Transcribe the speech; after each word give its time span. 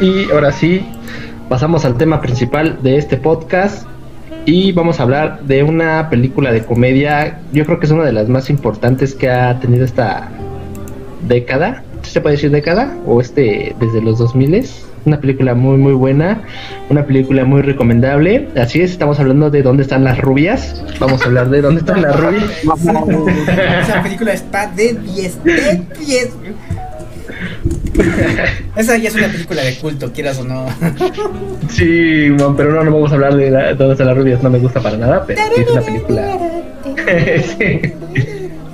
Y 0.00 0.30
ahora 0.30 0.50
sí, 0.50 0.82
pasamos 1.48 1.84
al 1.84 1.96
tema 1.96 2.20
principal 2.22 2.78
de 2.82 2.96
este 2.96 3.18
podcast 3.18 3.86
y 4.46 4.72
vamos 4.72 4.98
a 4.98 5.02
hablar 5.02 5.42
de 5.42 5.62
una 5.62 6.08
película 6.08 6.52
de 6.52 6.64
comedia, 6.64 7.40
yo 7.52 7.66
creo 7.66 7.78
que 7.78 7.86
es 7.86 7.92
una 7.92 8.04
de 8.04 8.12
las 8.12 8.28
más 8.28 8.48
importantes 8.48 9.14
que 9.14 9.28
ha 9.28 9.60
tenido 9.60 9.84
esta 9.84 10.30
década, 11.28 11.82
¿se 12.02 12.20
puede 12.22 12.36
decir 12.36 12.50
década? 12.50 12.96
O 13.06 13.20
este, 13.20 13.76
desde 13.78 14.00
los 14.00 14.18
2000 14.18 14.64
una 15.04 15.20
película 15.20 15.54
muy 15.54 15.78
muy 15.78 15.94
buena, 15.94 16.42
una 16.90 17.04
película 17.06 17.44
muy 17.44 17.62
recomendable. 17.62 18.48
Así 18.56 18.82
es, 18.82 18.90
estamos 18.90 19.18
hablando 19.18 19.50
de 19.50 19.62
dónde 19.62 19.82
están 19.82 20.04
las 20.04 20.18
rubias. 20.18 20.82
Vamos 20.98 21.22
a 21.22 21.24
hablar 21.24 21.48
de 21.48 21.62
dónde 21.62 21.80
están 21.80 22.02
las 22.02 22.18
rubias. 22.20 22.44
Esa 23.82 24.02
película 24.02 24.32
está 24.32 24.66
de 24.66 24.94
10, 24.94 25.44
de 25.44 25.82
10. 25.98 26.30
Esa 28.76 28.96
ya 28.96 29.08
es 29.08 29.14
una 29.14 29.28
película 29.28 29.62
de 29.62 29.74
culto, 29.76 30.12
quieras 30.12 30.38
o 30.38 30.44
no. 30.44 30.66
Sí, 31.68 32.34
pero 32.56 32.72
no, 32.72 32.84
no 32.84 32.90
vamos 32.92 33.12
a 33.12 33.14
hablar 33.14 33.36
de 33.36 33.46
están 33.46 34.06
las 34.06 34.16
rubias, 34.16 34.42
no 34.42 34.50
me 34.50 34.58
gusta 34.58 34.80
para 34.80 34.96
nada, 34.96 35.24
pero 35.26 35.40
sí 35.54 35.62
es 35.62 35.70
una 35.70 35.82
película. 35.82 36.38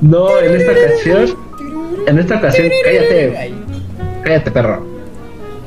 No, 0.02 0.38
en 0.40 0.54
esta 0.54 0.72
ocasión, 0.72 1.38
en 2.06 2.18
esta 2.18 2.36
ocasión, 2.36 2.68
cállate, 2.84 3.52
cállate 4.22 4.50
perro. 4.50 4.86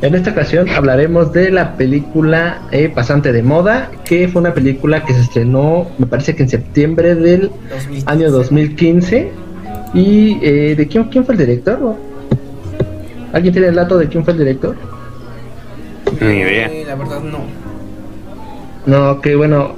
En 0.01 0.15
esta 0.15 0.29
ocasión 0.31 0.69
hablaremos 0.69 1.33
de 1.33 1.51
la 1.51 1.75
película 1.75 2.61
eh, 2.71 2.89
Pasante 2.89 3.33
de 3.33 3.41
Moda, 3.41 3.91
que 4.05 4.27
fue 4.27 4.41
una 4.41 4.53
película 4.53 5.03
que 5.03 5.13
se 5.13 5.21
estrenó, 5.21 5.87
me 5.97 6.05
parece 6.05 6.35
que 6.35 6.43
en 6.43 6.49
septiembre 6.49 7.15
del 7.15 7.51
año 8.05 8.31
2015. 8.31 9.31
¿Y 9.93 10.37
eh, 10.43 10.75
de 10.75 10.87
quién, 10.87 11.05
quién 11.05 11.25
fue 11.25 11.33
el 11.33 11.39
director? 11.39 11.95
¿Alguien 13.33 13.53
tiene 13.53 13.67
el 13.69 13.75
dato 13.75 13.97
de 13.97 14.07
quién 14.07 14.23
fue 14.23 14.33
el 14.33 14.39
director? 14.39 14.75
Ni 16.19 16.39
idea. 16.39 16.67
Eh, 16.67 16.83
la 16.87 16.95
verdad 16.95 17.21
no. 17.21 17.39
No, 18.85 19.21
que 19.21 19.35
bueno, 19.35 19.75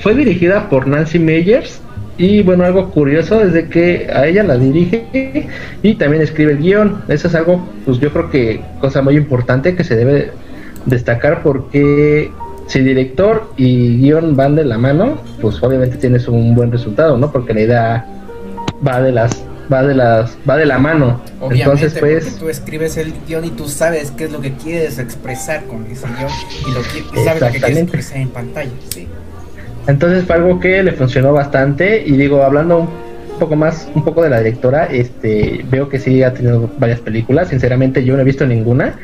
fue 0.00 0.14
dirigida 0.14 0.68
por 0.68 0.86
Nancy 0.86 1.18
Meyers 1.18 1.80
y 2.16 2.42
bueno, 2.42 2.64
algo 2.64 2.90
curioso 2.90 3.42
es 3.42 3.52
de 3.52 3.68
que 3.68 4.08
a 4.12 4.26
ella 4.26 4.44
la 4.44 4.56
dirige 4.56 5.48
y 5.82 5.94
también 5.94 6.22
escribe 6.22 6.52
el 6.52 6.58
guion. 6.58 7.02
Eso 7.08 7.28
es 7.28 7.34
algo, 7.34 7.66
pues 7.84 7.98
yo 7.98 8.12
creo 8.12 8.30
que 8.30 8.60
cosa 8.80 9.02
muy 9.02 9.16
importante 9.16 9.74
que 9.74 9.84
se 9.84 9.96
debe 9.96 10.30
destacar 10.86 11.42
porque 11.42 12.30
si 12.66 12.80
director 12.80 13.50
y 13.56 13.98
guion 13.98 14.36
van 14.36 14.54
de 14.54 14.64
la 14.64 14.78
mano, 14.78 15.18
pues 15.40 15.62
obviamente 15.62 15.96
tienes 15.96 16.28
un 16.28 16.54
buen 16.54 16.70
resultado, 16.70 17.18
¿no? 17.18 17.30
Porque 17.32 17.52
la 17.52 17.60
idea 17.60 18.06
va 18.86 19.02
de 19.02 19.12
las 19.12 19.44
va 19.72 19.82
de 19.82 19.94
las 19.94 20.36
va 20.48 20.56
de 20.56 20.66
la 20.66 20.78
mano. 20.78 21.20
Entonces, 21.50 21.96
pues 21.98 22.38
tú 22.38 22.48
escribes 22.48 22.96
el 22.96 23.12
guion 23.26 23.44
y 23.44 23.50
tú 23.50 23.68
sabes 23.68 24.10
qué 24.10 24.24
es 24.24 24.32
lo 24.32 24.40
que 24.40 24.52
quieres 24.52 24.98
expresar 24.98 25.64
con 25.64 25.86
ese 25.86 26.06
guion 26.06 26.30
y 26.68 26.72
lo 26.72 26.82
que 26.82 27.24
sabes 27.24 27.42
lo 27.42 27.50
que 27.50 27.60
quieres 27.60 27.78
expresar 27.78 28.18
en 28.18 28.28
pantalla, 28.28 28.70
sí. 28.88 29.08
Entonces 29.86 30.24
fue 30.24 30.36
algo 30.36 30.60
que 30.60 30.82
le 30.82 30.92
funcionó 30.92 31.32
bastante 31.32 32.02
y 32.06 32.12
digo, 32.12 32.42
hablando 32.42 32.78
un 32.78 33.38
poco 33.38 33.56
más, 33.56 33.88
un 33.94 34.04
poco 34.04 34.22
de 34.22 34.30
la 34.30 34.38
directora, 34.38 34.86
este, 34.86 35.64
veo 35.70 35.88
que 35.88 35.98
sí 35.98 36.22
ha 36.22 36.32
tenido 36.32 36.70
varias 36.78 37.00
películas, 37.00 37.48
sinceramente 37.48 38.04
yo 38.04 38.14
no 38.14 38.22
he 38.22 38.24
visto 38.24 38.46
ninguna, 38.46 38.94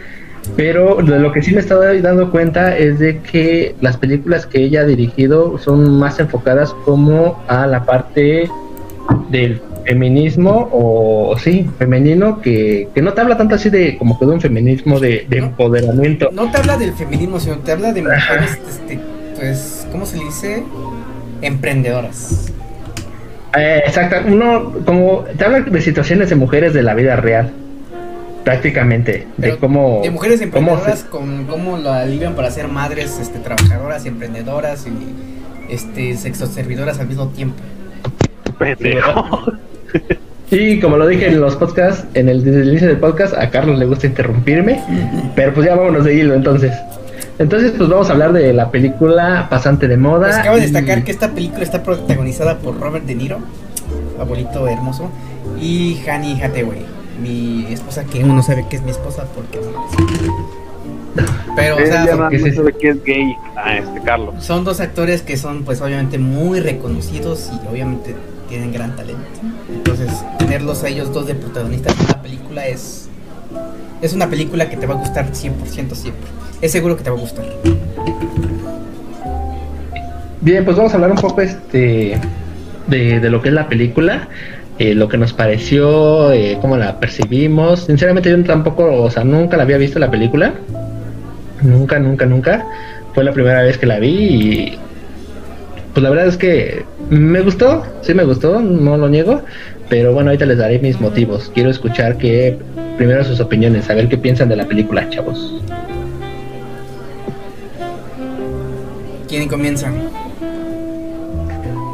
pero 0.56 0.96
de 0.96 1.18
lo 1.18 1.32
que 1.32 1.42
sí 1.42 1.50
me 1.50 1.58
he 1.58 1.60
estado 1.60 1.82
dando 2.00 2.30
cuenta 2.30 2.76
es 2.76 2.98
de 2.98 3.18
que 3.18 3.74
las 3.80 3.96
películas 3.96 4.46
que 4.46 4.62
ella 4.62 4.80
ha 4.80 4.84
dirigido 4.84 5.58
son 5.58 5.98
más 5.98 6.18
enfocadas 6.18 6.72
como 6.84 7.42
a 7.46 7.66
la 7.66 7.84
parte 7.84 8.48
del 9.30 9.60
feminismo 9.84 10.68
o 10.72 11.36
sí, 11.38 11.68
femenino 11.78 12.40
que, 12.40 12.88
que 12.94 13.02
no 13.02 13.12
te 13.12 13.20
habla 13.20 13.36
tanto 13.36 13.54
así 13.54 13.70
de 13.70 13.96
como 13.98 14.18
que 14.18 14.26
de 14.26 14.32
un 14.32 14.40
feminismo 14.40 15.00
de, 15.00 15.26
empoderamiento. 15.30 16.30
No 16.32 16.50
te 16.50 16.58
habla 16.58 16.76
del 16.76 16.92
feminismo, 16.92 17.40
sino 17.40 17.58
te 17.58 17.72
habla 17.72 17.92
de 17.92 18.02
mujeres 18.02 18.58
este, 18.68 19.00
pues, 19.36 19.86
¿cómo 19.90 20.06
se 20.06 20.18
dice? 20.18 20.62
Emprendedoras. 21.42 22.52
Eh, 23.56 23.82
exacto, 23.84 24.16
uno 24.26 24.72
como 24.84 25.24
te 25.36 25.44
habla 25.44 25.60
de 25.60 25.80
situaciones 25.80 26.30
de 26.30 26.36
mujeres 26.36 26.72
de 26.72 26.82
la 26.82 26.94
vida 26.94 27.16
real, 27.16 27.50
prácticamente, 28.44 29.26
de 29.36 29.56
cómo... 29.56 30.00
De 30.02 30.10
mujeres 30.10 30.40
emprendedoras, 30.40 31.04
con 31.04 31.46
cómo 31.46 31.76
la 31.76 32.00
alivian 32.00 32.34
para 32.34 32.50
ser 32.50 32.68
madres 32.68 33.18
este, 33.20 33.38
trabajadoras, 33.40 34.06
emprendedoras 34.06 34.86
y 34.86 35.72
este, 35.72 36.16
sexoservidoras 36.16 37.00
al 37.00 37.08
mismo 37.08 37.28
tiempo. 37.28 37.60
Y 40.50 40.80
como 40.80 40.96
lo 40.96 41.06
dije 41.06 41.28
en 41.28 41.40
los 41.40 41.54
podcasts, 41.54 42.04
en 42.14 42.28
el, 42.28 42.46
inicio 42.46 42.88
del 42.88 42.98
podcast, 42.98 43.34
a 43.34 43.50
Carlos 43.50 43.78
le 43.78 43.86
gusta 43.86 44.08
interrumpirme, 44.08 44.82
pero 45.36 45.54
pues 45.54 45.66
ya 45.66 45.76
vámonos 45.76 46.04
de 46.04 46.14
hilo 46.14 46.34
entonces. 46.34 46.72
Entonces, 47.38 47.72
pues 47.76 47.88
vamos 47.88 48.08
a 48.10 48.12
hablar 48.12 48.32
de 48.32 48.52
la 48.52 48.70
película 48.70 49.46
Pasante 49.48 49.86
de 49.86 49.96
Moda. 49.96 50.26
Pues 50.26 50.38
acabo 50.38 50.56
de 50.56 50.62
destacar 50.62 51.04
que 51.04 51.12
esta 51.12 51.30
película 51.30 51.62
está 51.62 51.82
protagonizada 51.84 52.58
por 52.58 52.78
Robert 52.80 53.06
De 53.06 53.14
Niro, 53.14 53.38
abuelito 54.18 54.66
hermoso, 54.66 55.08
y 55.60 56.00
Hani 56.06 56.42
Hathaway, 56.42 56.84
mi 57.22 57.72
esposa, 57.72 58.04
que 58.04 58.24
uno 58.24 58.34
no 58.34 58.42
sabe 58.42 58.66
que 58.68 58.76
es 58.76 58.82
mi 58.82 58.90
esposa 58.90 59.26
porque 59.34 59.58
no 59.58 61.24
Pero, 61.54 61.76
o 61.76 61.78
sea, 61.78 62.06
son, 62.08 62.28
que 62.28 62.88
es 62.88 63.04
gay 63.04 63.36
a 63.56 63.76
este 63.76 64.00
Carlos. 64.00 64.34
Son 64.44 64.64
dos 64.64 64.80
actores 64.80 65.22
que 65.22 65.36
son, 65.36 65.62
pues, 65.62 65.80
obviamente 65.80 66.18
muy 66.18 66.58
reconocidos 66.58 67.52
y 67.52 67.68
obviamente 67.68 68.16
tienen 68.48 68.72
gran 68.72 68.96
talento. 68.96 69.22
Entonces, 69.72 70.10
tenerlos 70.38 70.82
a 70.82 70.88
ellos 70.88 71.12
dos 71.12 71.26
de 71.26 71.34
protagonistas 71.34 71.98
en 72.00 72.06
la 72.06 72.22
película 72.22 72.66
es. 72.66 73.08
Es 74.02 74.14
una 74.14 74.30
película 74.30 74.70
que 74.70 74.76
te 74.76 74.86
va 74.86 74.94
a 74.94 74.98
gustar 74.98 75.30
100% 75.30 75.94
siempre 75.94 76.40
es 76.60 76.72
seguro 76.72 76.96
que 76.96 77.04
te 77.04 77.10
va 77.10 77.16
a 77.16 77.20
gustar. 77.20 77.44
Bien, 80.40 80.64
pues 80.64 80.76
vamos 80.76 80.92
a 80.92 80.96
hablar 80.96 81.10
un 81.10 81.18
poco 81.18 81.40
este 81.40 82.18
de, 82.86 83.30
lo 83.30 83.42
que 83.42 83.48
es 83.48 83.54
la 83.54 83.68
película, 83.68 84.28
eh, 84.78 84.94
lo 84.94 85.08
que 85.08 85.18
nos 85.18 85.32
pareció, 85.32 86.32
eh, 86.32 86.58
cómo 86.60 86.76
la 86.76 86.98
percibimos. 86.98 87.86
Sinceramente 87.86 88.30
yo 88.30 88.42
tampoco, 88.44 89.02
o 89.02 89.10
sea, 89.10 89.24
nunca 89.24 89.56
la 89.56 89.64
había 89.64 89.78
visto 89.78 89.98
la 89.98 90.10
película. 90.10 90.54
Nunca, 91.62 91.98
nunca, 91.98 92.26
nunca. 92.26 92.66
Fue 93.14 93.24
la 93.24 93.32
primera 93.32 93.62
vez 93.62 93.76
que 93.76 93.86
la 93.86 93.98
vi 93.98 94.08
y 94.08 94.78
pues 95.92 96.02
la 96.02 96.10
verdad 96.10 96.26
es 96.26 96.36
que 96.36 96.84
me 97.08 97.40
gustó, 97.40 97.84
sí 98.02 98.14
me 98.14 98.24
gustó, 98.24 98.60
no 98.60 98.96
lo 98.96 99.08
niego, 99.08 99.42
pero 99.88 100.12
bueno, 100.12 100.30
ahorita 100.30 100.46
les 100.46 100.58
daré 100.58 100.78
mis 100.78 101.00
motivos. 101.00 101.50
Quiero 101.52 101.70
escuchar 101.70 102.16
que 102.16 102.58
primero 102.96 103.24
sus 103.24 103.40
opiniones, 103.40 103.90
a 103.90 103.94
ver 103.94 104.08
qué 104.08 104.16
piensan 104.16 104.48
de 104.48 104.56
la 104.56 104.66
película, 104.66 105.08
chavos. 105.10 105.62
¿Quién 109.28 109.48
comienza? 109.48 109.92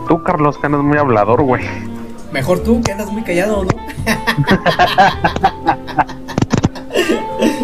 Tú, 0.09 0.23
Carlos, 0.23 0.57
que 0.59 0.67
andas 0.67 0.83
muy 0.83 0.99
hablador, 0.99 1.43
güey. 1.43 1.63
Mejor 2.33 2.63
tú, 2.63 2.83
que 2.83 2.93
andas 2.93 3.11
muy 3.11 3.23
callado, 3.23 3.65
¿no? 3.65 3.71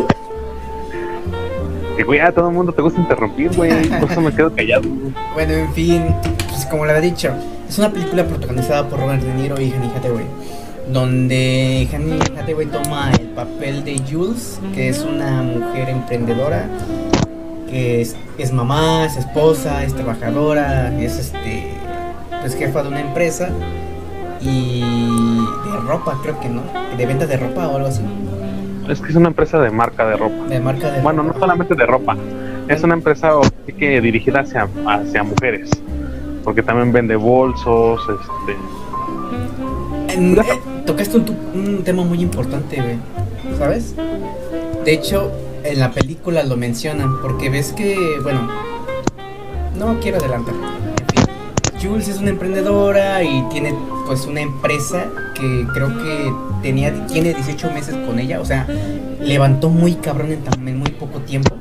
que, 1.96 2.04
güey, 2.04 2.20
a 2.20 2.32
todo 2.32 2.48
el 2.48 2.54
mundo 2.54 2.72
te 2.72 2.82
gusta 2.82 3.00
interrumpir, 3.00 3.54
güey. 3.56 3.88
Por 4.00 4.10
eso 4.10 4.20
me 4.20 4.32
quedo 4.32 4.54
callado. 4.54 4.82
Bueno, 5.34 5.52
en 5.52 5.72
fin, 5.72 6.02
pues 6.48 6.66
como 6.66 6.84
le 6.84 6.92
había 6.92 7.10
dicho, 7.10 7.32
es 7.68 7.78
una 7.78 7.90
película 7.90 8.24
protagonizada 8.24 8.88
por 8.88 9.00
Robert 9.00 9.22
De 9.22 9.34
Niro 9.34 9.60
y 9.60 9.72
Annie 9.72 9.90
Hathaway. 9.96 10.26
Donde 10.92 11.88
Annie 11.94 12.18
Hathaway 12.38 12.66
toma 12.66 13.12
el 13.12 13.28
papel 13.28 13.84
de 13.84 14.00
Jules, 14.10 14.60
que 14.74 14.88
es 14.88 15.00
una 15.00 15.42
mujer 15.42 15.88
emprendedora 15.88 16.68
que 17.72 18.02
es, 18.02 18.52
mamá, 18.52 19.06
es 19.06 19.16
esposa, 19.16 19.82
es 19.82 19.94
trabajadora, 19.94 20.94
es 21.00 21.18
este 21.18 21.74
pues 22.42 22.54
jefa 22.54 22.82
de 22.82 22.88
una 22.88 23.00
empresa 23.00 23.48
y 24.42 24.80
de 24.80 25.80
ropa, 25.86 26.18
creo 26.22 26.38
que 26.38 26.50
no, 26.50 26.62
de 26.96 27.06
venta 27.06 27.26
de 27.26 27.38
ropa 27.38 27.68
o 27.68 27.76
algo 27.76 27.88
así. 27.88 28.02
Es 28.88 29.00
que 29.00 29.10
es 29.10 29.16
una 29.16 29.28
empresa 29.28 29.58
de 29.60 29.70
marca 29.70 30.06
de 30.06 30.16
ropa. 30.16 30.46
De 30.48 30.60
marca 30.60 30.90
de 30.90 31.00
Bueno, 31.00 31.22
no 31.22 31.32
solamente 31.38 31.74
de 31.74 31.86
ropa, 31.86 32.16
es 32.68 32.82
una 32.82 32.94
empresa 32.94 33.32
que 33.78 34.00
dirigida 34.00 34.40
hacia, 34.40 34.68
hacia 34.86 35.22
mujeres, 35.22 35.70
porque 36.44 36.62
también 36.62 36.92
vende 36.92 37.16
bolsos, 37.16 38.00
este... 38.08 38.56
Eh, 40.14 40.60
tocaste 40.84 41.16
un, 41.16 41.24
un 41.54 41.84
tema 41.84 42.04
muy 42.04 42.20
importante, 42.20 42.76
güey, 42.76 42.96
¿sabes? 43.58 43.94
De 44.84 44.92
hecho, 44.92 45.32
en 45.64 45.78
la 45.78 45.90
película 45.90 46.42
lo 46.42 46.56
mencionan, 46.56 47.20
porque 47.22 47.48
ves 47.50 47.72
que, 47.72 47.96
bueno, 48.22 48.48
no 49.78 49.98
quiero 50.00 50.18
adelantar. 50.18 50.54
Jules 51.82 52.08
es 52.08 52.18
una 52.18 52.30
emprendedora 52.30 53.24
y 53.24 53.42
tiene 53.50 53.74
pues 54.06 54.26
una 54.26 54.40
empresa 54.40 55.10
que 55.34 55.66
creo 55.74 55.88
que 55.88 56.32
tenía 56.62 57.06
tiene 57.06 57.34
18 57.34 57.70
meses 57.72 57.96
con 58.06 58.18
ella, 58.18 58.40
o 58.40 58.44
sea, 58.44 58.66
levantó 59.20 59.68
muy 59.68 59.94
cabrón 59.94 60.30
en, 60.30 60.68
en 60.68 60.78
muy 60.78 60.90
poco 60.90 61.20
tiempo. 61.20 61.56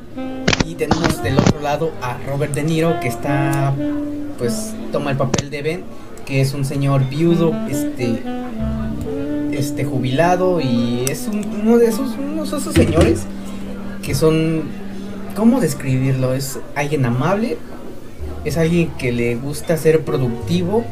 Y 0.66 0.74
tenemos 0.76 1.22
del 1.22 1.38
otro 1.38 1.60
lado 1.60 1.92
a 2.00 2.16
Robert 2.28 2.54
De 2.54 2.62
Niro 2.62 3.00
que 3.00 3.08
está 3.08 3.74
pues 4.38 4.74
toma 4.92 5.10
el 5.10 5.16
papel 5.16 5.50
de 5.50 5.62
Ben, 5.62 5.84
que 6.24 6.40
es 6.40 6.54
un 6.54 6.64
señor 6.64 7.08
viudo, 7.08 7.52
este 7.68 8.22
este 9.52 9.84
jubilado 9.84 10.60
y 10.60 11.04
es 11.08 11.28
uno 11.28 11.78
de 11.78 11.86
esos 11.86 12.16
unos 12.16 12.50
de 12.50 12.58
esos 12.58 12.74
señores 12.74 13.26
que 14.02 14.14
son, 14.14 14.62
¿cómo 15.36 15.60
describirlo? 15.60 16.34
Es 16.34 16.58
alguien 16.74 17.06
amable, 17.06 17.56
es 18.44 18.56
alguien 18.56 18.90
que 18.98 19.12
le 19.12 19.36
gusta 19.36 19.76
ser 19.76 20.04
productivo 20.04 20.84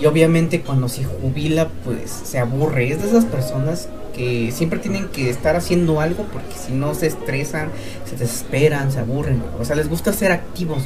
y 0.00 0.06
obviamente 0.06 0.60
cuando 0.60 0.88
se 0.88 1.04
jubila 1.04 1.68
pues 1.84 2.10
se 2.10 2.38
aburre. 2.38 2.90
Es 2.90 3.02
de 3.02 3.08
esas 3.08 3.24
personas 3.24 3.88
que 4.14 4.50
siempre 4.52 4.78
tienen 4.78 5.08
que 5.08 5.30
estar 5.30 5.56
haciendo 5.56 6.00
algo 6.00 6.24
porque 6.32 6.54
si 6.54 6.72
no 6.72 6.94
se 6.94 7.06
estresan, 7.06 7.68
se 8.04 8.16
desesperan, 8.16 8.90
se 8.90 9.00
aburren. 9.00 9.42
O 9.60 9.64
sea, 9.64 9.76
les 9.76 9.88
gusta 9.88 10.12
ser 10.12 10.32
activos. 10.32 10.82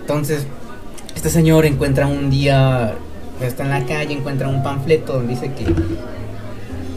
Entonces, 0.00 0.46
este 1.14 1.30
señor 1.30 1.66
encuentra 1.66 2.06
un 2.06 2.30
día, 2.30 2.94
está 3.42 3.64
en 3.64 3.70
la 3.70 3.84
calle, 3.86 4.14
encuentra 4.14 4.48
un 4.48 4.62
panfleto 4.62 5.14
donde 5.14 5.34
dice 5.34 5.52
que 5.52 5.66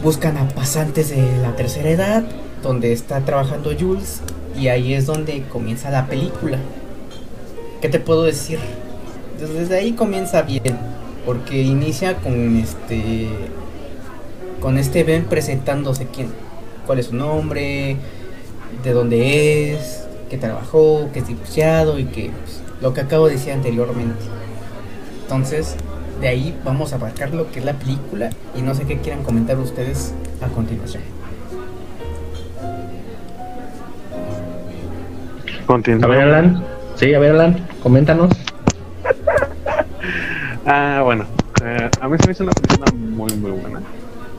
buscan 0.02 0.36
a 0.36 0.48
pasantes 0.48 1.10
de 1.10 1.22
la 1.42 1.54
tercera 1.54 1.90
edad, 1.90 2.24
donde 2.62 2.92
está 2.92 3.20
trabajando 3.20 3.72
Jules, 3.78 4.20
y 4.58 4.68
ahí 4.68 4.94
es 4.94 5.06
donde 5.06 5.42
comienza 5.50 5.90
la 5.90 6.06
película. 6.06 6.58
¿Qué 7.82 7.88
te 7.88 7.98
puedo 7.98 8.22
decir? 8.22 8.60
Desde 9.40 9.76
ahí 9.76 9.94
comienza 9.94 10.42
bien, 10.42 10.78
porque 11.26 11.62
inicia 11.62 12.14
con 12.14 12.56
este 12.56 13.28
con 14.60 14.78
este 14.78 15.02
Ben 15.02 15.24
presentándose 15.24 16.06
quién, 16.06 16.28
cuál 16.86 17.00
es 17.00 17.06
su 17.06 17.16
nombre, 17.16 17.96
de 18.84 18.92
dónde 18.92 19.74
es, 19.74 20.06
que 20.30 20.38
trabajó, 20.38 21.10
que 21.12 21.18
es 21.18 21.26
divorciado 21.26 21.98
y 21.98 22.04
que 22.04 22.30
pues, 22.30 22.62
lo 22.80 22.94
que 22.94 23.00
acabo 23.00 23.26
de 23.26 23.32
decir 23.32 23.52
anteriormente. 23.52 24.22
Entonces, 25.22 25.74
de 26.20 26.28
ahí 26.28 26.56
vamos 26.64 26.92
a 26.92 26.96
abarcar 26.96 27.34
lo 27.34 27.50
que 27.50 27.58
es 27.58 27.64
la 27.64 27.72
película 27.72 28.30
y 28.56 28.62
no 28.62 28.76
sé 28.76 28.84
qué 28.84 28.98
quieran 28.98 29.24
comentar 29.24 29.58
ustedes 29.58 30.14
a 30.40 30.46
continuación. 30.46 31.02
A 36.04 36.06
ver, 36.06 36.20
Alan. 36.20 36.81
Sí, 37.02 37.12
a 37.14 37.18
ver, 37.18 37.32
Alan, 37.32 37.66
coméntanos. 37.82 38.30
ah, 40.66 41.00
bueno, 41.02 41.24
eh, 41.64 41.90
a 42.00 42.08
mí 42.08 42.16
se 42.16 42.26
me 42.26 42.32
hizo 42.32 42.44
una 42.44 42.52
película 42.52 42.92
muy, 42.92 43.32
muy 43.38 43.50
buena. 43.50 43.80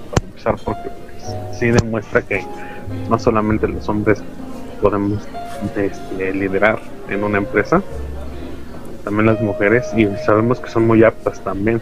Para 0.10 0.26
empezar, 0.26 0.56
porque 0.64 0.90
pues, 0.90 1.60
sí 1.60 1.72
demuestra 1.72 2.22
que 2.22 2.42
no 3.10 3.20
solamente 3.20 3.68
los 3.68 3.90
hombres 3.90 4.24
podemos 4.82 5.28
este, 5.76 6.32
liderar 6.32 6.80
en 7.10 7.26
una 7.26 7.40
empresa, 7.40 7.84
también 9.04 9.26
las 9.26 9.42
mujeres, 9.42 9.92
y 9.98 10.08
sabemos 10.26 10.62
que 10.62 10.70
son 10.70 10.88
muy 10.88 11.04
aptas 11.04 11.42
también. 11.42 11.82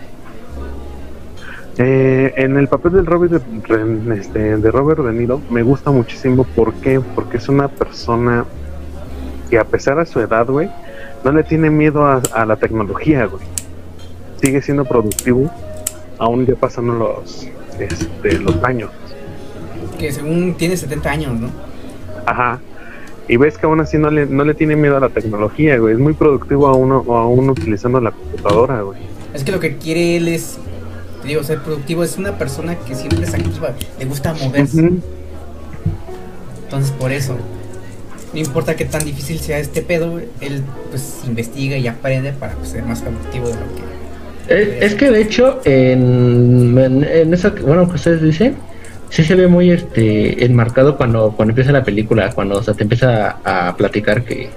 Eh, 1.77 2.33
en 2.37 2.57
el 2.57 2.67
papel 2.67 2.93
del 2.93 3.05
Robert 3.05 3.33
de, 3.33 4.15
este, 4.15 4.57
de 4.57 4.71
Robert 4.71 5.01
De 5.01 5.13
Niro 5.13 5.41
me 5.51 5.61
gusta 5.61 5.91
muchísimo. 5.91 6.43
¿Por 6.43 6.73
qué? 6.73 6.99
Porque 6.99 7.37
es 7.37 7.47
una 7.49 7.67
persona 7.67 8.45
que 9.51 9.59
a 9.59 9.65
pesar 9.65 9.97
de 9.97 10.05
su 10.05 10.21
edad, 10.21 10.47
güey, 10.47 10.69
no 11.25 11.31
le 11.33 11.43
tiene 11.43 11.69
miedo 11.69 12.05
a, 12.05 12.45
la 12.45 12.55
tecnología, 12.55 13.25
güey. 13.25 13.43
Sigue 14.41 14.61
siendo 14.61 14.85
productivo, 14.85 15.51
aún 16.17 16.45
ya 16.45 16.55
pasando 16.55 16.93
los, 16.93 17.47
este, 17.77 18.39
los 18.39 18.63
años. 18.63 18.89
Que 19.99 20.11
según 20.11 20.55
tiene 20.55 20.77
70 20.77 21.11
años, 21.11 21.39
¿no? 21.39 21.49
Ajá. 22.25 22.59
Y 23.27 23.35
ves 23.35 23.57
que 23.57 23.65
aún 23.65 23.81
así 23.81 23.97
no 23.97 24.09
le, 24.09 24.25
no 24.25 24.45
le 24.45 24.53
tiene 24.53 24.77
miedo 24.77 24.95
a 24.95 25.01
la 25.01 25.09
tecnología, 25.09 25.77
güey. 25.77 25.95
Es 25.95 25.99
muy 25.99 26.13
productivo 26.13 26.67
a 26.67 26.73
uno, 26.73 27.03
aún 27.09 27.49
utilizando 27.49 27.99
la 27.99 28.11
computadora, 28.11 28.81
güey. 28.81 28.99
Es 29.33 29.43
que 29.43 29.51
lo 29.51 29.59
que 29.59 29.75
quiere 29.77 30.15
él 30.15 30.29
es, 30.29 30.57
te 31.21 31.27
digo, 31.27 31.43
ser 31.43 31.59
productivo. 31.59 32.05
Es 32.05 32.17
una 32.17 32.37
persona 32.37 32.75
que 32.75 32.95
siempre 32.95 33.23
es 33.23 33.33
activa, 33.33 33.73
le 33.99 34.05
gusta 34.05 34.33
moverse. 34.33 34.91
Entonces, 36.63 36.91
por 36.91 37.11
eso, 37.11 37.35
no 38.33 38.39
importa 38.39 38.75
qué 38.75 38.85
tan 38.85 39.03
difícil 39.03 39.39
sea 39.39 39.59
este 39.59 39.81
pedo, 39.81 40.19
él 40.39 40.63
pues 40.89 41.21
investiga 41.25 41.77
y 41.77 41.87
aprende 41.87 42.31
para 42.33 42.53
pues, 42.53 42.69
ser 42.69 42.83
más 42.83 43.01
productivo 43.01 43.47
de 43.47 43.53
lo 43.53 43.59
que... 43.75 44.85
Es, 44.85 44.95
que 44.95 45.11
de 45.11 45.21
hecho, 45.21 45.61
en, 45.63 46.77
en, 46.77 47.03
en 47.03 47.33
eso, 47.33 47.53
bueno, 47.65 47.87
que 47.87 47.95
ustedes 47.95 48.21
dicen, 48.21 48.57
sí 49.11 49.23
se 49.23 49.35
ve 49.35 49.47
muy 49.47 49.71
este 49.71 50.43
enmarcado 50.43 50.97
cuando, 50.97 51.33
cuando 51.35 51.51
empieza 51.51 51.71
la 51.71 51.83
película, 51.83 52.31
cuando 52.33 52.57
o 52.59 52.61
te 52.61 52.83
empieza 52.83 53.37
a, 53.43 53.75
platicar 53.75 54.23
que 54.23 54.49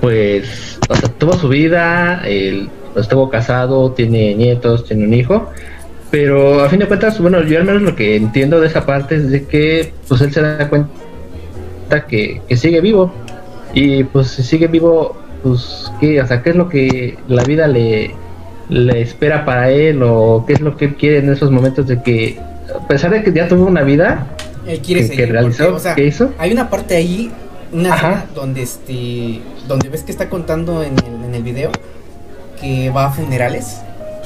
pues 0.00 0.78
o 0.88 0.94
sea, 0.94 1.08
tuvo 1.08 1.32
su 1.32 1.48
vida, 1.48 2.22
él 2.26 2.68
estuvo 2.94 3.30
casado, 3.30 3.92
tiene 3.92 4.34
nietos, 4.34 4.84
tiene 4.84 5.04
un 5.04 5.14
hijo, 5.14 5.50
pero 6.10 6.62
a 6.62 6.68
fin 6.68 6.78
de 6.78 6.86
cuentas, 6.86 7.18
bueno, 7.18 7.42
yo 7.42 7.58
al 7.58 7.64
menos 7.64 7.82
lo 7.82 7.96
que 7.96 8.16
entiendo 8.16 8.60
de 8.60 8.66
esa 8.66 8.84
parte 8.84 9.16
es 9.16 9.30
de 9.30 9.46
que 9.46 9.92
pues 10.06 10.20
él 10.20 10.32
se 10.32 10.42
da 10.42 10.68
cuenta 10.68 10.90
que, 12.06 12.42
que 12.48 12.56
sigue 12.56 12.80
vivo. 12.80 13.12
Y 13.72 14.04
pues 14.04 14.28
si 14.28 14.42
sigue 14.42 14.68
vivo, 14.68 15.16
pues 15.42 15.92
qué, 16.00 16.20
o 16.20 16.26
sea, 16.26 16.42
qué 16.42 16.50
es 16.50 16.56
lo 16.56 16.68
que 16.68 17.18
la 17.28 17.42
vida 17.44 17.66
le, 17.66 18.14
le 18.68 19.00
espera 19.00 19.44
para 19.44 19.70
él 19.70 20.02
o 20.02 20.44
qué 20.46 20.54
es 20.54 20.60
lo 20.60 20.76
que 20.76 20.86
él 20.86 20.96
quiere 20.96 21.18
en 21.18 21.30
esos 21.30 21.50
momentos 21.50 21.86
de 21.86 22.02
que 22.02 22.38
a 22.74 22.86
pesar 22.86 23.10
de 23.10 23.22
que 23.22 23.32
ya 23.32 23.48
tuvo 23.48 23.66
una 23.66 23.82
vida 23.82 24.26
él 24.66 24.80
quiere 24.80 25.08
que, 25.08 25.26
realizó, 25.26 25.76
hizo? 25.98 26.32
Hay 26.38 26.52
una 26.52 26.70
parte 26.70 26.96
ahí, 26.96 27.30
una 27.72 28.26
donde 28.34 28.62
este, 28.62 29.40
donde 29.68 29.88
ves 29.90 30.02
que 30.02 30.12
está 30.12 30.30
contando 30.30 30.82
en 30.82 30.94
el, 30.94 31.24
en 31.24 31.34
el 31.34 31.42
video 31.42 31.70
que 32.60 32.90
va 32.90 33.06
a 33.06 33.10
funerales. 33.10 33.80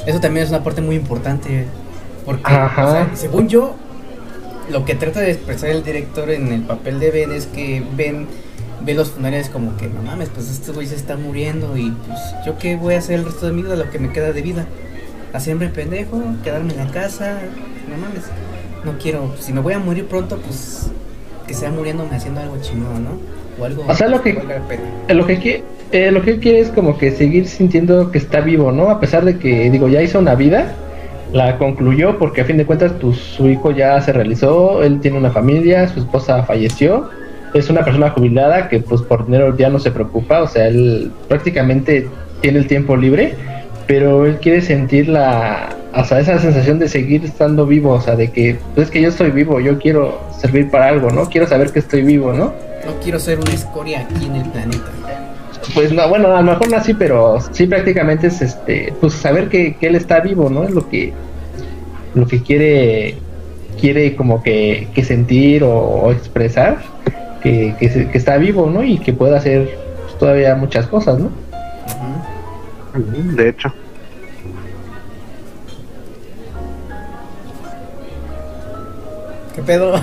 Eso 0.07 0.21
también 0.21 0.45
es 0.45 0.51
una 0.51 0.63
parte 0.63 0.81
muy 0.81 0.95
importante, 0.95 1.67
porque 2.25 2.53
según 3.15 3.49
yo, 3.49 3.75
lo 4.71 4.85
que 4.85 4.95
trata 4.95 5.21
de 5.21 5.31
expresar 5.33 5.71
el 5.71 5.83
director 5.83 6.31
en 6.31 6.53
el 6.53 6.63
papel 6.63 7.01
de 7.01 7.11
Ben 7.11 7.33
es 7.33 7.47
que 7.47 7.83
Ben 7.97 8.27
ve 8.85 8.95
los 8.95 9.11
funerales 9.11 9.49
como 9.49 9.77
que 9.77 9.87
no 9.89 10.03
mames, 10.03 10.29
pues 10.29 10.51
este 10.51 10.73
güey 10.73 10.87
se 10.87 10.95
está 10.95 11.17
muriendo 11.17 11.77
y 11.77 11.91
pues 12.07 12.19
yo 12.47 12.59
qué 12.59 12.77
voy 12.77 12.95
a 12.95 12.99
hacer 12.99 13.19
el 13.19 13.25
resto 13.25 13.47
de 13.47 13.53
mi 13.53 13.63
vida, 13.63 13.77
lo 13.77 13.91
que 13.91 13.99
me 13.99 14.13
queda 14.13 14.33
de 14.33 14.43
vida. 14.43 14.67
Hacerme 15.33 15.69
pendejo, 15.69 16.23
quedarme 16.43 16.73
en 16.73 16.79
la 16.79 16.91
casa, 16.91 17.39
no 17.91 17.99
mames, 17.99 18.25
no 18.85 18.99
quiero, 18.99 19.35
si 19.39 19.53
me 19.53 19.61
voy 19.61 19.75
a 19.75 19.79
morir 19.79 20.07
pronto, 20.07 20.37
pues 20.39 20.91
que 21.47 21.55
sea 21.55 21.71
muriéndome 21.71 22.15
haciendo 22.15 22.41
algo 22.41 22.57
chingón, 22.61 23.05
¿no? 23.05 23.19
O 23.59 23.65
algo 23.65 23.85
o 23.87 23.95
sea, 23.95 24.09
lo 24.09 24.23
que, 24.23 24.31
eh, 24.31 25.15
lo 25.15 25.27
que 25.27 25.39
quiere, 25.39 25.65
eh, 25.93 26.11
lo 26.11 26.23
que 26.23 26.33
él 26.33 26.41
quiere 26.41 26.61
es 26.61 26.69
como 26.69 26.97
que 26.99 27.11
seguir 27.11 27.49
sintiendo 27.49 28.11
que 28.11 28.19
está 28.19 28.41
vivo, 28.41 28.71
¿no? 28.71 28.91
A 28.91 29.01
pesar 29.01 29.25
de 29.25 29.39
que, 29.39 29.71
digo, 29.71 29.89
ya 29.89 30.03
hizo 30.03 30.19
una 30.19 30.35
vida, 30.35 30.75
la 31.33 31.59
concluyó 31.59 32.19
porque 32.19 32.41
a 32.41 32.45
fin 32.45 32.57
de 32.57 32.67
cuentas 32.67 32.93
pues, 33.01 33.19
su 33.19 33.49
hijo 33.49 33.71
ya 33.71 34.01
se 34.01 34.13
realizó, 34.13 34.83
él 34.83 35.01
tiene 35.01 35.19
una 35.19 35.31
familia, 35.31 35.89
su 35.89 36.01
esposa 36.01 36.43
falleció, 36.45 37.11
es 37.55 37.71
una 37.71 37.85
persona 37.85 38.11
jubilada 38.11 38.69
que 38.69 38.81
pues 38.81 39.03
por 39.03 39.27
dinero 39.27 39.57
ya 39.57 39.69
no 39.69 39.79
se 39.79 39.91
preocupa, 39.91 40.43
o 40.43 40.47
sea, 40.47 40.69
él 40.69 41.11
prácticamente 41.29 42.09
tiene 42.41 42.61
el 42.61 42.67
tiempo 42.67 42.97
libre, 42.97 43.35
pero 43.87 44.27
él 44.27 44.37
quiere 44.37 44.61
sentir 44.61 45.09
la, 45.09 45.71
esa 45.95 46.39
sensación 46.39 46.79
de 46.79 46.89
seguir 46.89 47.25
estando 47.25 47.67
vivo, 47.67 47.93
o 47.93 48.01
sea, 48.01 48.17
de 48.17 48.31
que, 48.31 48.59
pues 48.75 48.89
es 48.89 48.93
que 48.93 49.01
yo 49.01 49.09
estoy 49.09 49.31
vivo, 49.31 49.61
yo 49.61 49.79
quiero 49.79 50.21
servir 50.39 50.71
para 50.71 50.89
algo, 50.89 51.11
¿no? 51.11 51.29
Quiero 51.29 51.47
saber 51.47 51.73
que 51.73 51.79
estoy 51.79 52.03
vivo, 52.03 52.33
¿no? 52.33 52.53
No 52.87 53.01
quiero 53.03 53.19
ser 53.19 53.39
una 53.41 53.53
escoria 53.53 54.01
aquí 54.01 54.27
en 54.27 54.37
el 54.37 54.49
planeta. 54.51 54.98
Pues 55.75 55.93
no, 55.93 56.09
bueno, 56.09 56.35
a 56.35 56.41
lo 56.41 56.53
mejor 56.53 56.71
no 56.71 56.77
así, 56.77 56.95
pero 56.95 57.39
sí 57.53 57.67
prácticamente 57.67 58.29
es 58.29 58.41
este, 58.41 58.93
pues 59.01 59.13
saber 59.15 59.49
que, 59.49 59.77
él 59.81 59.95
está 59.95 60.21
vivo, 60.21 60.49
¿no? 60.49 60.65
Es 60.65 60.71
lo 60.71 60.89
que, 60.89 61.13
lo 62.15 62.27
que 62.27 62.43
quiere, 62.43 63.17
quiere 63.81 64.17
como 64.17 64.43
que, 64.43 64.89
que 64.95 65.05
sentir 65.05 65.63
o, 65.65 66.11
expresar, 66.11 66.79
que, 67.43 67.75
que, 67.79 68.09
está 68.15 68.39
vivo, 68.39 68.71
¿no? 68.71 68.83
Y 68.83 68.99
que 68.99 69.13
puede 69.13 69.37
hacer 69.37 69.79
todavía 70.19 70.55
muchas 70.55 70.87
cosas, 70.87 71.19
¿no? 71.19 71.31
De 73.37 73.51
hecho. 73.51 73.73
¿Qué 79.55 79.63
pedo? 79.63 79.95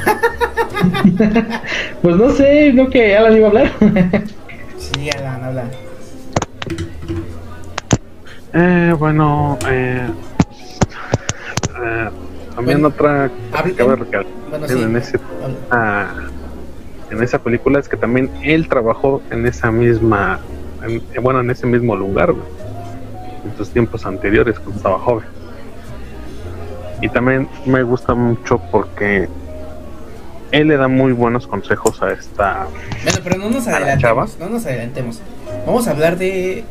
pues 2.01 2.15
no 2.15 2.29
sé, 2.31 2.71
no 2.73 2.89
que 2.89 3.17
Alan 3.17 3.35
iba 3.35 3.47
a 3.47 3.49
hablar. 3.49 3.71
sí, 4.77 5.09
Alan, 5.17 5.43
habla. 5.43 5.63
Eh, 8.53 8.95
bueno, 8.97 9.57
eh, 9.67 10.07
eh 11.83 12.09
también 12.55 12.85
otra 12.85 13.29
que 13.63 13.73
cabe 13.73 13.97
recalcar 13.97 14.25
en, 14.69 14.95
ese, 14.95 15.19
ah, 15.71 16.07
en 17.11 17.21
esa 17.21 17.39
película 17.39 17.79
es 17.79 17.89
que 17.89 17.97
también 17.97 18.31
él 18.43 18.69
trabajó 18.69 19.21
en 19.29 19.45
esa 19.45 19.71
misma, 19.71 20.39
bueno, 21.21 21.41
en 21.41 21.49
ese 21.49 21.67
mismo 21.67 21.97
lugar, 21.97 22.29
en 22.29 23.57
sus 23.57 23.69
tiempos 23.71 24.05
anteriores 24.05 24.57
cuando 24.57 24.77
estaba 24.77 24.99
joven. 24.99 25.25
Y 27.01 27.09
también 27.09 27.49
me 27.65 27.83
gusta 27.83 28.13
mucho 28.13 28.59
porque 28.71 29.27
él 30.55 30.69
le 30.69 30.77
da 30.77 30.87
muy 30.87 31.11
buenos 31.11 31.47
consejos 31.47 32.01
a 32.01 32.11
esta. 32.11 32.67
Bueno, 33.03 33.19
pero 33.23 33.37
no 33.37 33.49
nos 33.49 33.67
adelantemos. 33.67 34.37
No 34.39 34.49
nos 34.49 34.65
adelantemos. 34.65 35.19
Vamos 35.65 35.87
a 35.87 35.91
hablar 35.91 36.17
de 36.17 36.63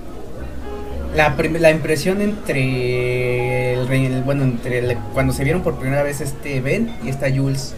la, 1.14 1.34
la 1.60 1.70
impresión 1.70 2.22
entre 2.22 3.74
el, 3.74 4.22
bueno 4.22 4.44
entre 4.44 4.96
cuando 5.12 5.32
se 5.32 5.44
vieron 5.44 5.62
por 5.62 5.74
primera 5.74 6.02
vez 6.02 6.20
este 6.20 6.60
Ben 6.60 6.96
y 7.04 7.10
esta 7.10 7.30
Jules. 7.30 7.76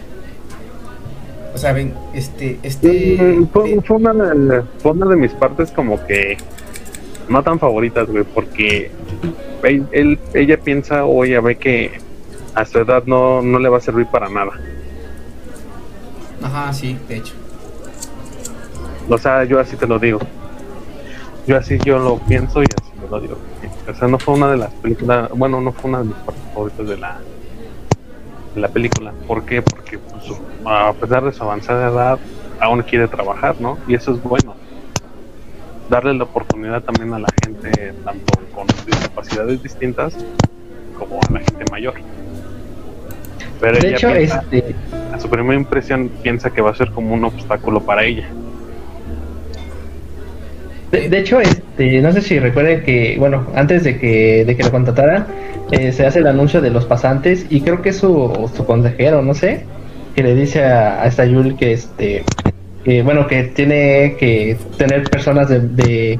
O 1.55 1.59
sea, 1.59 1.73
ven, 1.73 1.95
este, 2.15 2.59
este... 2.63 3.17
Mm, 3.19 3.49
fue, 3.49 3.81
fue, 3.81 3.97
una 3.97 4.13
de, 4.13 4.63
fue 4.79 4.93
una 4.93 5.07
de 5.07 5.17
mis 5.17 5.33
partes 5.33 5.71
como 5.71 6.05
que 6.07 6.37
no 7.29 7.43
tan 7.43 7.59
favoritas, 7.59 8.07
güey, 8.09 8.25
porque 8.25 8.91
él, 9.63 10.19
ella 10.35 10.59
piensa 10.59 11.05
o 11.05 11.25
ella 11.25 11.41
ve 11.41 11.57
que 11.57 11.93
a 12.55 12.65
su 12.65 12.79
edad 12.79 13.05
no, 13.07 13.43
no 13.43 13.59
le 13.59 13.71
va 13.71 13.79
a 13.79 13.81
servir 13.81 14.07
para 14.07 14.29
nada. 14.29 14.53
Ajá, 16.43 16.73
sí, 16.73 16.99
de 17.09 17.17
hecho. 17.17 17.35
O 19.09 19.19
sea, 19.19 19.45
yo 19.45 19.61
así 19.61 19.77
te 19.77 19.87
lo 19.87 19.99
digo. 19.99 20.19
Yo 21.47 21.57
así 21.57 21.79
yo 21.85 21.99
lo 21.99 22.19
pienso 22.19 22.63
y 22.63 22.67
así 22.67 22.91
te 23.01 23.09
lo 23.09 23.21
digo. 23.21 23.39
O 23.89 23.95
sea, 23.95 24.09
no 24.09 24.19
fue 24.19 24.35
una 24.35 24.51
de 24.51 24.57
las 24.57 24.71
películas, 24.73 25.31
bueno, 25.35 25.61
no 25.61 25.73
fue 25.73 25.91
una 25.91 25.99
de 26.01 26.05
mis 26.07 26.17
partes 26.17 26.43
favoritas 26.53 26.89
de 26.89 26.97
la 26.97 27.19
de 28.55 28.61
la 28.61 28.69
película. 28.69 29.13
¿Por 29.27 29.45
qué? 29.45 29.63
Porque 29.63 29.99
pues, 29.99 30.25
a 30.65 30.93
pesar 30.95 31.25
de 31.25 31.33
su 31.33 31.43
avanzada 31.43 31.89
edad, 31.89 32.19
aún 32.59 32.83
quiere 32.83 33.07
trabajar, 33.07 33.57
¿no? 33.61 33.79
Y 33.87 33.95
eso 33.95 34.13
es 34.15 34.23
bueno 34.23 34.55
darle 35.89 36.15
la 36.15 36.25
oportunidad 36.25 36.83
también 36.83 37.13
a 37.15 37.19
la 37.19 37.29
gente, 37.45 37.95
tanto 38.05 38.33
con 38.55 38.67
discapacidades 38.85 39.63
distintas 39.63 40.17
como 40.99 41.21
a 41.29 41.33
la 41.33 41.41
gente 41.41 41.65
mayor. 41.71 41.95
Pero 43.61 43.79
de 43.79 43.91
hecho, 43.91 44.09
este... 44.11 44.75
a 45.13 45.19
su 45.19 45.29
primera 45.29 45.59
impresión 45.59 46.11
piensa 46.23 46.51
que 46.51 46.61
va 46.61 46.71
a 46.71 46.75
ser 46.75 46.91
como 46.91 47.15
un 47.15 47.25
obstáculo 47.25 47.81
para 47.81 48.05
ella. 48.05 48.29
De, 50.91 51.19
hecho, 51.19 51.41
este, 51.41 52.01
no 52.01 52.13
sé 52.13 52.23
si 52.23 52.39
recuerden 52.39 52.83
que, 52.83 53.17
bueno, 53.19 53.47
antes 53.55 53.85
de 53.85 53.99
que, 53.99 54.45
de 54.47 54.57
que 54.57 54.63
lo 54.63 54.71
contrataran, 54.71 55.27
eh, 55.73 55.93
se 55.93 56.07
hace 56.07 56.21
el 56.21 56.27
anuncio 56.27 56.61
de 56.61 56.71
los 56.71 56.87
pasantes 56.87 57.47
y 57.51 57.61
creo 57.61 57.83
que 57.83 57.91
es 57.91 57.97
su, 57.97 58.51
su 58.55 58.65
consejero, 58.65 59.21
no 59.21 59.35
sé, 59.35 59.65
que 60.15 60.23
le 60.23 60.35
dice 60.35 60.65
a, 60.65 61.03
a 61.03 61.07
esta 61.07 61.25
Yul 61.27 61.57
que 61.57 61.73
este 61.73 62.25
bueno, 63.03 63.27
que 63.27 63.45
tiene 63.45 64.17
que 64.19 64.57
tener 64.79 65.05
personas 65.11 65.49
de, 65.49 66.19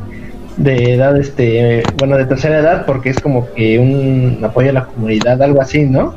de, 0.57 0.95
edad, 0.95 1.17
este, 1.17 1.85
bueno, 1.97 2.17
de 2.17 2.27
tercera 2.27 2.59
edad, 2.59 2.87
porque 2.87 3.11
es 3.11 3.21
como 3.21 3.53
que 3.55 3.79
un 3.79 4.41
apoyo 4.43 4.71
a 4.71 4.73
la 4.73 4.87
comunidad, 4.87 5.41
algo 5.43 5.63
así, 5.63 5.85
¿no? 5.85 6.15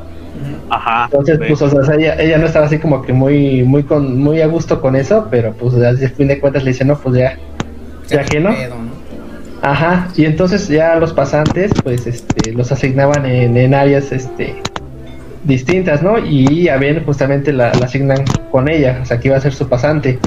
Ajá. 0.70 1.04
Entonces, 1.06 1.38
pues, 1.46 1.60
o 1.60 1.84
sea, 1.84 1.94
ella, 1.96 2.14
ella, 2.20 2.38
no 2.38 2.46
estaba 2.46 2.66
así 2.66 2.78
como 2.78 3.02
que 3.02 3.12
muy, 3.12 3.62
muy 3.64 3.82
con, 3.82 4.18
muy 4.18 4.40
a 4.40 4.46
gusto 4.46 4.80
con 4.80 4.96
eso, 4.96 5.26
pero 5.30 5.52
pues 5.52 5.74
a 5.74 5.94
fin 6.08 6.28
de 6.28 6.38
cuentas 6.38 6.64
le 6.64 6.70
dice, 6.70 6.84
no, 6.84 6.98
pues 6.98 7.16
ya, 7.16 7.36
ya 8.08 8.24
que 8.24 8.40
no. 8.40 8.50
Ajá, 9.62 10.08
y 10.16 10.24
entonces 10.24 10.68
ya 10.68 10.96
los 10.96 11.12
pasantes, 11.12 11.72
pues, 11.82 12.06
este, 12.06 12.52
los 12.52 12.72
asignaban 12.72 13.26
en, 13.26 13.56
en 13.56 13.74
áreas, 13.74 14.10
este, 14.10 14.56
distintas, 15.44 16.02
¿no? 16.02 16.18
Y 16.18 16.68
a 16.68 16.76
Ben 16.76 17.04
justamente 17.04 17.52
la, 17.52 17.70
asignan 17.70 18.24
con 18.50 18.68
ella, 18.68 19.00
o 19.02 19.06
sea, 19.06 19.18
que 19.18 19.28
iba 19.28 19.36
a 19.36 19.40
ser 19.40 19.52
su 19.52 19.68
pasante. 19.68 20.18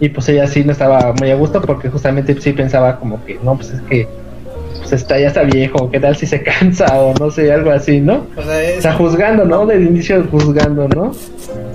Y 0.00 0.08
pues 0.08 0.28
ella 0.28 0.46
sí 0.46 0.64
no 0.64 0.72
estaba 0.72 1.12
muy 1.12 1.30
a 1.30 1.34
gusto 1.34 1.60
porque 1.60 1.90
justamente 1.90 2.40
sí 2.40 2.52
pensaba 2.52 2.98
como 2.98 3.22
que, 3.24 3.38
no, 3.42 3.56
pues 3.56 3.70
es 3.70 3.80
que 3.82 4.08
pues 4.90 5.02
está, 5.02 5.20
ya 5.20 5.28
está 5.28 5.42
viejo, 5.44 5.88
¿qué 5.88 6.00
tal 6.00 6.16
si 6.16 6.26
se 6.26 6.42
cansa 6.42 7.00
o 7.00 7.14
no 7.14 7.30
sé, 7.30 7.52
algo 7.52 7.70
así, 7.70 8.00
¿no? 8.00 8.26
O 8.36 8.80
sea, 8.80 8.92
juzgando, 8.94 9.44
¿no? 9.44 9.64
Del 9.64 9.86
inicio 9.86 10.26
juzgando, 10.28 10.88
¿no? 10.88 11.12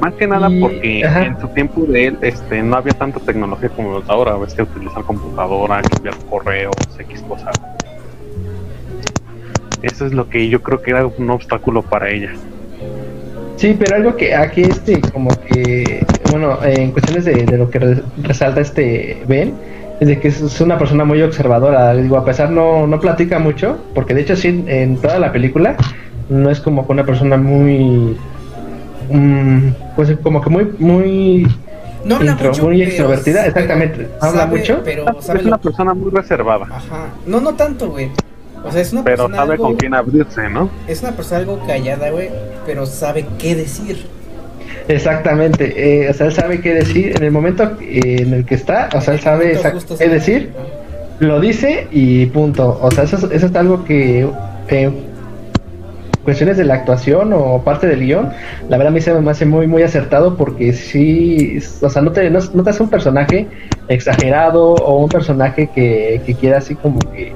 Más 0.02 0.14
que 0.16 0.28
nada 0.28 0.50
porque 0.60 1.00
en 1.00 1.40
su 1.40 1.48
tiempo 1.50 1.86
de 1.86 2.08
él 2.08 2.18
este, 2.22 2.62
no 2.62 2.76
había 2.76 2.94
tanta 2.94 3.22
tecnología 3.22 3.70
como 3.70 4.02
ahora, 4.08 4.36
ves 4.36 4.54
que 4.54 4.64
utilizar 4.64 5.04
computadora, 5.04 5.82
enviar 5.96 6.16
correos, 6.30 6.76
X 7.00 7.22
cosas. 7.22 7.56
Eso 9.82 10.06
es 10.06 10.14
lo 10.14 10.28
que 10.28 10.50
yo 10.50 10.62
creo 10.62 10.82
que 10.82 10.92
era 10.92 11.06
un 11.06 11.30
obstáculo 11.30 11.84
para 11.84 12.10
ella. 12.10 12.34
Sí, 13.56 13.78
pero 13.80 13.96
algo 13.96 14.18
que 14.18 14.36
aquí 14.36 14.64
este, 14.64 15.00
como 15.00 15.30
que, 15.30 16.06
bueno, 16.32 16.60
en 16.64 16.92
cuestiones 16.92 17.24
de, 17.24 17.58
lo 17.58 17.70
que 17.70 18.02
resalta 18.24 18.60
este 18.60 19.24
Ben, 19.26 19.54
de 20.00 20.20
que 20.20 20.28
es 20.28 20.62
una 20.62 20.78
persona 20.78 21.06
muy 21.06 21.22
observadora. 21.22 21.94
Digo, 21.96 22.18
a 22.18 22.26
pesar 22.26 22.50
no, 22.50 22.88
no 22.88 23.00
platica 23.00 23.40
mucho, 23.40 23.78
porque 23.94 24.14
de 24.14 24.22
hecho 24.22 24.36
sí, 24.36 24.64
en 24.68 24.98
toda 24.98 25.20
la 25.20 25.32
película 25.32 25.76
no 26.30 26.50
es 26.50 26.60
como 26.60 26.86
que 26.86 26.92
una 26.92 27.06
persona 27.06 27.38
muy, 27.38 28.18
mm, 29.10 29.70
pues 29.96 30.16
como 30.22 30.42
que 30.42 30.50
muy, 30.50 30.66
muy 30.80 31.48
no 32.04 32.16
habla 32.18 32.36
mucho, 32.36 32.64
muy 32.64 32.82
extrovertida, 32.82 33.48
exactamente. 33.48 34.08
Habla 34.22 34.46
mucho, 34.46 34.82
pero 34.84 35.06
es 35.20 35.46
una 35.46 35.58
persona 35.58 35.94
muy 35.94 36.12
reservada. 36.12 36.66
Ajá. 36.70 37.08
No, 37.26 37.40
no 37.40 37.56
tanto, 37.56 37.90
güey. 37.90 38.12
O 38.64 38.72
sea, 38.72 38.82
es 38.82 38.94
una 38.94 39.04
pero 39.04 39.30
sabe 39.30 39.58
con 39.58 39.76
quién 39.76 39.94
abrirse, 39.94 40.50
¿no? 40.50 40.70
Es 40.88 41.02
una 41.04 41.12
persona 41.12 41.42
algo 41.42 41.60
callada, 41.68 42.10
güey, 42.10 42.30
pero 42.66 42.86
sabe 42.86 43.26
qué 43.38 43.56
decir. 43.56 44.08
Exactamente, 44.88 46.04
eh, 46.04 46.10
o 46.10 46.14
sea, 46.14 46.28
él 46.28 46.34
sabe 46.34 46.62
qué 46.62 46.74
decir 46.74 47.16
en 47.16 47.24
el 47.24 47.32
momento 47.32 47.64
eh, 47.82 48.18
en 48.20 48.34
el 48.34 48.46
que 48.46 48.56
está, 48.56 48.90
o 48.94 49.02
sea, 49.02 49.16
él 49.16 49.20
sabe 49.20 49.60
qué 49.98 50.10
decir, 50.10 50.52
lo 51.20 51.40
dice 51.40 51.88
y 51.92 52.28
punto. 52.28 52.78
O 52.82 52.92
sea, 52.92 53.06
eso, 53.06 53.18
eso 53.32 53.46
es 53.48 53.56
algo 53.56 53.84
que 53.84 54.28
eh, 54.70 54.92
cuestiones 56.24 56.58
de 56.58 56.66
la 56.66 56.76
actuación 56.76 57.34
o 57.34 57.62
parte 57.64 57.88
del 57.88 58.02
guion, 58.02 58.30
la 58.70 58.78
verdad 58.78 58.92
a 58.92 58.96
mí 58.96 59.02
se 59.02 59.14
me 59.14 59.32
hace 59.32 59.46
muy, 59.46 59.66
muy 59.66 59.82
acertado 59.82 60.36
porque 60.38 60.74
sí, 60.74 61.60
o 61.82 61.90
sea, 61.90 62.02
no 62.02 62.12
te, 62.12 62.30
no, 62.30 62.42
te 62.42 62.70
hace 62.70 62.84
un 62.84 62.90
personaje 62.90 63.48
exagerado 63.88 64.74
o 64.74 65.04
un 65.04 65.10
personaje 65.10 65.70
que, 65.74 66.22
que 66.26 66.36
quiera 66.36 66.60
así 66.60 66.76
como 66.76 67.00
que 67.12 67.34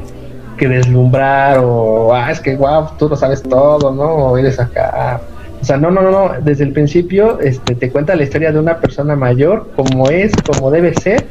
que 0.59 0.67
deslumbrar 0.67 1.59
o, 1.59 2.13
ah, 2.13 2.29
es 2.29 2.39
que 2.41 2.55
guau, 2.55 2.89
tú 2.97 3.09
lo 3.09 3.15
sabes 3.15 3.41
todo, 3.41 3.91
¿no? 3.91 4.03
O 4.03 4.37
eres 4.37 4.59
acá. 4.59 5.21
O 5.61 5.65
sea, 5.65 5.77
no, 5.77 5.91
no, 5.91 6.01
no. 6.01 6.33
Desde 6.41 6.63
el 6.63 6.71
principio 6.71 7.39
este, 7.39 7.75
te 7.75 7.89
cuenta 7.89 8.15
la 8.15 8.23
historia 8.23 8.51
de 8.51 8.59
una 8.59 8.79
persona 8.79 9.15
mayor, 9.15 9.69
como 9.75 10.09
es, 10.09 10.31
como 10.45 10.71
debe 10.71 10.93
ser, 10.95 11.25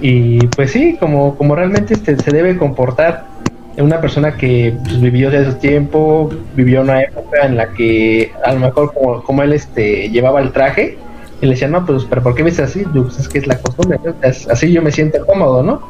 y 0.00 0.46
pues 0.48 0.72
sí, 0.72 0.96
como, 0.98 1.36
como 1.36 1.54
realmente 1.54 1.94
este, 1.94 2.16
se 2.16 2.30
debe 2.30 2.56
comportar 2.56 3.26
una 3.78 4.00
persona 4.00 4.36
que 4.36 4.74
pues, 4.82 5.00
vivió 5.00 5.30
de 5.30 5.44
su 5.46 5.54
tiempo, 5.54 6.30
vivió 6.54 6.80
una 6.82 7.02
época 7.02 7.46
en 7.46 7.56
la 7.56 7.68
que 7.72 8.32
a 8.44 8.52
lo 8.52 8.60
mejor 8.60 8.92
como, 8.92 9.22
como 9.22 9.42
él 9.42 9.52
este, 9.52 10.08
llevaba 10.10 10.40
el 10.40 10.52
traje, 10.52 10.98
y 11.40 11.46
le 11.46 11.52
decían, 11.52 11.72
no, 11.72 11.86
pues, 11.86 12.04
pero 12.04 12.22
¿por 12.22 12.34
qué 12.34 12.42
ves 12.42 12.60
así? 12.60 12.84
Pues 12.92 13.18
es 13.18 13.28
que 13.28 13.38
es 13.38 13.46
la 13.46 13.58
costumbre, 13.58 13.98
así 14.22 14.72
yo 14.72 14.82
me 14.82 14.92
siento 14.92 15.24
cómodo, 15.24 15.62
¿no? 15.62 15.80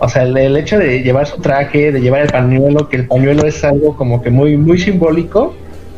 O 0.00 0.08
sea, 0.08 0.22
el, 0.22 0.56
hecho 0.56 0.78
de 0.78 1.02
llevar 1.02 1.26
su 1.26 1.40
traje, 1.40 1.92
de 1.92 2.00
llevar 2.00 2.22
el 2.22 2.28
pañuelo, 2.28 2.88
que 2.88 2.96
el 2.96 3.06
pañuelo 3.06 3.46
es 3.46 3.62
algo 3.64 3.96
como 3.96 4.22
que 4.22 4.30
muy, 4.30 4.56
muy 4.56 4.78
simbólico 4.78 5.54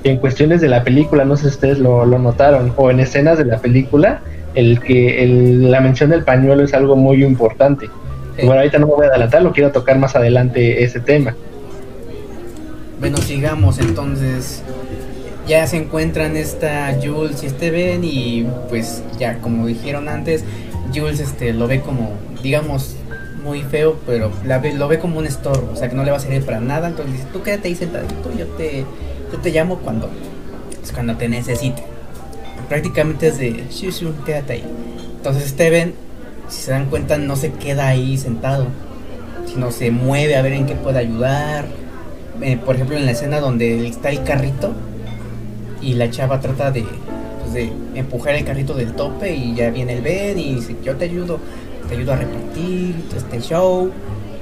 en 0.09 0.19
cuestiones 0.19 0.61
de 0.61 0.69
la 0.69 0.85
película, 0.85 1.25
no 1.25 1.37
sé 1.37 1.45
si 1.45 1.49
ustedes 1.49 1.79
lo, 1.79 2.05
notaron, 2.07 2.73
o 2.77 2.91
en 2.91 3.01
escenas 3.01 3.39
de 3.39 3.45
la 3.45 3.59
película, 3.59 4.21
el 4.55 4.81
que 4.81 5.23
el, 5.23 5.71
la 5.71 5.81
mención 5.81 6.11
del 6.11 6.25
pañuelo 6.25 6.63
es 6.63 6.75
algo 6.75 6.97
muy 6.97 7.25
importante. 7.25 7.89
Bueno, 8.37 8.61
ahorita 8.61 8.79
no 8.79 8.87
me 8.87 8.95
voy 8.95 9.07
a 9.07 9.09
adelantar, 9.11 9.43
lo 9.43 9.53
quiero 9.53 9.73
tocar 9.73 9.99
más 9.99 10.15
adelante 10.15 10.85
ese 10.85 11.01
tema. 11.01 11.35
Bueno, 13.01 13.17
sigamos 13.19 13.79
entonces. 13.79 14.63
Ya 15.47 15.65
se 15.69 15.77
encuentran 15.77 16.37
esta 16.37 16.97
Jules 17.01 17.45
y 17.45 17.47
este 17.47 17.71
Ben 17.71 18.03
y 18.03 18.49
pues 18.69 19.05
ya 19.17 19.39
como 19.39 19.67
dijeron 19.67 20.09
antes, 20.09 20.45
Jules 20.93 21.21
este 21.21 21.53
lo 21.53 21.69
ve 21.69 21.83
como 21.83 22.15
digamos 22.43 22.97
muy 23.45 23.63
feo, 23.63 23.97
pero 24.07 24.33
la 24.45 24.59
ve, 24.59 24.75
lo 24.75 24.89
ve 24.89 24.99
como 24.99 25.19
un 25.19 25.27
estorbo, 25.27 25.71
o 25.73 25.77
sea 25.77 25.89
que 25.89 25.95
no 25.95 26.03
le 26.03 26.11
va 26.11 26.17
a 26.17 26.21
servir 26.21 26.45
para 26.45 26.59
nada. 26.59 26.89
Entonces 26.89 27.15
dice, 27.15 27.27
tú 27.33 27.43
quédate 27.43 27.69
ahí 27.69 27.77
sentadito, 27.77 28.33
yo 28.37 28.47
te, 28.57 28.85
yo 29.33 29.39
te 29.39 29.51
llamo 29.51 29.79
cuando, 29.79 30.09
cuando 30.95 31.17
te 31.17 31.29
necesite. 31.29 31.83
Prácticamente 32.69 33.29
es 33.29 33.39
de, 33.39 33.65
sí, 33.71 33.93
sí, 33.93 34.07
quédate 34.25 34.55
ahí. 34.55 34.65
Entonces 35.17 35.51
Steven, 35.51 35.95
si 36.49 36.63
se 36.63 36.71
dan 36.71 36.87
cuenta, 36.87 37.19
no 37.19 37.37
se 37.37 37.53
queda 37.53 37.89
ahí 37.89 38.17
sentado, 38.17 38.67
sino 39.47 39.71
se 39.71 39.91
mueve 39.91 40.37
a 40.37 40.43
ver 40.43 40.53
en 40.53 40.67
qué 40.67 40.75
puede 40.75 40.99
ayudar. 40.99 41.67
Eh, 42.43 42.57
por 42.57 42.75
ejemplo, 42.75 42.97
en 42.97 43.07
la 43.07 43.13
escena 43.13 43.41
donde 43.41 43.87
está 43.87 44.11
el 44.11 44.23
carrito 44.25 44.73
y 45.81 45.95
la 45.95 46.11
chava 46.11 46.41
trata 46.41 46.71
de, 46.71 46.85
pues, 47.41 47.53
de 47.55 47.73
empujar 47.95 48.35
el 48.35 48.45
carrito 48.45 48.75
del 48.75 48.93
tope 48.93 49.35
y 49.35 49.55
ya 49.55 49.71
viene 49.71 49.95
el 49.95 50.03
Ben 50.03 50.39
y 50.39 50.57
dice, 50.57 50.77
yo 50.83 50.97
te 50.97 51.05
ayudo 51.05 51.39
te 51.89 51.95
ayudo 51.95 52.13
a 52.13 52.17
repartir 52.17 52.95
este 53.17 53.41
show. 53.41 53.91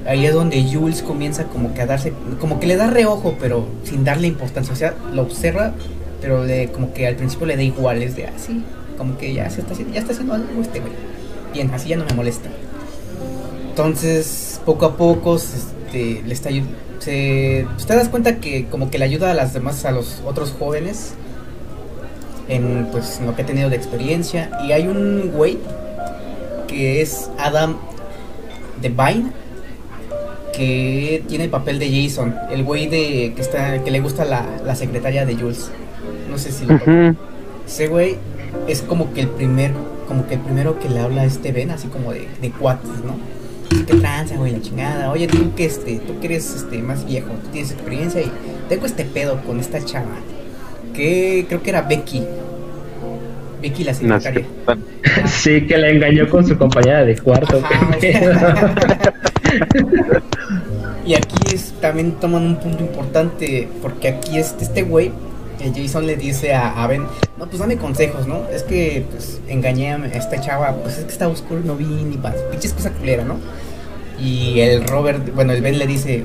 Ahí 0.06 0.26
es 0.26 0.34
donde 0.34 0.62
Jules 0.62 1.02
comienza 1.02 1.44
como 1.44 1.72
que 1.72 1.82
a 1.82 1.86
darse, 1.86 2.12
como 2.40 2.60
que 2.60 2.66
le 2.66 2.76
da 2.76 2.88
reojo, 2.88 3.36
pero 3.40 3.66
sin 3.84 4.04
darle 4.04 4.28
importancia. 4.28 4.72
O 4.72 4.76
sea, 4.76 4.94
lo 5.12 5.22
observa, 5.22 5.72
pero 6.20 6.44
le, 6.44 6.68
como 6.68 6.92
que 6.92 7.06
al 7.06 7.16
principio 7.16 7.46
le 7.46 7.56
da 7.56 7.62
igual, 7.62 8.02
es 8.02 8.14
de 8.16 8.26
así, 8.26 8.62
ah, 8.64 8.96
como 8.98 9.16
que 9.16 9.32
ya 9.32 9.48
se 9.48 9.60
está 9.60 9.72
haciendo, 9.72 9.94
ya 9.94 10.00
está 10.00 10.12
haciendo 10.12 10.34
algo 10.34 10.60
este 10.60 10.80
güey. 10.80 10.92
Bien, 11.52 11.70
así 11.72 11.88
ya 11.88 11.96
no 11.96 12.04
me 12.04 12.14
molesta. 12.14 12.50
Entonces, 13.70 14.60
poco 14.64 14.86
a 14.86 14.96
poco, 14.96 15.36
este, 15.36 16.22
le 16.24 16.34
está 16.34 16.50
se, 16.98 17.66
pues, 17.74 17.86
te 17.86 17.96
das 17.96 18.08
cuenta 18.08 18.36
que 18.36 18.66
como 18.66 18.90
que 18.90 18.98
le 18.98 19.04
ayuda 19.04 19.30
a 19.30 19.34
las 19.34 19.52
demás, 19.52 19.84
a 19.84 19.90
los 19.90 20.22
otros 20.24 20.54
jóvenes 20.58 21.14
en 22.48 22.88
pues 22.90 23.18
en 23.18 23.26
lo 23.26 23.36
que 23.36 23.42
ha 23.42 23.46
tenido 23.46 23.70
de 23.70 23.76
experiencia. 23.76 24.50
Y 24.66 24.72
hay 24.72 24.86
un 24.86 25.30
güey 25.32 25.58
que 26.66 27.02
es 27.02 27.30
Adam 27.38 27.76
Devine, 28.80 29.32
que 30.56 31.22
tiene 31.28 31.44
el 31.44 31.50
papel 31.50 31.78
de 31.78 31.90
Jason, 31.90 32.34
el 32.50 32.64
güey 32.64 32.86
de 32.86 33.32
que 33.34 33.42
está 33.42 33.82
que 33.82 33.90
le 33.90 34.00
gusta 34.00 34.24
la, 34.24 34.74
secretaria 34.74 35.26
de 35.26 35.34
Jules. 35.34 35.70
No 36.30 36.38
sé 36.38 36.52
si 36.52 36.66
lo 36.66 36.78
Ese 37.66 37.88
güey 37.88 38.16
es 38.68 38.82
como 38.82 39.12
que 39.12 39.22
el 39.22 39.28
primer 39.28 39.72
como 40.06 40.26
que 40.26 40.34
el 40.34 40.40
primero 40.40 40.78
que 40.78 40.88
le 40.88 41.00
habla 41.00 41.22
a 41.22 41.24
este 41.24 41.52
Ben, 41.52 41.70
así 41.70 41.88
como 41.88 42.12
de, 42.12 42.28
de 42.40 42.50
cuates, 42.50 43.02
¿no? 43.04 43.16
¿Qué 43.86 43.94
tranza, 43.94 44.36
güey? 44.36 44.52
La 44.52 44.60
chingada. 44.60 45.10
Oye, 45.10 45.26
tú 45.26 45.54
que 45.54 45.64
este, 45.64 45.98
tú 45.98 46.20
que 46.20 46.26
eres 46.26 46.54
este, 46.54 46.78
más 46.82 47.06
viejo, 47.06 47.28
tú 47.42 47.48
tienes 47.50 47.72
experiencia 47.72 48.20
y 48.20 48.30
tengo 48.68 48.86
este 48.86 49.04
pedo 49.04 49.40
con 49.42 49.60
esta 49.60 49.84
chava. 49.84 50.16
Que 50.94 51.46
creo 51.48 51.62
que 51.62 51.70
era 51.70 51.82
Becky. 51.82 52.22
Becky 53.62 53.84
la 53.84 53.94
secretaria. 53.94 54.46
sí, 55.26 55.66
que 55.66 55.78
la 55.78 55.88
engañó 55.88 56.28
con 56.28 56.46
su 56.46 56.56
compañera 56.56 57.04
de 57.04 57.18
cuarto. 57.18 57.62
y 61.06 61.14
aquí 61.14 61.54
es, 61.54 61.72
también 61.80 62.12
toman 62.12 62.44
un 62.44 62.56
punto 62.56 62.82
importante, 62.82 63.68
porque 63.82 64.08
aquí 64.08 64.38
este, 64.38 64.64
este 64.64 64.82
güey 64.82 65.12
Jason 65.74 66.06
le 66.06 66.16
dice 66.16 66.54
a, 66.54 66.86
Ben, 66.86 67.04
no, 67.38 67.46
pues 67.46 67.58
dame 67.58 67.76
consejos, 67.76 68.26
¿no? 68.26 68.48
Es 68.48 68.62
que, 68.62 69.04
pues, 69.10 69.40
engañé 69.48 69.92
a 69.92 70.06
esta 70.06 70.40
chava, 70.40 70.74
pues 70.74 70.98
es 70.98 71.04
que 71.04 71.12
estaba 71.12 71.32
oscuro 71.32 71.60
no 71.64 71.76
vi 71.76 71.84
ni 71.86 72.16
para 72.16 72.34
pinches 72.50 72.72
cosa 72.72 72.90
culera, 72.90 73.24
¿no? 73.24 73.38
Y 74.20 74.60
el 74.60 74.86
Robert, 74.86 75.34
bueno, 75.34 75.52
el 75.52 75.62
Ben 75.62 75.78
le 75.78 75.86
dice, 75.86 76.24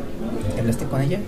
¿te 0.56 0.62
hablaste 0.62 0.86
con 0.86 1.02
ella? 1.02 1.20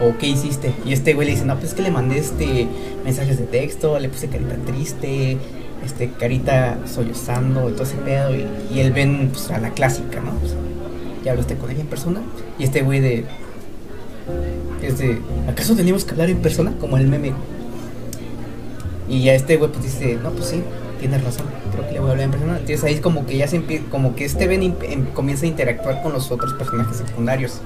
¿O 0.00 0.16
qué 0.18 0.26
hiciste? 0.26 0.72
Y 0.84 0.92
este 0.92 1.14
güey 1.14 1.26
le 1.26 1.34
dice, 1.34 1.44
no, 1.44 1.54
pues 1.54 1.68
es 1.68 1.74
que 1.74 1.82
le 1.82 1.90
mandé 1.90 2.18
este 2.18 2.66
mensajes 3.04 3.38
de 3.38 3.44
texto, 3.44 3.98
le 3.98 4.08
puse 4.08 4.28
carita 4.28 4.56
triste, 4.66 5.36
este, 5.84 6.10
carita 6.10 6.78
sollozando 6.86 7.68
y 7.68 7.72
todo 7.72 7.84
ese 7.84 7.96
pedo. 7.96 8.30
Y, 8.34 8.80
el 8.80 8.92
Ben, 8.92 9.30
pues, 9.30 9.50
a 9.50 9.58
la 9.58 9.70
clásica, 9.70 10.20
¿no? 10.20 10.32
¿Ya 11.24 11.32
hablaste 11.32 11.56
con 11.56 11.70
ella 11.70 11.80
en 11.80 11.86
persona? 11.86 12.20
Y 12.58 12.64
este 12.64 12.82
güey 12.82 13.00
de, 13.00 13.24
es 14.82 14.98
de, 14.98 15.18
¿acaso 15.48 15.74
teníamos 15.74 16.04
que 16.04 16.12
hablar 16.12 16.30
en 16.30 16.38
persona? 16.38 16.72
Como 16.78 16.96
el 16.98 17.06
meme. 17.08 17.32
Y 19.08 19.24
ya 19.24 19.34
este 19.34 19.56
güey 19.56 19.70
pues 19.70 19.84
dice, 19.84 20.18
no, 20.22 20.30
pues 20.30 20.46
sí, 20.46 20.62
tienes 21.00 21.22
razón, 21.22 21.46
creo 21.72 21.86
que 21.86 21.92
le 21.92 22.00
voy 22.00 22.08
a 22.08 22.12
hablar 22.12 22.24
en 22.24 22.30
persona. 22.30 22.52
Entonces 22.52 22.84
ahí 22.84 22.94
es 22.94 23.00
como 23.00 23.26
que 23.26 23.36
ya 23.36 23.48
se 23.48 23.56
empieza, 23.56 23.84
como 23.90 24.14
que 24.14 24.24
este 24.24 24.46
Ben 24.46 24.62
em, 24.62 25.04
comienza 25.12 25.44
a 25.44 25.48
interactuar 25.48 26.02
con 26.02 26.12
los 26.12 26.30
otros 26.30 26.52
personajes 26.54 26.98
secundarios. 26.98 27.60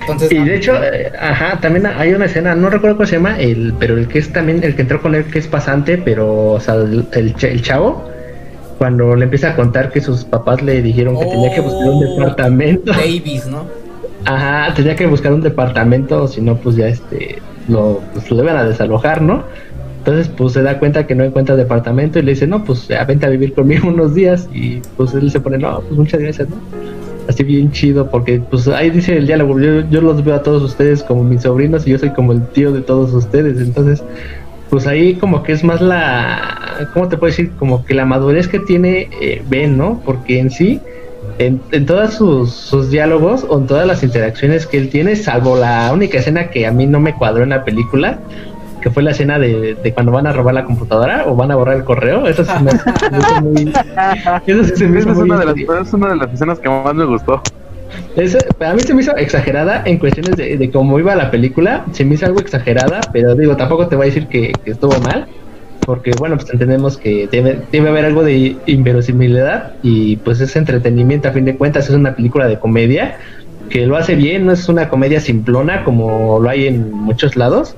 Entonces, 0.00 0.32
y 0.32 0.38
de 0.38 0.56
hecho, 0.56 0.74
eh, 0.82 1.12
ajá, 1.18 1.60
también 1.60 1.86
hay 1.86 2.12
una 2.12 2.24
escena, 2.24 2.54
no 2.56 2.68
recuerdo 2.70 2.96
cómo 2.96 3.06
se 3.06 3.16
llama, 3.16 3.38
el, 3.38 3.72
pero 3.78 3.96
el 3.96 4.08
que 4.08 4.18
es 4.18 4.32
también, 4.32 4.62
el 4.64 4.74
que 4.74 4.82
entró 4.82 5.00
con 5.00 5.14
él, 5.14 5.24
que 5.24 5.38
es 5.38 5.46
pasante, 5.46 5.96
pero, 5.96 6.52
o 6.52 6.60
sea, 6.60 6.74
el, 6.74 7.06
el, 7.12 7.62
chavo, 7.62 8.08
cuando 8.82 9.14
le 9.14 9.22
empieza 9.26 9.50
a 9.50 9.54
contar 9.54 9.92
que 9.92 10.00
sus 10.00 10.24
papás 10.24 10.60
le 10.60 10.82
dijeron 10.82 11.16
que 11.16 11.26
tenía 11.26 11.54
que 11.54 11.60
buscar 11.60 11.88
un 11.88 12.04
oh, 12.04 12.10
departamento. 12.16 12.90
Davis, 12.92 13.46
¿no? 13.46 13.64
Ajá, 14.24 14.74
tenía 14.74 14.96
que 14.96 15.06
buscar 15.06 15.32
un 15.32 15.40
departamento, 15.40 16.26
si 16.26 16.40
no, 16.40 16.56
pues 16.56 16.74
ya 16.74 16.88
este, 16.88 17.40
lo, 17.68 18.00
pues, 18.12 18.28
lo 18.28 18.38
deben 18.38 18.56
a 18.56 18.64
desalojar, 18.64 19.22
¿no? 19.22 19.44
Entonces, 19.98 20.28
pues 20.36 20.54
se 20.54 20.62
da 20.62 20.80
cuenta 20.80 21.06
que 21.06 21.14
no 21.14 21.22
encuentra 21.22 21.54
departamento 21.54 22.18
y 22.18 22.22
le 22.22 22.32
dice, 22.32 22.48
no, 22.48 22.64
pues 22.64 22.88
ya 22.88 23.04
vente 23.04 23.24
a 23.24 23.28
vivir 23.28 23.54
conmigo 23.54 23.86
unos 23.86 24.16
días. 24.16 24.48
Y 24.52 24.80
pues 24.96 25.14
él 25.14 25.30
se 25.30 25.38
pone, 25.38 25.58
no, 25.58 25.80
pues 25.82 25.96
muchas 25.96 26.20
gracias, 26.20 26.48
¿no? 26.48 26.56
Así 27.28 27.44
bien 27.44 27.70
chido, 27.70 28.10
porque 28.10 28.40
pues 28.40 28.66
ahí 28.66 28.90
dice 28.90 29.16
el 29.16 29.28
diálogo, 29.28 29.60
yo, 29.60 29.88
yo 29.90 30.00
los 30.00 30.24
veo 30.24 30.34
a 30.34 30.42
todos 30.42 30.60
ustedes 30.60 31.04
como 31.04 31.22
mis 31.22 31.42
sobrinos 31.42 31.86
y 31.86 31.92
yo 31.92 32.00
soy 32.00 32.10
como 32.10 32.32
el 32.32 32.44
tío 32.48 32.72
de 32.72 32.80
todos 32.80 33.14
ustedes. 33.14 33.60
Entonces, 33.60 34.02
pues 34.72 34.86
ahí 34.86 35.16
como 35.16 35.42
que 35.42 35.52
es 35.52 35.62
más 35.62 35.82
la, 35.82 36.88
¿cómo 36.94 37.06
te 37.06 37.18
puedo 37.18 37.30
decir? 37.30 37.52
Como 37.58 37.84
que 37.84 37.92
la 37.92 38.06
madurez 38.06 38.48
que 38.48 38.58
tiene 38.58 39.10
eh, 39.20 39.44
Ben, 39.46 39.76
¿no? 39.76 40.00
Porque 40.02 40.38
en 40.38 40.50
sí 40.50 40.80
en, 41.38 41.60
en 41.72 41.84
todos 41.84 42.14
sus, 42.14 42.90
diálogos 42.90 43.44
o 43.46 43.58
en 43.58 43.66
todas 43.66 43.86
las 43.86 44.02
interacciones 44.02 44.66
que 44.66 44.78
él 44.78 44.88
tiene, 44.88 45.14
salvo 45.14 45.58
la 45.58 45.90
única 45.92 46.20
escena 46.20 46.48
que 46.48 46.66
a 46.66 46.72
mí 46.72 46.86
no 46.86 47.00
me 47.00 47.14
cuadró 47.14 47.42
en 47.42 47.50
la 47.50 47.66
película, 47.66 48.20
que 48.80 48.88
fue 48.88 49.02
la 49.02 49.10
escena 49.10 49.38
de, 49.38 49.76
cuando 49.92 50.10
van 50.10 50.26
a 50.26 50.32
robar 50.32 50.54
la 50.54 50.64
computadora 50.64 51.24
o 51.26 51.36
van 51.36 51.50
a 51.50 51.56
borrar 51.56 51.76
el 51.76 51.84
correo. 51.84 52.26
Eso 52.26 52.42
sí 52.42 52.52
me, 52.62 52.72
muy. 53.42 53.74
Eso 54.46 54.64
sí 54.74 54.84
es, 54.84 55.04
una 55.04 55.36
de 55.36 55.44
las, 55.44 55.86
es 55.86 55.92
una 55.92 56.08
de 56.08 56.16
las 56.16 56.32
escenas 56.32 56.58
que 56.58 56.70
más 56.70 56.94
me 56.94 57.04
gustó. 57.04 57.42
A 58.60 58.74
mí 58.74 58.80
se 58.80 58.94
me 58.94 59.02
hizo 59.02 59.16
exagerada 59.16 59.82
en 59.84 59.98
cuestiones 59.98 60.36
de, 60.36 60.70
cómo 60.72 60.98
iba 60.98 61.14
la 61.14 61.30
película. 61.30 61.84
Se 61.92 62.04
me 62.04 62.14
hizo 62.14 62.26
algo 62.26 62.40
exagerada, 62.40 63.00
pero 63.12 63.34
digo, 63.34 63.56
tampoco 63.56 63.88
te 63.88 63.96
voy 63.96 64.04
a 64.04 64.06
decir 64.06 64.26
que 64.28 64.52
estuvo 64.66 64.98
mal 65.00 65.26
porque 65.84 66.12
bueno, 66.18 66.36
pues 66.36 66.50
entendemos 66.50 66.96
que 66.96 67.28
debe, 67.30 67.58
debe 67.70 67.88
haber 67.88 68.04
algo 68.04 68.22
de 68.22 68.56
inverosimilidad 68.66 69.74
y 69.82 70.16
pues 70.16 70.40
es 70.40 70.54
entretenimiento 70.56 71.28
a 71.28 71.32
fin 71.32 71.44
de 71.44 71.56
cuentas, 71.56 71.88
es 71.88 71.94
una 71.94 72.14
película 72.14 72.46
de 72.46 72.58
comedia 72.58 73.16
que 73.68 73.86
lo 73.86 73.96
hace 73.96 74.14
bien, 74.14 74.46
no 74.46 74.52
es 74.52 74.68
una 74.68 74.88
comedia 74.88 75.20
simplona 75.20 75.84
como 75.84 76.38
lo 76.40 76.48
hay 76.48 76.66
en 76.66 76.92
muchos 76.92 77.36
lados. 77.36 77.74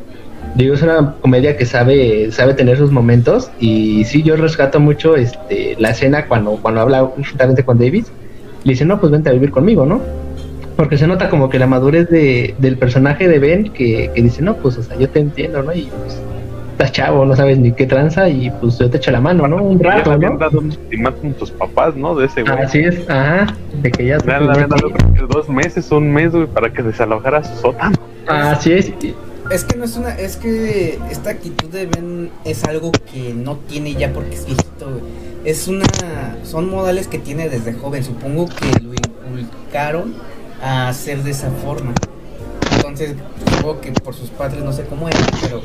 Digo, 0.55 0.75
es 0.75 0.83
una 0.83 1.15
comedia 1.21 1.57
que 1.57 1.67
sabe 1.67 2.31
sabe 2.31 2.55
tener 2.55 2.77
sus 2.77 2.93
momentos 2.93 3.51
y 3.59 4.05
sí 4.05 4.23
yo 4.23 4.37
rescato 4.37 4.79
mucho 4.81 5.17
este 5.17 5.77
la 5.79 5.91
escena 5.91 6.27
cuando 6.27 6.53
cuando 6.61 6.81
habla 6.81 7.11
justamente 7.17 7.65
con 7.65 7.79
David, 7.79 8.05
le 8.65 8.73
dice, 8.73 8.85
"No, 8.85 9.01
pues 9.01 9.13
vente 9.13 9.31
a 9.31 9.33
vivir 9.33 9.51
conmigo", 9.51 9.87
¿no? 9.87 10.24
Porque 10.77 10.99
se 10.99 11.07
nota 11.07 11.31
como 11.31 11.49
que 11.49 11.59
la 11.59 11.67
madurez 11.67 12.09
de, 12.11 12.55
del 12.59 12.77
personaje 12.77 13.29
de 13.29 13.39
Ben 13.39 13.73
que, 13.73 14.11
que 14.15 14.23
dice, 14.23 14.43
"No, 14.43 14.57
pues 14.57 14.77
o 14.79 14.83
sea, 14.83 14.97
yo 14.97 15.09
te 15.09 15.21
entiendo", 15.21 15.63
¿no? 15.63 15.73
Y 15.73 15.83
pues 15.83 16.21
estás 16.75 16.91
chavo, 16.91 17.25
no 17.25 17.37
sabes 17.37 17.59
ni 17.59 17.73
qué 17.73 17.87
tranza 17.87 18.29
y 18.29 18.51
pues 18.61 18.79
yo 18.79 18.91
te 18.91 18.97
echo 18.97 19.13
la 19.13 19.21
mano, 19.21 19.47
¿no? 19.47 19.63
Un 19.63 19.79
rato, 19.79 20.17
¿no? 20.19 20.37
dado 20.37 20.59
un 20.59 20.71
con 21.21 21.33
tus 21.35 21.51
papás, 21.53 21.95
¿no? 21.95 22.17
De 22.17 22.27
ese 22.27 22.43
güey. 22.43 22.59
Así 22.59 22.81
es, 22.81 23.09
ajá, 23.09 23.47
de 23.81 23.91
que 23.91 24.07
ya... 24.07 24.19
Le 24.19 24.35
habían 24.35 24.69
dado 24.69 24.91
dos 25.29 25.49
meses, 25.49 25.91
un 25.93 26.13
mes, 26.13 26.33
güey, 26.33 26.47
para 26.47 26.73
que 26.73 26.83
desalojara 26.83 27.45
su 27.45 27.55
sótano. 27.61 27.97
Así 28.27 28.73
es. 28.73 28.93
Es 29.51 29.65
que 29.65 29.77
no 29.77 29.85
es 29.85 29.97
una, 29.97 30.17
es 30.17 30.37
que 30.37 30.99
esta 31.11 31.31
actitud 31.31 31.69
de 31.69 31.87
Ben 31.87 32.31
es 32.45 32.65
algo 32.65 32.91
que 33.13 33.35
no 33.35 33.57
tiene 33.69 33.95
ya 33.95 34.13
porque 34.13 34.35
es 34.35 34.47
viejito, 34.47 34.87
güey. 34.87 35.03
Es 35.45 35.69
una, 35.69 35.85
son 36.43 36.71
modales 36.71 37.07
que 37.07 37.19
tiene 37.19 37.49
desde 37.49 37.75
joven, 37.75 38.03
supongo 38.03 38.49
que 38.49 38.83
lo 38.83 38.95
inculcaron 39.39 40.15
a 40.65 40.89
hacer 40.89 41.23
de 41.23 41.31
esa 41.31 41.51
forma. 41.51 41.93
Entonces, 42.77 43.15
supongo 43.45 43.81
que 43.83 43.93
por 43.93 44.15
sus 44.15 44.31
padres 44.31 44.65
no 44.65 44.73
sé 44.73 44.85
cómo 44.87 45.09
era, 45.09 45.19
pero 45.43 45.61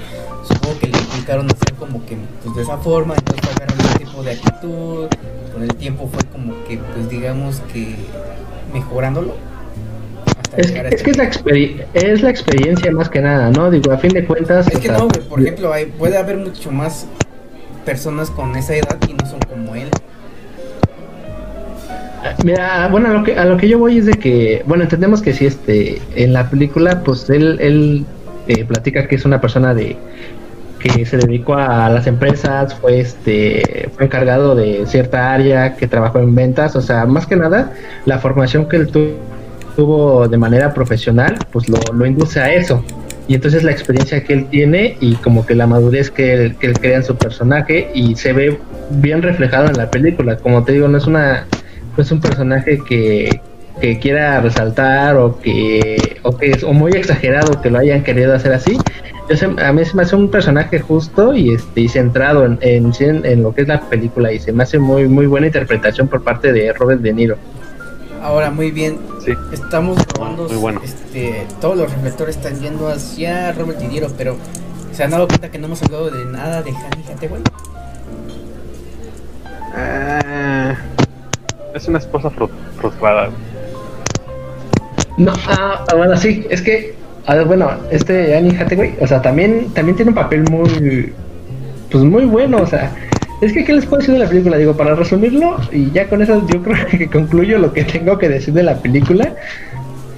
supongo 0.45 0.77
que 0.79 0.87
le 0.87 0.97
implicaron 0.97 1.45
hacer 1.47 1.73
como 1.75 2.05
que 2.05 2.17
pues, 2.43 2.55
de 2.55 2.63
esa 2.63 2.77
forma, 2.77 3.15
entonces 3.15 3.55
agarraron 3.55 3.85
ese 3.85 3.99
tipo 3.99 4.23
de 4.23 4.31
actitud, 4.31 5.07
con 5.53 5.63
el 5.63 5.75
tiempo 5.75 6.09
fue 6.11 6.23
como 6.25 6.53
que, 6.65 6.77
pues 6.77 7.09
digamos 7.09 7.61
que 7.71 7.95
mejorándolo. 8.73 9.35
Es, 10.57 10.71
es 10.71 10.75
este 10.75 11.03
que 11.03 11.11
es 11.11 11.17
la, 11.17 11.31
es 11.93 12.21
la 12.21 12.29
experiencia 12.29 12.91
más 12.91 13.09
que 13.09 13.21
nada, 13.21 13.51
¿no? 13.51 13.71
Digo, 13.71 13.93
a 13.93 13.97
fin 13.97 14.11
de 14.11 14.25
cuentas... 14.25 14.67
Es 14.67 14.79
que 14.79 14.89
no, 14.89 15.07
por 15.07 15.39
ejemplo, 15.39 15.71
hay, 15.71 15.85
puede 15.85 16.17
haber 16.17 16.37
mucho 16.37 16.71
más 16.71 17.05
personas 17.85 18.29
con 18.31 18.55
esa 18.57 18.75
edad 18.75 18.97
y 19.07 19.13
no 19.13 19.25
son 19.25 19.39
como 19.41 19.75
él. 19.75 19.89
Mira, 22.43 22.87
bueno, 22.89 23.09
a 23.09 23.13
lo 23.13 23.23
que 23.23 23.37
a 23.37 23.45
lo 23.45 23.57
que 23.57 23.67
yo 23.67 23.79
voy 23.79 23.97
es 23.97 24.05
de 24.05 24.13
que, 24.13 24.63
bueno, 24.65 24.83
entendemos 24.83 25.21
que 25.21 25.33
si 25.33 25.45
este 25.45 26.01
en 26.15 26.33
la 26.33 26.49
película, 26.49 27.01
pues 27.03 27.29
él 27.29 27.57
él 27.59 28.05
eh, 28.47 28.65
platica 28.65 29.07
que 29.07 29.15
es 29.15 29.25
una 29.25 29.41
persona 29.41 29.73
de 29.73 29.97
que 30.79 31.05
se 31.05 31.17
dedicó 31.17 31.55
a 31.55 31.89
las 31.89 32.07
empresas, 32.07 32.73
fue 32.75 32.99
este 32.99 33.89
fue 33.95 34.05
encargado 34.05 34.55
de 34.55 34.85
cierta 34.87 35.33
área, 35.33 35.75
que 35.75 35.87
trabajó 35.87 36.19
en 36.19 36.33
ventas, 36.35 36.75
o 36.75 36.81
sea, 36.81 37.05
más 37.05 37.27
que 37.27 37.35
nada 37.35 37.73
la 38.05 38.19
formación 38.19 38.67
que 38.67 38.77
él 38.77 38.87
tuvo 38.87 40.27
de 40.27 40.37
manera 40.37 40.73
profesional, 40.73 41.37
pues 41.51 41.69
lo, 41.69 41.79
lo 41.93 42.05
induce 42.05 42.39
a 42.39 42.53
eso. 42.53 42.83
Y 43.27 43.35
entonces 43.35 43.63
la 43.63 43.71
experiencia 43.71 44.23
que 44.23 44.33
él 44.33 44.47
tiene 44.49 44.97
y 44.99 45.13
como 45.15 45.45
que 45.45 45.53
la 45.53 45.67
madurez 45.67 46.09
que 46.09 46.33
él, 46.33 46.55
que 46.55 46.65
él 46.67 46.79
crea 46.79 46.97
en 46.97 47.03
su 47.03 47.15
personaje 47.15 47.91
y 47.93 48.15
se 48.15 48.33
ve 48.33 48.59
bien 48.89 49.21
reflejado 49.21 49.67
en 49.67 49.77
la 49.77 49.91
película. 49.91 50.37
Como 50.37 50.63
te 50.63 50.71
digo, 50.71 50.87
no 50.87 50.97
es 50.97 51.05
una 51.05 51.45
es 52.01 52.11
un 52.11 52.19
personaje 52.19 52.79
que, 52.79 53.41
quiera 54.01 54.41
resaltar 54.41 55.15
o 55.15 55.39
que, 55.39 56.19
o 56.23 56.35
que 56.35 56.51
es 56.51 56.63
o 56.63 56.73
muy 56.73 56.91
exagerado 56.91 57.61
que 57.61 57.69
lo 57.69 57.79
hayan 57.79 58.03
querido 58.03 58.35
hacer 58.35 58.51
así. 58.51 58.77
a 59.57 59.71
mí 59.71 59.85
se 59.85 59.95
me 59.95 60.03
hace 60.03 60.17
un 60.17 60.29
personaje 60.29 60.79
justo 60.79 61.33
y 61.33 61.53
este 61.53 61.81
y 61.81 61.87
centrado 61.87 62.43
en, 62.45 62.59
en, 62.61 63.43
lo 63.43 63.55
que 63.55 63.61
es 63.61 63.67
la 63.69 63.79
película 63.79 64.33
y 64.33 64.39
se 64.39 64.51
me 64.51 64.63
hace 64.63 64.79
muy 64.79 65.07
muy 65.07 65.27
buena 65.27 65.47
interpretación 65.47 66.09
por 66.09 66.23
parte 66.23 66.51
de 66.51 66.73
Robert 66.73 67.01
De 67.01 67.13
Niro. 67.13 67.37
Ahora 68.21 68.51
muy 68.51 68.71
bien, 68.71 68.97
estamos 69.53 70.03
probando 70.05 70.47
este, 70.83 71.45
todos 71.61 71.77
los 71.77 71.89
reflectores 71.89 72.35
están 72.35 72.59
yendo 72.59 72.89
hacia 72.89 73.53
Robert 73.53 73.79
De 73.79 73.87
Niro, 73.87 74.09
pero 74.17 74.35
se 74.91 75.05
han 75.05 75.11
dado 75.11 75.25
cuenta 75.25 75.49
que 75.49 75.57
no 75.57 75.67
hemos 75.67 75.81
hablado 75.83 76.11
de 76.11 76.25
nada 76.25 76.61
de 76.61 76.71
Hanny 76.71 77.05
Hathaway. 77.09 77.41
Ah, 79.73 80.75
es 81.73 81.87
una 81.87 81.99
esposa 81.99 82.29
frustrada. 82.77 83.29
No, 85.17 85.33
ah, 85.47 85.85
bueno, 85.95 86.15
sí, 86.15 86.45
es 86.49 86.61
que, 86.61 86.95
bueno, 87.45 87.71
este 87.91 88.35
Annie 88.35 88.57
Hathaway, 88.57 88.95
o 89.01 89.07
sea, 89.07 89.21
también, 89.21 89.67
también 89.73 89.95
tiene 89.95 90.09
un 90.09 90.15
papel 90.15 90.43
muy, 90.49 91.13
pues 91.91 92.03
muy 92.03 92.25
bueno, 92.25 92.57
o 92.61 92.65
sea, 92.65 92.91
es 93.41 93.53
que, 93.53 93.63
¿qué 93.63 93.73
les 93.73 93.85
puedo 93.85 93.99
decir 93.99 94.13
de 94.13 94.21
la 94.21 94.29
película? 94.29 94.57
Digo, 94.57 94.75
para 94.75 94.95
resumirlo, 94.95 95.57
y 95.71 95.91
ya 95.91 96.07
con 96.07 96.21
eso 96.21 96.45
yo 96.47 96.61
creo 96.63 96.87
que 96.87 97.07
concluyo 97.07 97.57
lo 97.57 97.73
que 97.73 97.83
tengo 97.83 98.17
que 98.17 98.29
decir 98.29 98.53
de 98.53 98.63
la 98.63 98.75
película, 98.75 99.35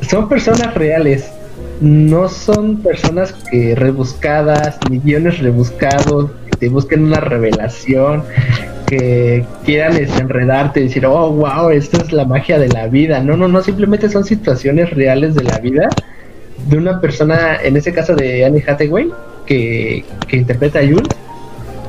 son 0.01 0.29
personas 0.29 0.73
reales, 0.75 1.31
no 1.81 2.29
son 2.29 2.77
personas 2.77 3.33
que 3.49 3.75
rebuscadas, 3.75 4.77
ni 4.89 4.99
guiones 4.99 5.39
rebuscados, 5.39 6.31
que 6.49 6.57
te 6.57 6.69
busquen 6.69 7.05
una 7.05 7.19
revelación, 7.19 8.23
quieran 8.97 9.95
desenredarte 9.95 10.79
y 10.79 10.83
decir, 10.83 11.05
oh, 11.05 11.31
wow, 11.31 11.69
esto 11.69 12.01
es 12.01 12.11
la 12.11 12.25
magia 12.25 12.59
de 12.59 12.69
la 12.69 12.87
vida. 12.87 13.21
No, 13.21 13.37
no, 13.37 13.47
no, 13.47 13.61
simplemente 13.61 14.09
son 14.09 14.23
situaciones 14.23 14.89
reales 14.91 15.35
de 15.35 15.43
la 15.43 15.59
vida 15.59 15.89
de 16.67 16.77
una 16.77 16.99
persona, 17.01 17.57
en 17.63 17.77
ese 17.77 17.93
caso 17.93 18.15
de 18.15 18.45
Annie 18.45 18.63
Hathaway, 18.65 19.11
que, 19.45 20.05
que 20.27 20.37
interpreta 20.37 20.79
a 20.79 20.83
Jules. 20.83 21.07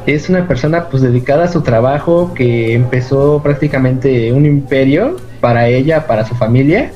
Es 0.07 0.29
una 0.29 0.49
persona 0.49 0.88
pues 0.88 1.03
dedicada 1.03 1.45
a 1.45 1.49
su 1.49 1.62
trabajo, 1.62 2.33
que 2.35 2.75
empezó 2.75 3.41
prácticamente 3.43 4.33
un 4.33 4.47
imperio 4.47 5.17
para 5.41 5.69
ella, 5.69 6.07
para 6.07 6.27
su 6.27 6.35
familia, 6.35 6.91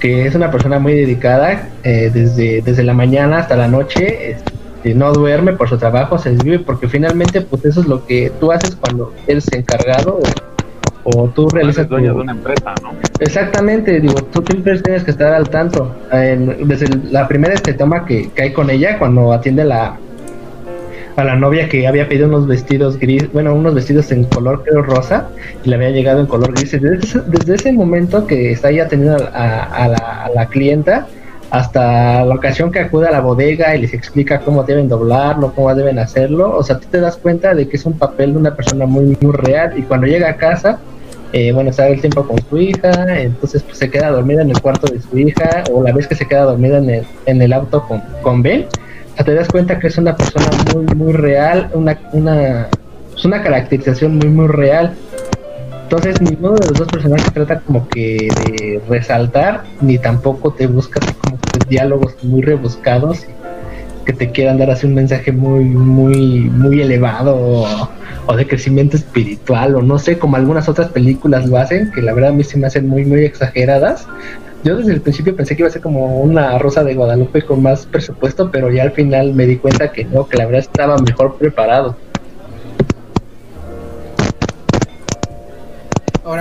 que 0.00 0.26
es 0.26 0.34
una 0.34 0.50
persona 0.50 0.80
muy 0.80 0.94
dedicada 0.94 1.68
eh, 1.84 2.10
desde, 2.12 2.62
desde 2.62 2.82
la 2.82 2.94
mañana 2.94 3.38
hasta 3.38 3.54
la 3.54 3.68
noche, 3.68 4.36
no 4.94 5.12
duerme 5.12 5.52
por 5.52 5.68
su 5.68 5.78
trabajo, 5.78 6.18
se 6.18 6.30
vive 6.30 6.58
porque 6.58 6.88
finalmente 6.88 7.40
pues 7.40 7.64
eso 7.64 7.80
es 7.80 7.86
lo 7.86 8.06
que 8.06 8.32
tú 8.40 8.52
haces 8.52 8.76
cuando 8.76 9.12
eres 9.26 9.52
encargado 9.52 10.20
o, 11.04 11.28
tú 11.28 11.48
realizas... 11.48 11.88
dueño 11.88 12.14
de 12.14 12.20
una 12.20 12.32
empresa, 12.32 12.74
¿no? 12.82 12.92
Exactamente, 13.18 14.00
digo, 14.00 14.14
tú 14.14 14.44
siempre 14.48 14.78
tienes 14.80 15.02
que 15.02 15.10
estar 15.10 15.34
al 15.34 15.48
tanto. 15.48 15.94
desde 16.10 16.86
la 17.10 17.26
primera 17.26 17.54
este 17.54 17.74
toma 17.74 18.04
que, 18.04 18.30
que 18.30 18.42
hay 18.42 18.52
con 18.52 18.70
ella, 18.70 18.98
cuando 18.98 19.32
atiende 19.32 19.64
la, 19.64 19.96
a 21.16 21.24
la 21.24 21.36
novia 21.36 21.68
que 21.68 21.86
había 21.86 22.08
pedido 22.08 22.28
unos 22.28 22.46
vestidos 22.46 22.98
gris, 22.98 23.30
bueno, 23.32 23.54
unos 23.54 23.74
vestidos 23.74 24.10
en 24.12 24.24
color 24.24 24.62
creo 24.64 24.82
rosa, 24.82 25.28
y 25.64 25.68
le 25.68 25.76
había 25.76 25.90
llegado 25.90 26.20
en 26.20 26.26
color 26.26 26.52
gris. 26.52 26.72
Desde 26.72 27.54
ese, 27.54 27.72
momento 27.72 28.26
que 28.26 28.52
está 28.52 28.68
ahí 28.68 28.80
atendiendo 28.80 29.28
a, 29.32 29.88
la, 30.34 30.46
clienta, 30.46 31.06
hasta 31.52 32.24
la 32.24 32.34
ocasión 32.34 32.72
que 32.72 32.80
acude 32.80 33.08
a 33.08 33.10
la 33.10 33.20
bodega 33.20 33.76
y 33.76 33.82
les 33.82 33.92
explica 33.92 34.40
cómo 34.40 34.64
deben 34.64 34.88
doblarlo, 34.88 35.52
cómo 35.52 35.74
deben 35.74 35.98
hacerlo, 35.98 36.56
o 36.56 36.62
sea, 36.62 36.78
tú 36.78 36.88
te 36.90 36.98
das 36.98 37.18
cuenta 37.18 37.54
de 37.54 37.68
que 37.68 37.76
es 37.76 37.84
un 37.84 37.92
papel 37.92 38.32
de 38.32 38.38
una 38.38 38.56
persona 38.56 38.86
muy, 38.86 39.18
muy 39.20 39.32
real, 39.32 39.78
y 39.78 39.82
cuando 39.82 40.06
llega 40.06 40.30
a 40.30 40.36
casa, 40.36 40.78
eh, 41.34 41.52
bueno, 41.52 41.68
está 41.68 41.86
el 41.88 42.00
tiempo 42.00 42.26
con 42.26 42.38
su 42.48 42.56
hija, 42.56 43.20
entonces 43.20 43.62
pues, 43.62 43.76
se 43.76 43.90
queda 43.90 44.08
dormida 44.08 44.40
en 44.40 44.48
el 44.48 44.62
cuarto 44.62 44.90
de 44.90 45.02
su 45.02 45.18
hija, 45.18 45.64
o 45.70 45.82
la 45.82 45.92
vez 45.92 46.06
que 46.08 46.14
se 46.14 46.26
queda 46.26 46.44
dormida 46.44 46.78
en 46.78 46.88
el, 46.88 47.04
en 47.26 47.42
el 47.42 47.52
auto 47.52 47.86
con, 47.86 48.02
con 48.22 48.42
Ben, 48.42 48.66
te 49.22 49.34
das 49.34 49.48
cuenta 49.48 49.78
que 49.78 49.88
es 49.88 49.98
una 49.98 50.16
persona 50.16 50.46
muy, 50.74 50.86
muy 50.94 51.12
real, 51.12 51.68
una, 51.74 51.98
una, 52.12 52.68
es 53.14 53.24
una 53.26 53.42
caracterización 53.42 54.16
muy, 54.16 54.30
muy 54.30 54.48
real. 54.48 54.94
Entonces, 55.82 56.22
ninguno 56.22 56.54
de 56.54 56.68
los 56.68 56.78
dos 56.78 56.88
personajes 56.88 57.30
trata 57.34 57.60
como 57.60 57.86
que 57.86 58.16
de 58.16 58.80
resaltar, 58.88 59.64
ni 59.82 59.98
tampoco 59.98 60.50
te 60.54 60.66
busca 60.66 60.98
como 61.22 61.36
que 61.52 61.68
diálogos 61.68 62.16
muy 62.22 62.42
rebuscados 62.42 63.26
que 64.04 64.12
te 64.12 64.30
quieran 64.30 64.58
dar 64.58 64.70
así 64.70 64.86
un 64.86 64.94
mensaje 64.94 65.32
muy, 65.32 65.64
muy, 65.64 66.50
muy 66.50 66.80
elevado 66.80 67.36
o, 68.26 68.36
de 68.36 68.46
crecimiento 68.46 68.96
espiritual, 68.96 69.76
o 69.76 69.82
no 69.82 69.98
sé, 69.98 70.18
como 70.18 70.36
algunas 70.36 70.68
otras 70.68 70.88
películas 70.88 71.46
lo 71.46 71.58
hacen, 71.58 71.92
que 71.92 72.00
la 72.00 72.14
verdad 72.14 72.30
a 72.30 72.32
mí 72.32 72.42
se 72.44 72.56
me 72.56 72.66
hacen 72.66 72.88
muy, 72.88 73.04
muy 73.04 73.24
exageradas. 73.24 74.06
Yo 74.64 74.76
desde 74.76 74.94
el 74.94 75.00
principio 75.02 75.36
pensé 75.36 75.54
que 75.54 75.62
iba 75.62 75.68
a 75.68 75.72
ser 75.72 75.82
como 75.82 76.22
una 76.22 76.58
Rosa 76.58 76.82
de 76.82 76.94
Guadalupe 76.94 77.42
con 77.42 77.62
más 77.62 77.84
presupuesto, 77.84 78.50
pero 78.50 78.70
ya 78.70 78.84
al 78.84 78.92
final 78.92 79.34
me 79.34 79.44
di 79.46 79.56
cuenta 79.56 79.92
que 79.92 80.04
no, 80.04 80.26
que 80.26 80.38
la 80.38 80.46
verdad 80.46 80.60
estaba 80.60 80.96
mejor 80.98 81.36
preparado. 81.36 81.96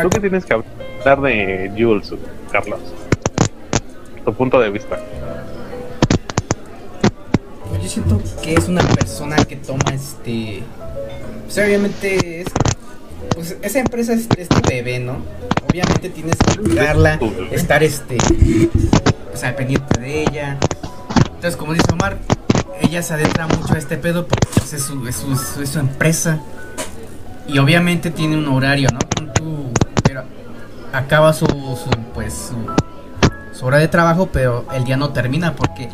¿Tú 0.01 0.09
qué 0.09 0.19
tienes 0.19 0.45
que 0.45 0.53
hablar 0.53 1.21
de 1.21 1.71
Jules, 1.77 2.13
Carlos? 2.51 2.79
Tu 4.25 4.33
punto 4.33 4.59
de 4.59 4.69
vista. 4.69 4.99
Pues 7.69 7.83
yo 7.83 7.89
siento 7.89 8.21
que 8.41 8.53
es 8.53 8.67
una 8.67 8.81
persona 8.81 9.35
que 9.37 9.55
toma 9.55 9.93
este. 9.93 10.63
Pues 11.45 11.57
obviamente 11.57 12.41
es. 12.41 12.47
Pues 13.35 13.57
esa 13.61 13.79
empresa 13.79 14.13
es 14.13 14.27
este 14.37 14.61
bebé, 14.67 14.99
¿no? 14.99 15.17
obviamente 15.71 16.09
tienes 16.09 16.35
que 16.37 16.57
cuidarla, 16.57 17.19
estar 17.51 17.81
este, 17.83 18.17
o 19.33 19.37
sea, 19.37 19.55
pendiente 19.55 19.99
de 19.99 20.23
ella. 20.23 20.57
Entonces, 21.25 21.55
como 21.55 21.73
dice 21.73 21.85
Omar, 21.93 22.17
ella 22.81 23.01
se 23.01 23.13
adentra 23.13 23.47
mucho 23.47 23.73
a 23.73 23.77
este 23.77 23.97
pedo 23.97 24.27
porque 24.27 24.47
pues, 24.53 24.73
es, 24.73 24.83
su, 24.83 25.07
es, 25.07 25.69
su, 25.69 25.79
empresa. 25.79 26.39
Y 27.47 27.57
obviamente 27.59 28.11
tiene 28.11 28.37
un 28.37 28.47
horario, 28.47 28.89
¿no? 28.91 28.99
pero 30.03 30.23
acaba 30.91 31.33
su, 31.33 31.45
su 31.45 31.89
pues, 32.13 32.33
su, 32.33 32.55
hora 33.61 33.77
de 33.77 33.87
trabajo, 33.87 34.29
pero 34.31 34.65
el 34.73 34.83
día 34.83 34.97
no 34.97 35.09
termina 35.09 35.55
porque 35.55 35.89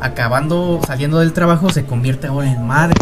acabando, 0.00 0.80
saliendo 0.86 1.18
del 1.20 1.32
trabajo, 1.32 1.70
se 1.70 1.84
convierte 1.84 2.26
ahora 2.26 2.50
en 2.50 2.66
madre. 2.66 2.96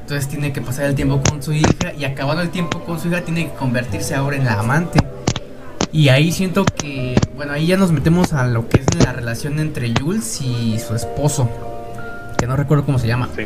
Entonces 0.00 0.28
tiene 0.28 0.52
que 0.52 0.60
pasar 0.60 0.86
el 0.86 0.94
tiempo 0.94 1.22
con 1.28 1.42
su 1.42 1.52
hija 1.52 1.92
y 1.98 2.04
acabando 2.04 2.42
el 2.42 2.50
tiempo 2.50 2.80
con 2.80 3.00
su 3.00 3.08
hija 3.08 3.22
tiene 3.22 3.46
que 3.46 3.54
convertirse 3.54 4.14
ahora 4.14 4.36
en 4.36 4.44
la 4.44 4.58
amante. 4.58 5.00
Y 5.92 6.08
ahí 6.08 6.32
siento 6.32 6.64
que, 6.64 7.14
bueno, 7.36 7.52
ahí 7.52 7.66
ya 7.66 7.76
nos 7.76 7.92
metemos 7.92 8.32
a 8.32 8.46
lo 8.46 8.68
que 8.68 8.80
es 8.80 9.04
la 9.04 9.12
relación 9.12 9.58
entre 9.58 9.92
Jules 9.98 10.40
y 10.40 10.78
su 10.78 10.94
esposo, 10.94 11.50
que 12.38 12.46
no 12.46 12.56
recuerdo 12.56 12.86
cómo 12.86 12.98
se 12.98 13.06
llama. 13.06 13.28
Sí. 13.36 13.42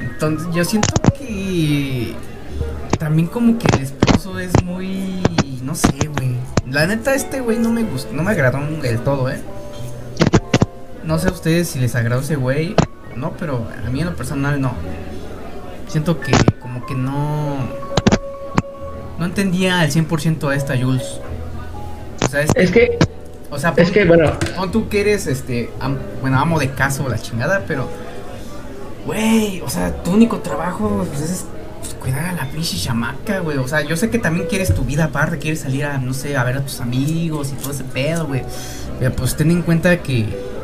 Entonces 0.00 0.46
yo 0.54 0.64
siento 0.64 0.94
que 1.18 2.14
también 3.04 3.28
como 3.28 3.58
que 3.58 3.66
el 3.76 3.82
esposo 3.82 4.38
es 4.38 4.50
muy, 4.64 5.22
no 5.62 5.74
sé, 5.74 5.92
güey. 6.16 6.36
La 6.70 6.86
neta 6.86 7.14
este 7.14 7.40
güey 7.40 7.58
no 7.58 7.70
me 7.70 7.82
gustó, 7.82 8.14
no 8.14 8.22
me 8.22 8.30
agradó 8.30 8.58
del 8.80 8.98
todo, 9.00 9.30
¿eh? 9.30 9.40
No 11.04 11.18
sé 11.18 11.28
a 11.28 11.32
ustedes 11.32 11.68
si 11.68 11.78
les 11.80 11.94
agradó 11.94 12.22
ese 12.22 12.36
güey 12.36 12.74
o 13.14 13.18
no, 13.18 13.32
pero 13.38 13.68
a 13.86 13.90
mí 13.90 14.00
en 14.00 14.06
lo 14.06 14.16
personal 14.16 14.58
no. 14.58 14.72
Siento 15.86 16.18
que 16.18 16.32
como 16.60 16.86
que 16.86 16.94
no 16.94 17.58
no 19.18 19.26
entendía 19.26 19.80
al 19.80 19.90
100% 19.90 20.48
a 20.48 20.56
esta 20.56 20.74
Jules 20.74 21.20
es, 22.54 22.70
que. 22.70 22.98
O 23.50 23.58
sea, 23.58 23.74
es 23.76 23.90
que, 23.90 24.06
bueno. 24.06 24.32
tú 24.72 24.88
que 24.88 25.02
eres, 25.02 25.26
este. 25.26 25.70
bueno, 26.22 26.38
amo 26.38 26.58
de 26.58 26.70
caso 26.70 27.06
la 27.06 27.18
chingada, 27.18 27.64
pero. 27.68 27.86
Güey, 29.04 29.60
o 29.60 29.68
sea, 29.68 30.02
tu 30.02 30.12
único 30.12 30.38
trabajo 30.38 31.06
pues, 31.06 31.20
es 31.20 31.44
cuidar 32.04 32.26
a 32.26 32.32
la 32.32 32.44
pinche 32.50 32.76
chamaca, 32.76 33.40
güey. 33.40 33.56
O 33.58 33.66
sea, 33.66 33.80
yo 33.80 33.96
sé 33.96 34.10
que 34.10 34.18
también 34.18 34.46
quieres 34.46 34.74
tu 34.74 34.82
vida 34.82 35.04
aparte, 35.04 35.38
quieres 35.38 35.60
salir 35.60 35.86
a, 35.86 35.98
no 35.98 36.12
sé, 36.12 36.36
a 36.36 36.44
ver 36.44 36.58
a 36.58 36.60
tus 36.60 36.80
amigos 36.80 37.52
y 37.52 37.60
todo 37.60 37.72
ese 37.72 37.84
pedo, 37.84 38.26
güey. 38.26 38.42
Pero 38.98 39.16
pues 39.16 39.36
ten 39.36 39.50
en 39.50 39.62
cuenta 39.62 39.96
que, 40.02 40.54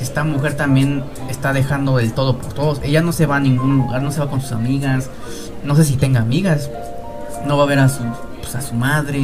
esta 0.00 0.22
mujer 0.22 0.54
también 0.54 1.02
está 1.30 1.54
dejando 1.54 1.98
el 1.98 2.12
todo 2.12 2.36
por 2.36 2.52
todos. 2.52 2.80
Ella 2.82 3.00
no 3.00 3.12
se 3.12 3.24
va 3.24 3.36
a 3.36 3.40
ningún 3.40 3.76
lugar, 3.78 4.02
no 4.02 4.12
se 4.12 4.20
va 4.20 4.28
con 4.28 4.42
sus 4.42 4.52
amigas. 4.52 5.08
No 5.64 5.74
sé 5.76 5.84
si 5.84 5.96
tenga 5.96 6.20
amigas. 6.20 6.70
No 7.46 7.56
va 7.56 7.64
a 7.64 7.66
ver 7.66 7.78
a 7.78 7.88
sus 7.88 8.04
a 8.54 8.60
su 8.60 8.74
madre, 8.74 9.20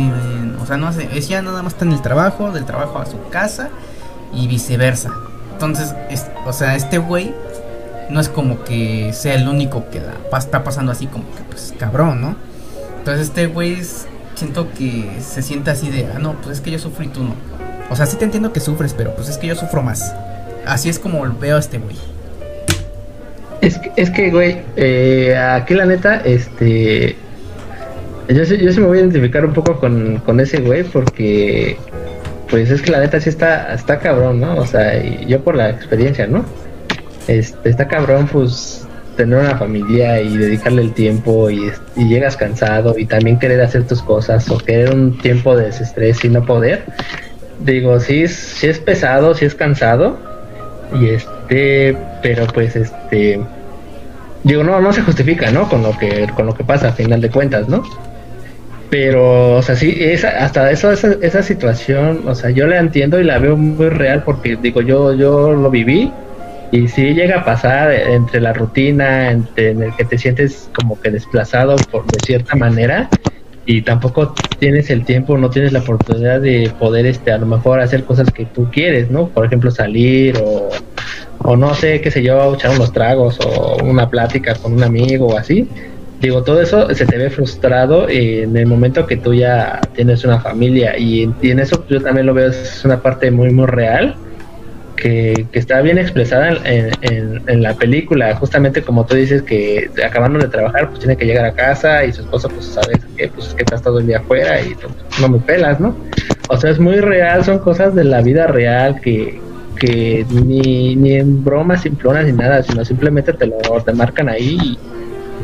o 0.60 0.66
sea, 0.66 0.76
no 0.76 0.88
hace, 0.88 1.08
ella 1.12 1.40
nada 1.40 1.62
más 1.62 1.74
está 1.74 1.84
en 1.84 1.92
el 1.92 2.02
trabajo, 2.02 2.50
del 2.50 2.64
trabajo 2.64 2.98
a 2.98 3.06
su 3.06 3.28
casa 3.28 3.68
y 4.34 4.48
viceversa. 4.48 5.12
Entonces, 5.52 5.94
o 6.44 6.52
sea, 6.52 6.74
este 6.74 6.98
güey 6.98 7.32
no 8.10 8.20
es 8.20 8.28
como 8.28 8.64
que 8.64 9.12
sea 9.12 9.34
el 9.34 9.48
único 9.48 9.88
que 9.90 10.00
la 10.00 10.38
está 10.38 10.64
pasando 10.64 10.92
así 10.92 11.06
como 11.06 11.24
que 11.34 11.42
pues 11.48 11.74
cabrón, 11.78 12.20
¿no? 12.20 12.36
Entonces 12.98 13.28
este 13.28 13.46
güey 13.46 13.78
siento 14.34 14.68
que 14.76 15.08
se 15.20 15.42
siente 15.42 15.70
así 15.70 15.90
de, 15.90 16.06
ah, 16.14 16.18
no, 16.18 16.34
pues 16.34 16.58
es 16.58 16.60
que 16.60 16.70
yo 16.70 16.78
sufrí 16.78 17.08
tú 17.08 17.22
no. 17.22 17.34
O 17.90 17.96
sea, 17.96 18.06
sí 18.06 18.16
te 18.16 18.24
entiendo 18.24 18.52
que 18.52 18.60
sufres, 18.60 18.94
pero 18.94 19.14
pues 19.14 19.28
es 19.28 19.38
que 19.38 19.46
yo 19.46 19.54
sufro 19.54 19.82
más. 19.82 20.14
Así 20.66 20.88
es 20.88 20.98
como 20.98 21.22
veo 21.38 21.56
a 21.56 21.58
este 21.58 21.78
güey. 21.78 21.96
Es 23.60 23.78
que, 23.78 23.92
es 23.96 24.10
que 24.10 24.30
güey, 24.30 24.62
eh, 24.76 25.36
aquí 25.36 25.74
la 25.74 25.84
neta, 25.84 26.16
este, 26.24 27.16
yo, 28.28 28.42
yo 28.44 28.72
sí 28.72 28.80
me 28.80 28.86
voy 28.86 28.98
a 28.98 29.00
identificar 29.02 29.44
un 29.44 29.52
poco 29.52 29.78
con, 29.78 30.40
ese 30.40 30.60
güey 30.60 30.84
porque 30.84 31.76
pues 32.48 32.70
es 32.70 32.80
que 32.80 32.90
la 32.90 33.00
neta 33.00 33.20
sí 33.20 33.28
está, 33.28 33.74
está 33.74 33.98
cabrón, 33.98 34.40
¿no? 34.40 34.56
O 34.56 34.66
sea, 34.66 35.02
yo 35.02 35.42
por 35.42 35.54
la 35.54 35.70
experiencia, 35.70 36.26
¿no? 36.26 36.44
Este, 37.30 37.70
está 37.70 37.86
cabrón 37.86 38.26
pues 38.26 38.84
tener 39.16 39.38
una 39.38 39.56
familia 39.56 40.20
y 40.20 40.36
dedicarle 40.36 40.82
el 40.82 40.92
tiempo 40.92 41.48
y, 41.48 41.70
llegas 41.94 42.36
cansado 42.36 42.98
y 42.98 43.06
también 43.06 43.38
querer 43.38 43.60
hacer 43.60 43.86
tus 43.86 44.02
cosas 44.02 44.50
o 44.50 44.58
querer 44.58 44.92
un 44.92 45.16
tiempo 45.16 45.56
de 45.56 45.66
desestrés 45.66 46.24
y 46.24 46.28
no 46.28 46.44
poder. 46.44 46.82
Digo, 47.60 48.00
sí 48.00 48.24
es, 48.24 48.34
sí 48.34 48.66
es 48.66 48.80
pesado, 48.80 49.32
sí 49.34 49.44
es 49.44 49.54
cansado 49.54 50.18
y 51.00 51.10
este, 51.10 51.96
pero 52.20 52.48
pues 52.48 52.74
este, 52.74 53.40
digo, 54.42 54.64
no, 54.64 54.80
no 54.80 54.92
se 54.92 55.02
justifica, 55.02 55.52
¿no? 55.52 55.68
Con 55.68 55.84
lo 55.84 55.96
que, 55.96 56.26
con 56.34 56.46
lo 56.46 56.54
que 56.54 56.64
pasa 56.64 56.88
a 56.88 56.92
final 56.92 57.20
de 57.20 57.30
cuentas, 57.30 57.68
¿no? 57.68 57.84
Pero, 58.90 59.58
o 59.58 59.62
sea, 59.62 59.76
sí, 59.76 59.96
esa, 60.00 60.30
hasta 60.44 60.68
eso, 60.72 60.90
esa, 60.90 61.12
esa 61.22 61.44
situación, 61.44 62.22
o 62.26 62.34
sea, 62.34 62.50
yo 62.50 62.66
la 62.66 62.78
entiendo 62.78 63.20
y 63.20 63.24
la 63.24 63.38
veo 63.38 63.56
muy 63.56 63.88
real 63.88 64.24
porque, 64.24 64.58
digo, 64.60 64.80
yo, 64.82 65.14
yo 65.14 65.52
lo 65.52 65.70
viví 65.70 66.12
y 66.72 66.88
sí 66.88 67.14
llega 67.14 67.40
a 67.40 67.44
pasar 67.44 67.92
entre 67.92 68.40
la 68.40 68.52
rutina, 68.52 69.30
entre, 69.30 69.70
en 69.70 69.82
el 69.82 69.94
que 69.96 70.04
te 70.04 70.18
sientes 70.18 70.70
como 70.74 71.00
que 71.00 71.10
desplazado 71.10 71.76
por, 71.90 72.06
de 72.06 72.18
cierta 72.20 72.56
manera 72.56 73.10
y 73.66 73.82
tampoco 73.82 74.34
tienes 74.58 74.90
el 74.90 75.04
tiempo, 75.04 75.36
no 75.36 75.50
tienes 75.50 75.72
la 75.72 75.80
oportunidad 75.80 76.40
de 76.40 76.72
poder, 76.78 77.06
este, 77.06 77.32
a 77.32 77.38
lo 77.38 77.46
mejor 77.46 77.80
hacer 77.80 78.04
cosas 78.04 78.30
que 78.30 78.46
tú 78.46 78.68
quieres, 78.70 79.10
¿no? 79.10 79.28
Por 79.28 79.46
ejemplo, 79.46 79.70
salir 79.70 80.38
o, 80.42 80.68
o 81.38 81.56
no 81.56 81.74
sé, 81.74 82.00
qué 82.00 82.10
sé 82.10 82.22
yo, 82.22 82.54
echar 82.54 82.70
unos 82.72 82.92
tragos 82.92 83.38
o 83.44 83.76
una 83.84 84.08
plática 84.08 84.54
con 84.54 84.72
un 84.72 84.82
amigo 84.82 85.26
o 85.26 85.36
así 85.36 85.68
digo, 86.20 86.42
todo 86.42 86.60
eso 86.60 86.94
se 86.94 87.06
te 87.06 87.16
ve 87.16 87.30
frustrado 87.30 88.08
en 88.08 88.56
el 88.56 88.66
momento 88.66 89.06
que 89.06 89.16
tú 89.16 89.32
ya 89.34 89.80
tienes 89.94 90.24
una 90.24 90.38
familia 90.40 90.96
y, 90.98 91.22
en 91.42 91.58
eso 91.58 91.84
yo 91.88 92.00
también 92.00 92.26
lo 92.26 92.34
veo, 92.34 92.50
es 92.50 92.84
una 92.84 93.00
parte 93.00 93.30
muy, 93.30 93.50
muy 93.50 93.66
real. 93.66 94.16
Que, 95.00 95.46
está 95.52 95.80
bien 95.80 95.98
expresada 95.98 96.58
en, 96.62 97.62
la 97.62 97.74
película, 97.74 98.34
justamente 98.36 98.82
como 98.82 99.06
tú 99.06 99.14
dices 99.14 99.42
que 99.42 99.90
acabando 100.04 100.38
de 100.38 100.48
trabajar, 100.48 100.88
pues 100.88 101.00
tiene 101.00 101.16
que 101.16 101.24
llegar 101.24 101.44
a 101.46 101.52
casa 101.52 102.04
y 102.04 102.12
su 102.12 102.20
esposa 102.22 102.48
pues 102.48 102.66
sabes 102.66 102.98
que 103.16 103.28
pues 103.28 103.54
que 103.54 103.62
estás 103.62 103.82
todo 103.82 103.98
el 103.98 104.06
día 104.06 104.18
afuera 104.18 104.60
y 104.60 104.76
no 105.20 105.28
me 105.28 105.38
pelas, 105.38 105.80
¿no? 105.80 105.96
O 106.48 106.56
sea, 106.56 106.70
es 106.70 106.78
muy 106.78 106.96
real, 106.96 107.44
son 107.44 107.60
cosas 107.60 107.94
de 107.94 108.04
la 108.04 108.20
vida 108.20 108.46
real 108.46 109.00
que, 109.00 109.40
que 109.80 110.26
ni, 110.30 110.94
ni 110.94 111.14
en 111.14 111.42
bromas 111.42 111.82
simplonas 111.82 112.26
ni 112.26 112.32
nada, 112.32 112.62
sino 112.62 112.84
simplemente 112.84 113.32
te 113.32 113.46
lo 113.46 113.56
te 113.84 113.92
marcan 113.92 114.28
ahí 114.28 114.78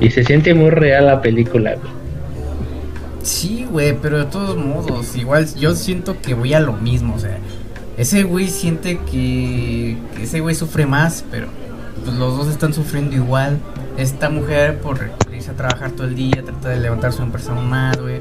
y, 0.00 0.10
se 0.10 0.22
siente 0.22 0.52
muy 0.52 0.70
real 0.70 1.06
la 1.06 1.22
película. 1.22 1.76
Sí, 3.22 3.66
güey, 3.70 3.96
pero 4.00 4.18
de 4.18 4.24
todos 4.26 4.56
modos, 4.56 5.16
igual 5.16 5.46
yo 5.54 5.74
siento 5.74 6.20
que 6.20 6.34
voy 6.34 6.54
a 6.54 6.60
lo 6.60 6.74
mismo, 6.74 7.14
o 7.14 7.18
sea, 7.18 7.38
ese 7.96 8.24
güey 8.24 8.48
siente 8.48 8.98
que, 9.10 9.96
ese 10.20 10.40
güey 10.40 10.54
sufre 10.54 10.86
más, 10.86 11.24
pero 11.30 11.48
pues 12.04 12.16
los 12.16 12.36
dos 12.36 12.48
están 12.48 12.74
sufriendo 12.74 13.16
igual. 13.16 13.58
Esta 13.96 14.28
mujer 14.28 14.78
por 14.80 15.10
irse 15.34 15.50
a 15.50 15.54
trabajar 15.54 15.92
todo 15.92 16.06
el 16.06 16.14
día, 16.14 16.42
trata 16.44 16.68
de 16.68 16.78
levantar 16.78 17.12
su 17.12 17.22
empresa 17.22 17.54
más, 17.54 17.98
güey. 17.98 18.20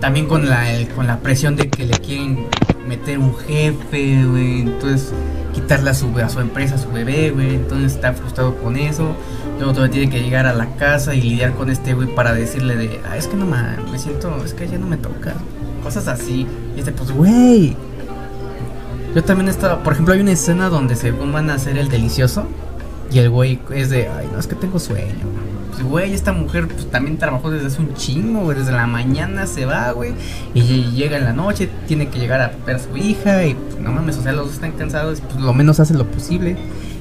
También 0.00 0.26
con 0.26 0.48
la, 0.48 0.64
con 0.94 1.06
la 1.06 1.18
presión 1.18 1.56
de 1.56 1.68
que 1.68 1.84
le 1.84 1.98
quieren 1.98 2.46
meter 2.86 3.18
un 3.18 3.36
jefe, 3.36 4.24
güey. 4.24 4.60
Entonces 4.60 5.12
quitarle 5.52 5.90
a 5.90 5.94
su, 5.94 6.16
a 6.16 6.28
su 6.28 6.38
empresa, 6.38 6.76
a 6.76 6.78
su 6.78 6.90
bebé, 6.90 7.32
güey. 7.32 7.56
Entonces 7.56 7.94
está 7.94 8.12
frustrado 8.12 8.56
con 8.56 8.76
eso. 8.76 9.16
Luego 9.58 9.74
todavía 9.74 9.92
tiene 9.92 10.10
que 10.10 10.22
llegar 10.22 10.46
a 10.46 10.54
la 10.54 10.76
casa 10.76 11.14
y 11.16 11.20
lidiar 11.20 11.52
con 11.54 11.68
este 11.68 11.94
güey 11.94 12.14
para 12.14 12.32
decirle 12.32 12.76
de, 12.76 13.00
ah, 13.10 13.16
es 13.16 13.26
que 13.26 13.36
no 13.36 13.44
me 13.44 13.98
siento, 13.98 14.42
es 14.44 14.54
que 14.54 14.68
ya 14.68 14.78
no 14.78 14.86
me 14.86 14.96
toca. 14.96 15.34
Cosas 15.82 16.06
así. 16.06 16.46
Y 16.76 16.78
este, 16.78 16.92
pues, 16.92 17.10
güey. 17.10 17.76
Yo 19.14 19.24
también 19.24 19.48
estaba, 19.48 19.82
por 19.82 19.92
ejemplo, 19.92 20.14
hay 20.14 20.20
una 20.20 20.32
escena 20.32 20.68
donde 20.68 20.94
se 20.94 21.10
van 21.10 21.50
a 21.50 21.54
hacer 21.54 21.76
el 21.76 21.88
delicioso. 21.88 22.46
Y 23.12 23.18
el 23.18 23.28
güey 23.28 23.58
es 23.74 23.90
de, 23.90 24.08
ay, 24.08 24.28
no, 24.32 24.38
es 24.38 24.46
que 24.46 24.54
tengo 24.54 24.78
sueño. 24.78 25.26
Pues, 25.70 25.82
güey, 25.82 26.14
esta 26.14 26.32
mujer 26.32 26.68
pues, 26.68 26.88
también 26.90 27.18
trabajó 27.18 27.50
desde 27.50 27.66
hace 27.66 27.80
un 27.80 27.94
chingo, 27.94 28.42
güey. 28.42 28.58
Desde 28.58 28.70
la 28.70 28.86
mañana 28.86 29.46
se 29.46 29.66
va, 29.66 29.90
güey. 29.92 30.12
Y 30.54 30.92
llega 30.92 31.16
en 31.16 31.24
la 31.24 31.32
noche, 31.32 31.68
tiene 31.88 32.08
que 32.08 32.20
llegar 32.20 32.40
a 32.40 32.52
ver 32.64 32.76
a 32.76 32.78
su 32.78 32.96
hija. 32.96 33.44
Y 33.46 33.54
pues, 33.54 33.80
no 33.80 33.90
mames, 33.90 34.16
o 34.18 34.22
sea, 34.22 34.32
los 34.32 34.46
dos 34.46 34.54
están 34.54 34.72
cansados. 34.72 35.20
Pues 35.20 35.40
lo 35.40 35.52
menos 35.54 35.80
hacen 35.80 35.98
lo 35.98 36.06
posible. 36.06 36.56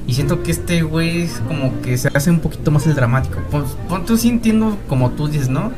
Y 0.08 0.13
siento 0.13 0.41
que 0.41 0.50
este 0.50 0.82
güey 0.82 1.22
es 1.24 1.41
como 1.48 1.80
que 1.82 1.95
se 1.95 2.08
hace 2.08 2.32
un 2.32 2.39
poquito 2.39 2.72
más 2.72 2.88
el 2.88 2.95
dramático. 2.95 3.39
Pues, 3.52 3.65
pues 3.88 4.06
tú 4.06 4.17
sí 4.17 4.30
entiendo 4.30 4.78
como 4.88 5.12
tú 5.12 5.28
dices, 5.28 5.50
¿no? 5.50 5.72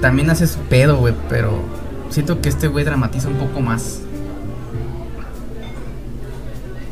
También 0.00 0.30
hace 0.30 0.48
su 0.48 0.58
pedo, 0.60 0.96
güey. 0.96 1.14
Pero 1.28 1.60
siento 2.10 2.40
que 2.40 2.48
este 2.48 2.66
güey 2.66 2.84
dramatiza 2.84 3.28
un 3.28 3.34
poco 3.36 3.60
más. 3.60 4.00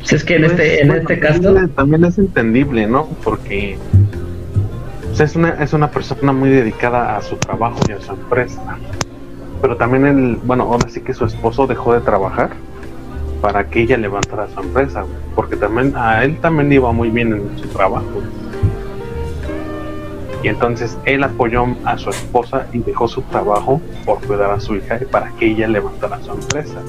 Si 0.03 0.15
es 0.15 0.23
que 0.23 0.35
en 0.35 0.45
este, 0.45 0.81
en 0.81 0.91
este 0.91 1.19
caso. 1.19 1.55
También 1.75 2.03
es 2.05 2.17
entendible, 2.17 2.87
¿no? 2.87 3.07
Porque 3.23 3.77
es, 5.17 5.35
una, 5.35 5.63
es 5.63 5.73
una 5.73 5.89
persona 5.91 6.33
muy 6.33 6.49
dedicada 6.49 7.15
a 7.15 7.21
su 7.21 7.37
trabajo 7.37 7.79
y 7.87 7.93
a 7.93 8.01
su 8.01 8.11
empresa. 8.11 8.77
Pero 9.61 9.77
también 9.77 10.05
él, 10.05 10.37
bueno, 10.43 10.63
ahora 10.63 10.89
sí 10.89 11.01
que 11.01 11.13
su 11.13 11.25
esposo 11.25 11.67
dejó 11.67 11.93
de 11.93 12.01
trabajar 12.01 12.49
para 13.41 13.67
que 13.67 13.81
ella 13.81 13.97
levantara 13.97 14.47
su 14.49 14.59
empresa, 14.59 15.05
porque 15.35 15.55
también 15.55 15.93
a 15.95 16.23
él 16.23 16.37
también 16.39 16.71
iba 16.71 16.91
muy 16.91 17.09
bien 17.09 17.33
en 17.33 17.57
su 17.57 17.67
trabajo. 17.69 18.21
Y 20.43 20.49
entonces 20.49 20.97
él 21.05 21.23
apoyó 21.23 21.65
a 21.85 21.97
su 21.97 22.09
esposa 22.09 22.67
y 22.73 22.79
dejó 22.79 23.07
su 23.07 23.21
trabajo 23.21 23.81
por 24.05 24.19
cuidar 24.21 24.51
a 24.51 24.59
su 24.59 24.75
hija 24.75 24.99
y 25.01 25.05
para 25.05 25.29
que 25.39 25.47
ella 25.47 25.69
levantara 25.69 26.21
su 26.21 26.31
empresa. 26.31 26.81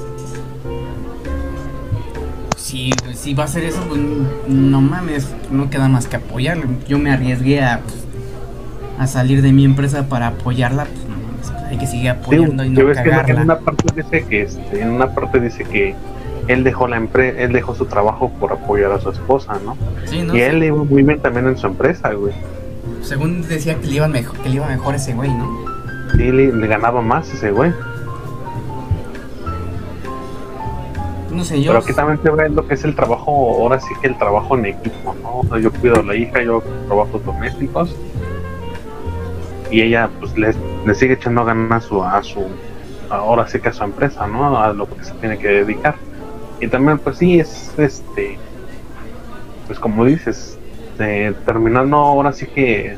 Si, 3.25 3.33
va 3.33 3.41
a 3.41 3.45
hacer 3.47 3.63
eso, 3.63 3.81
pues 3.87 3.99
no 4.47 4.81
mames, 4.81 5.33
no 5.49 5.71
queda 5.71 5.89
más 5.89 6.05
que 6.05 6.17
apoyarlo. 6.17 6.65
Yo 6.87 6.99
me 6.99 7.11
arriesgué 7.11 7.63
a 7.63 7.79
pues, 7.79 7.95
a 8.99 9.07
salir 9.07 9.41
de 9.41 9.51
mi 9.51 9.65
empresa 9.65 10.07
para 10.07 10.27
apoyarla, 10.27 10.85
pues, 10.85 11.51
hay 11.67 11.79
que 11.79 11.87
seguir 11.87 12.11
apoyando 12.11 12.63
y 12.63 12.69
no 12.69 12.93
cagarla. 12.93 13.33
en 13.33 13.39
una 13.39 13.57
parte 13.57 13.95
dice 13.95 14.25
que 14.29 14.43
este, 14.43 14.79
en 14.79 14.91
una 14.91 15.07
parte 15.07 15.39
dice 15.39 15.63
que 15.63 15.95
él 16.47 16.63
dejó 16.63 16.87
la 16.87 16.97
empresa, 16.97 17.39
él 17.39 17.51
dejó 17.51 17.73
su 17.73 17.87
trabajo 17.87 18.29
por 18.39 18.53
apoyar 18.53 18.91
a 18.91 19.01
su 19.01 19.09
esposa, 19.09 19.53
¿no? 19.65 19.75
Y 20.11 20.41
él 20.41 20.59
le 20.59 20.67
iba 20.67 20.83
muy 20.83 21.01
bien 21.01 21.19
también 21.19 21.47
en 21.47 21.57
su 21.57 21.65
empresa, 21.65 22.13
güey. 22.13 22.33
Según 23.01 23.41
decía 23.47 23.73
que 23.79 23.87
le 23.87 23.95
iba 23.95 24.07
mejor, 24.07 24.37
que 24.37 24.49
le 24.49 24.57
iba 24.57 24.67
mejor 24.67 24.93
ese 24.93 25.15
güey, 25.15 25.31
¿no? 25.33 25.65
Sí, 26.15 26.31
le, 26.31 26.67
ganaba 26.67 27.01
más 27.01 27.33
ese 27.33 27.49
güey. 27.49 27.73
No 31.35 31.43
sé, 31.43 31.61
yo. 31.61 31.71
Pero 31.71 31.83
aquí 31.83 31.93
también 31.93 32.19
se 32.23 32.29
ve 32.29 32.49
lo 32.49 32.65
que 32.65 32.75
es 32.75 32.83
el 32.85 32.95
trabajo, 32.95 33.31
ahora 33.59 33.79
sí 33.79 33.93
que 34.01 34.07
el 34.07 34.17
trabajo 34.17 34.57
en 34.57 34.67
equipo, 34.67 35.13
¿no? 35.21 35.57
yo 35.57 35.69
cuido 35.71 35.99
a 35.99 36.03
la 36.03 36.15
hija, 36.15 36.41
yo 36.41 36.63
trabajo 36.87 37.19
domésticos 37.19 37.93
y 39.69 39.81
ella 39.81 40.09
pues 40.19 40.33
le, 40.37 40.53
sigue 40.95 41.15
echando 41.15 41.43
ganas 41.43 41.83
a 41.83 41.87
su, 41.87 42.03
a 42.03 42.23
su, 42.23 42.45
ahora 43.09 43.47
sí 43.49 43.59
que 43.59 43.67
a 43.67 43.73
su 43.73 43.83
empresa, 43.83 44.25
¿no? 44.27 44.57
A 44.57 44.71
lo 44.71 44.87
que 44.87 45.03
se 45.03 45.13
tiene 45.15 45.37
que 45.37 45.49
dedicar. 45.49 45.95
Y 46.61 46.67
también 46.69 46.99
pues 46.99 47.17
sí 47.17 47.39
es 47.39 47.73
este, 47.77 48.37
pues 49.67 49.77
como 49.77 50.05
dices, 50.05 50.57
terminando 50.97 51.97
ahora 51.97 52.31
sí 52.31 52.45
que 52.45 52.95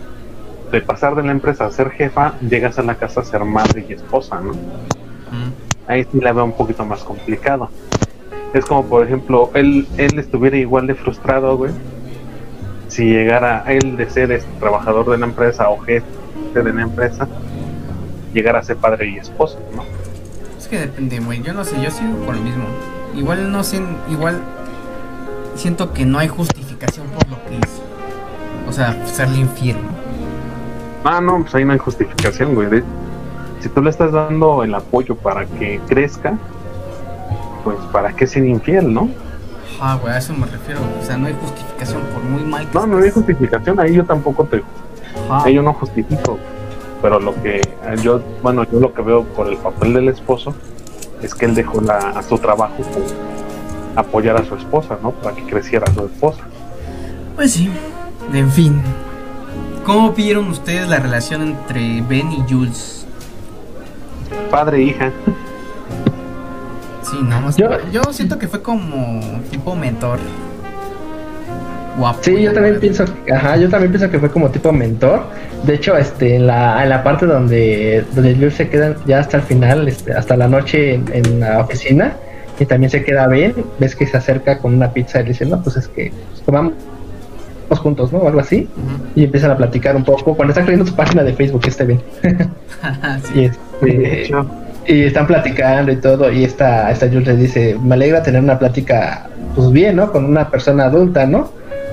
de 0.71 0.81
pasar 0.81 1.15
de 1.15 1.23
la 1.23 1.31
empresa 1.31 1.65
a 1.65 1.71
ser 1.71 1.89
jefa, 1.89 2.35
llegas 2.41 2.77
a 2.77 2.83
la 2.83 2.95
casa 2.95 3.21
a 3.21 3.23
ser 3.23 3.43
madre 3.45 3.83
y 3.89 3.93
esposa, 3.93 4.39
¿no? 4.39 4.51
Ahí 5.87 6.05
sí 6.11 6.19
la 6.19 6.33
veo 6.33 6.43
un 6.43 6.53
poquito 6.53 6.85
más 6.85 7.03
complicado. 7.03 7.69
Es 8.57 8.65
como 8.65 8.85
por 8.85 9.05
ejemplo, 9.05 9.51
él, 9.53 9.87
él 9.97 10.17
estuviera 10.17 10.57
igual 10.57 10.87
de 10.87 10.95
frustrado, 10.95 11.55
güey, 11.57 11.71
si 12.87 13.05
llegara 13.05 13.63
él 13.67 13.97
de 13.97 14.09
ser 14.09 14.31
este, 14.31 14.49
trabajador 14.59 15.11
de 15.11 15.19
la 15.19 15.27
empresa 15.27 15.69
o 15.69 15.77
jefe 15.77 16.05
de 16.55 16.73
la 16.73 16.81
empresa 16.81 17.27
llegar 18.33 18.55
a 18.55 18.63
ser 18.63 18.77
padre 18.77 19.09
y 19.09 19.17
esposo, 19.17 19.59
¿no? 19.75 19.83
Es 20.57 20.67
que 20.67 20.79
depende, 20.79 21.19
güey. 21.19 21.43
Yo 21.43 21.53
no 21.53 21.63
sé, 21.63 21.79
yo 21.81 21.91
sigo 21.91 22.25
con 22.25 22.37
lo 22.37 22.41
mismo. 22.41 22.63
Igual 23.15 23.51
no 23.51 23.63
sé, 23.63 23.79
igual 24.09 24.41
siento 25.55 25.93
que 25.93 26.05
no 26.05 26.17
hay 26.17 26.27
justificación 26.27 27.05
por 27.07 27.27
lo 27.29 27.35
que 27.45 27.57
hizo. 27.57 27.83
O 28.67 28.71
sea, 28.71 29.05
serle 29.05 29.39
infiel, 29.39 29.77
Ah, 31.03 31.21
no, 31.21 31.41
pues 31.41 31.53
ahí 31.55 31.63
no 31.63 31.73
hay 31.73 31.79
justificación, 31.79 32.55
güey. 32.55 32.83
Si 33.61 33.69
tú 33.69 33.81
le 33.81 33.91
estás 33.91 34.11
dando 34.11 34.63
el 34.63 34.73
apoyo 34.73 35.15
para 35.15 35.45
que 35.45 35.79
crezca, 35.87 36.37
pues 37.63 37.77
para 37.91 38.13
qué 38.13 38.27
ser 38.27 38.45
infiel, 38.45 38.93
¿no? 38.93 39.09
Ah, 39.79 39.97
güey, 40.01 40.13
a 40.13 40.17
eso 40.17 40.33
me 40.33 40.45
refiero. 40.47 40.79
O 41.01 41.05
sea, 41.05 41.17
no 41.17 41.27
hay 41.27 41.35
justificación 41.39 42.01
por 42.13 42.23
muy 42.23 42.43
mal 42.43 42.67
que 42.67 42.73
No, 42.73 42.87
no 42.87 42.97
hay 42.97 43.11
justificación. 43.11 43.79
Ahí 43.79 43.93
yo 43.93 44.05
tampoco 44.05 44.45
te 44.45 44.63
yo 45.51 45.61
no 45.61 45.73
justifico, 45.73 46.37
pero 47.01 47.19
lo 47.19 47.33
que 47.41 47.61
yo, 48.01 48.21
bueno, 48.41 48.63
yo 48.71 48.79
lo 48.79 48.93
que 48.93 49.01
veo 49.01 49.23
por 49.23 49.47
el 49.47 49.57
papel 49.57 49.93
del 49.93 50.09
esposo 50.09 50.55
es 51.21 51.33
que 51.35 51.45
él 51.45 51.55
dejó 51.55 51.81
la, 51.81 51.97
a 51.97 52.23
su 52.23 52.37
trabajo 52.37 52.83
apoyar 53.95 54.37
a 54.37 54.45
su 54.45 54.55
esposa, 54.55 54.97
¿no? 55.01 55.11
Para 55.11 55.35
que 55.35 55.43
creciera 55.43 55.91
su 55.93 56.05
esposa. 56.05 56.41
Pues 57.35 57.53
sí, 57.53 57.69
en 58.33 58.51
fin. 58.51 58.81
¿Cómo 59.85 60.11
vieron 60.11 60.49
ustedes 60.49 60.87
la 60.87 60.99
relación 60.99 61.41
entre 61.41 62.01
Ben 62.01 62.31
y 62.31 62.43
Jules? 62.47 63.05
Padre 64.51 64.77
e 64.77 64.83
hija. 64.83 65.11
Sí, 67.09 67.17
no, 67.21 67.55
yo, 67.55 67.69
yo 67.91 68.03
siento 68.11 68.37
que 68.37 68.47
fue 68.47 68.61
como 68.61 69.21
tipo 69.49 69.75
mentor 69.75 70.19
Sí, 72.21 72.43
yo 72.43 72.53
también 72.53 72.79
pienso, 72.79 73.05
ajá, 73.33 73.57
yo 73.57 73.69
también 73.69 73.91
pienso 73.91 74.09
que 74.09 74.19
fue 74.19 74.29
como 74.29 74.49
tipo 74.49 74.71
mentor. 74.71 75.23
De 75.63 75.73
hecho, 75.73 75.97
este, 75.97 76.35
en 76.35 76.45
la, 76.45 76.83
en 76.83 76.89
la 76.89 77.03
parte 77.03 77.25
donde, 77.25 78.05
donde 78.13 78.51
se 78.51 78.69
queda 78.69 78.95
ya 79.07 79.19
hasta 79.19 79.37
el 79.37 79.43
final, 79.43 79.87
este, 79.87 80.13
hasta 80.13 80.37
la 80.37 80.47
noche 80.47 80.93
en, 80.93 81.39
la 81.39 81.61
oficina, 81.61 82.15
y 82.59 82.65
también 82.65 82.91
se 82.91 83.03
queda 83.03 83.27
bien, 83.27 83.55
ves 83.79 83.95
que 83.95 84.05
se 84.05 84.15
acerca 84.15 84.59
con 84.59 84.75
una 84.75 84.93
pizza 84.93 85.19
y 85.21 85.23
le 85.23 85.29
dice, 85.29 85.45
no, 85.45 85.61
pues 85.61 85.77
es 85.77 85.87
que 85.87 86.11
tomamos 86.45 86.73
juntos, 87.69 88.13
¿no? 88.13 88.19
O 88.19 88.27
algo 88.27 88.41
así. 88.41 88.67
Y 89.15 89.23
empiezan 89.23 89.51
a 89.51 89.57
platicar 89.57 89.95
un 89.95 90.03
poco. 90.03 90.35
Cuando 90.35 90.51
están 90.51 90.65
creando 90.65 90.85
su 90.85 90.95
página 90.95 91.23
de 91.23 91.33
Facebook, 91.33 91.63
esté 91.65 91.85
bien. 91.85 92.01
y, 93.35 93.45
este, 93.45 94.31
y 94.87 95.03
están 95.03 95.27
platicando 95.27 95.91
y 95.91 95.97
todo. 95.97 96.31
Y 96.31 96.43
esta, 96.43 96.89
esta 96.91 97.07
Jules 97.07 97.27
le 97.27 97.35
dice, 97.35 97.77
me 97.81 97.95
alegra 97.95 98.23
tener 98.23 98.41
una 98.41 98.57
plática, 98.57 99.29
pues 99.55 99.71
bien, 99.71 99.97
¿no? 99.97 100.11
Con 100.11 100.25
una 100.25 100.49
persona 100.49 100.85
adulta, 100.85 101.25
¿no? 101.25 101.51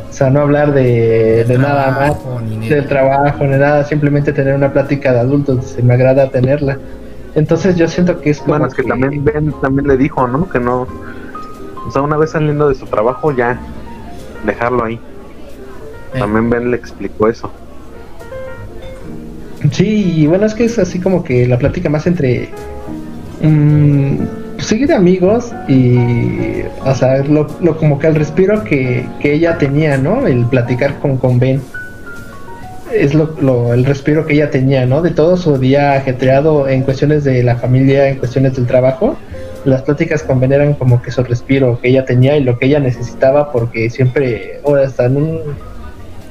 O 0.09 0.17
sea, 0.17 0.31
no 0.31 0.41
hablar 0.43 0.73
de, 0.73 1.45
nada 1.59 1.91
más, 1.91 2.69
del 2.69 2.87
trabajo, 2.87 3.45
ni 3.45 3.57
nada, 3.57 3.83
simplemente 3.83 4.33
tener 4.33 4.55
una 4.55 4.73
plática 4.73 5.13
de 5.13 5.19
adultos, 5.19 5.77
me 5.83 5.95
agrada 5.95 6.31
tenerla. 6.31 6.79
Entonces 7.35 7.75
yo 7.75 7.89
siento 7.89 8.21
que 8.21 8.31
es 8.31 8.39
como 8.39 8.51
Bueno, 8.51 8.67
es 8.67 8.75
que, 8.75 8.85
también 8.85 9.25
Ben 9.25 9.53
también 9.61 9.89
le 9.89 9.97
dijo, 9.97 10.29
¿no? 10.29 10.49
Que 10.49 10.61
no... 10.61 10.87
O 11.87 11.91
sea, 11.91 12.03
una 12.03 12.17
vez 12.17 12.31
saliendo 12.31 12.69
de 12.69 12.77
su 12.77 12.87
trabajo 12.87 13.33
ya 13.33 13.59
dejarlo 14.47 14.85
ahí. 14.85 15.01
También 16.17 16.49
Ben 16.49 16.71
le 16.71 16.77
explicó 16.77 17.29
eso. 17.29 17.51
Sí, 19.73 20.13
y 20.17 20.27
bueno, 20.27 20.47
es 20.47 20.55
que 20.55 20.65
es 20.65 20.79
así 20.79 21.01
como 21.01 21.25
que 21.25 21.49
la 21.49 21.59
plática 21.59 21.89
más 21.89 22.07
entre. 22.07 22.51
Um, 23.45 24.27
sigue 24.59 24.87
de 24.87 24.95
amigos 24.95 25.53
y. 25.69 26.63
O 26.85 26.95
sea, 26.95 27.23
lo, 27.23 27.47
como 27.77 27.99
que 27.99 28.07
el 28.07 28.15
respiro 28.15 28.65
que, 28.65 29.07
que, 29.21 29.35
ella 29.35 29.59
tenía, 29.59 29.99
¿no? 29.99 30.27
El 30.27 30.47
platicar 30.47 30.99
con, 30.99 31.19
con 31.19 31.39
Ben. 31.39 31.61
Es 32.93 33.13
lo, 33.13 33.75
el 33.75 33.85
respiro 33.85 34.25
que 34.25 34.35
ella 34.35 34.51
tenía, 34.51 34.87
¿no? 34.87 35.03
De 35.03 35.11
todo 35.11 35.37
su 35.37 35.59
día 35.59 35.95
ajetreado 35.95 36.69
en 36.69 36.83
cuestiones 36.83 37.25
de 37.25 37.43
la 37.43 37.57
familia, 37.57 38.09
en 38.09 38.17
cuestiones 38.17 38.57
del 38.57 38.67
trabajo. 38.67 39.17
Las 39.65 39.83
pláticas 39.83 40.23
con 40.23 40.41
Ben 40.41 40.53
eran 40.53 40.75
como 40.75 41.03
que 41.03 41.11
su 41.11 41.23
respiro 41.25 41.81
que 41.81 41.89
ella 41.89 42.05
tenía 42.05 42.37
y 42.37 42.45
lo 42.45 42.59
que 42.59 42.67
ella 42.67 42.81
necesitaba, 42.81 43.51
porque 43.51 43.91
siempre, 43.91 44.61
o 44.63 44.77
hasta 44.77 45.07
en 45.07 45.17
un 45.17 45.41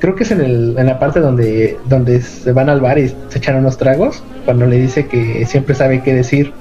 creo 0.03 0.15
que 0.15 0.23
es 0.23 0.31
en, 0.31 0.41
el, 0.41 0.75
en 0.77 0.87
la 0.87 0.99
parte 0.99 1.21
donde, 1.21 1.77
donde 1.85 2.21
se 2.21 2.51
van 2.51 2.69
al 2.69 2.81
bar 2.81 2.99
y 2.99 3.07
se 3.07 3.37
echan 3.37 3.55
unos 3.55 3.77
tragos, 3.77 4.21
cuando 4.43 4.65
le 4.65 4.77
dice 4.77 5.07
que 5.07 5.45
siempre 5.45 5.75
sabe 5.75 6.01
qué 6.01 6.13
decir. 6.13 6.51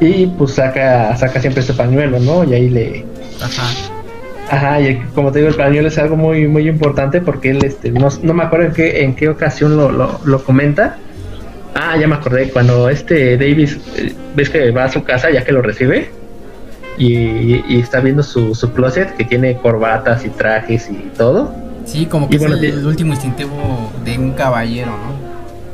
Y 0.00 0.26
pues 0.26 0.52
saca, 0.52 1.16
saca 1.16 1.40
siempre 1.40 1.62
ese 1.62 1.74
pañuelo, 1.74 2.18
¿no? 2.20 2.44
Y 2.44 2.54
ahí 2.54 2.68
le. 2.68 3.04
Ajá. 3.42 3.64
Ajá, 4.50 4.80
y 4.80 4.96
como 5.14 5.30
te 5.30 5.40
digo, 5.40 5.50
el 5.50 5.56
pañuelo 5.56 5.88
es 5.88 5.98
algo 5.98 6.16
muy, 6.16 6.48
muy 6.48 6.68
importante 6.68 7.20
porque 7.20 7.50
él, 7.50 7.62
este, 7.64 7.90
no, 7.90 8.08
no 8.22 8.32
me 8.32 8.44
acuerdo 8.44 8.66
en 8.66 8.72
qué, 8.72 9.02
en 9.02 9.14
qué 9.14 9.28
ocasión 9.28 9.76
lo, 9.76 9.90
lo, 9.90 10.44
comenta. 10.44 10.96
Ah, 11.74 11.96
ya 11.98 12.08
me 12.08 12.14
acordé, 12.14 12.48
cuando 12.48 12.88
este 12.88 13.36
Davis, 13.36 13.78
eh, 13.96 14.14
ves 14.34 14.48
que 14.48 14.70
va 14.70 14.84
a 14.84 14.90
su 14.90 15.04
casa 15.04 15.30
ya 15.30 15.44
que 15.44 15.52
lo 15.52 15.60
recibe 15.60 16.10
y, 16.96 17.62
y 17.68 17.78
está 17.78 18.00
viendo 18.00 18.22
su, 18.22 18.54
su 18.54 18.72
closet 18.72 19.14
que 19.16 19.24
tiene 19.24 19.58
corbatas 19.58 20.24
y 20.24 20.30
trajes 20.30 20.88
y 20.90 21.10
todo 21.16 21.52
Sí, 21.88 22.04
como 22.04 22.28
que 22.28 22.36
es 22.36 22.42
el, 22.42 22.86
último 22.86 23.14
instintivo 23.14 23.90
de 24.04 24.18
un 24.18 24.32
caballero, 24.32 24.90
¿no? 24.90 25.27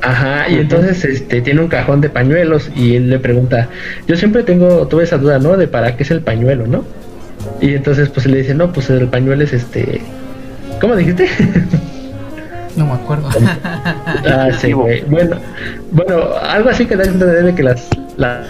Ajá, 0.05 0.49
y 0.51 0.57
entonces 0.57 1.03
este 1.05 1.41
tiene 1.41 1.63
un 1.63 1.69
cajón 1.69 2.03
de 2.03 2.11
pañuelos 2.11 2.71
y 2.77 2.97
él 2.97 3.09
le 3.09 3.19
pregunta, 3.19 3.69
yo 4.07 4.17
siempre 4.17 4.43
tengo, 4.43 4.87
tuve 4.87 5.05
esa 5.05 5.17
duda, 5.17 5.39
¿no? 5.39 5.57
De 5.57 5.67
para 5.67 5.97
qué 5.97 6.03
es 6.03 6.11
el 6.11 6.21
pañuelo, 6.21 6.67
¿no? 6.67 6.85
Y 7.61 7.75
entonces 7.75 8.11
pues 8.11 8.27
le 8.27 8.39
dice, 8.39 8.55
no, 8.55 8.71
pues 8.73 8.91
el 8.91 9.09
pañuelo 9.09 9.43
es 9.45 9.55
este, 9.55 10.03
¿cómo 10.81 10.95
dijiste? 10.95 11.29
No 12.77 12.87
me 12.87 12.93
acuerdo. 12.95 13.29
ah, 14.05 14.49
sí, 14.61 14.73
güey. 14.73 15.03
Bueno, 15.03 15.37
bueno, 15.93 16.25
algo 16.43 16.71
así 16.71 16.87
que 16.87 16.97
da 16.97 17.05
entender 17.05 17.55
que 17.55 17.63
las, 17.63 17.89
las, 18.17 18.49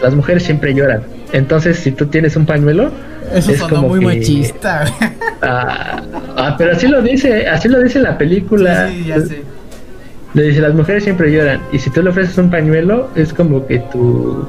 las 0.00 0.14
mujeres 0.14 0.44
siempre 0.44 0.72
lloran. 0.72 1.02
Entonces, 1.32 1.76
si 1.76 1.90
tú 1.90 2.06
tienes 2.06 2.36
un 2.36 2.46
pañuelo, 2.46 2.92
eso 3.34 3.50
es 3.50 3.58
sonó 3.58 3.82
muy 3.82 4.00
machista. 4.00 4.84
Ah, 5.42 6.00
ah, 6.36 6.54
pero 6.56 6.72
así 6.72 6.86
lo 6.86 7.02
dice, 7.02 7.48
así 7.48 7.68
lo 7.68 7.80
dice 7.80 7.98
la 7.98 8.16
película. 8.16 8.88
Sí, 8.88 9.04
ya 9.06 9.20
sé. 9.20 9.42
Le 10.36 10.42
dice, 10.42 10.60
las 10.60 10.74
mujeres 10.74 11.02
siempre 11.02 11.32
lloran. 11.32 11.62
Y 11.72 11.78
si 11.78 11.88
tú 11.88 12.02
le 12.02 12.10
ofreces 12.10 12.36
un 12.36 12.50
pañuelo, 12.50 13.08
es 13.14 13.32
como 13.32 13.66
que 13.66 13.78
tu... 13.78 14.46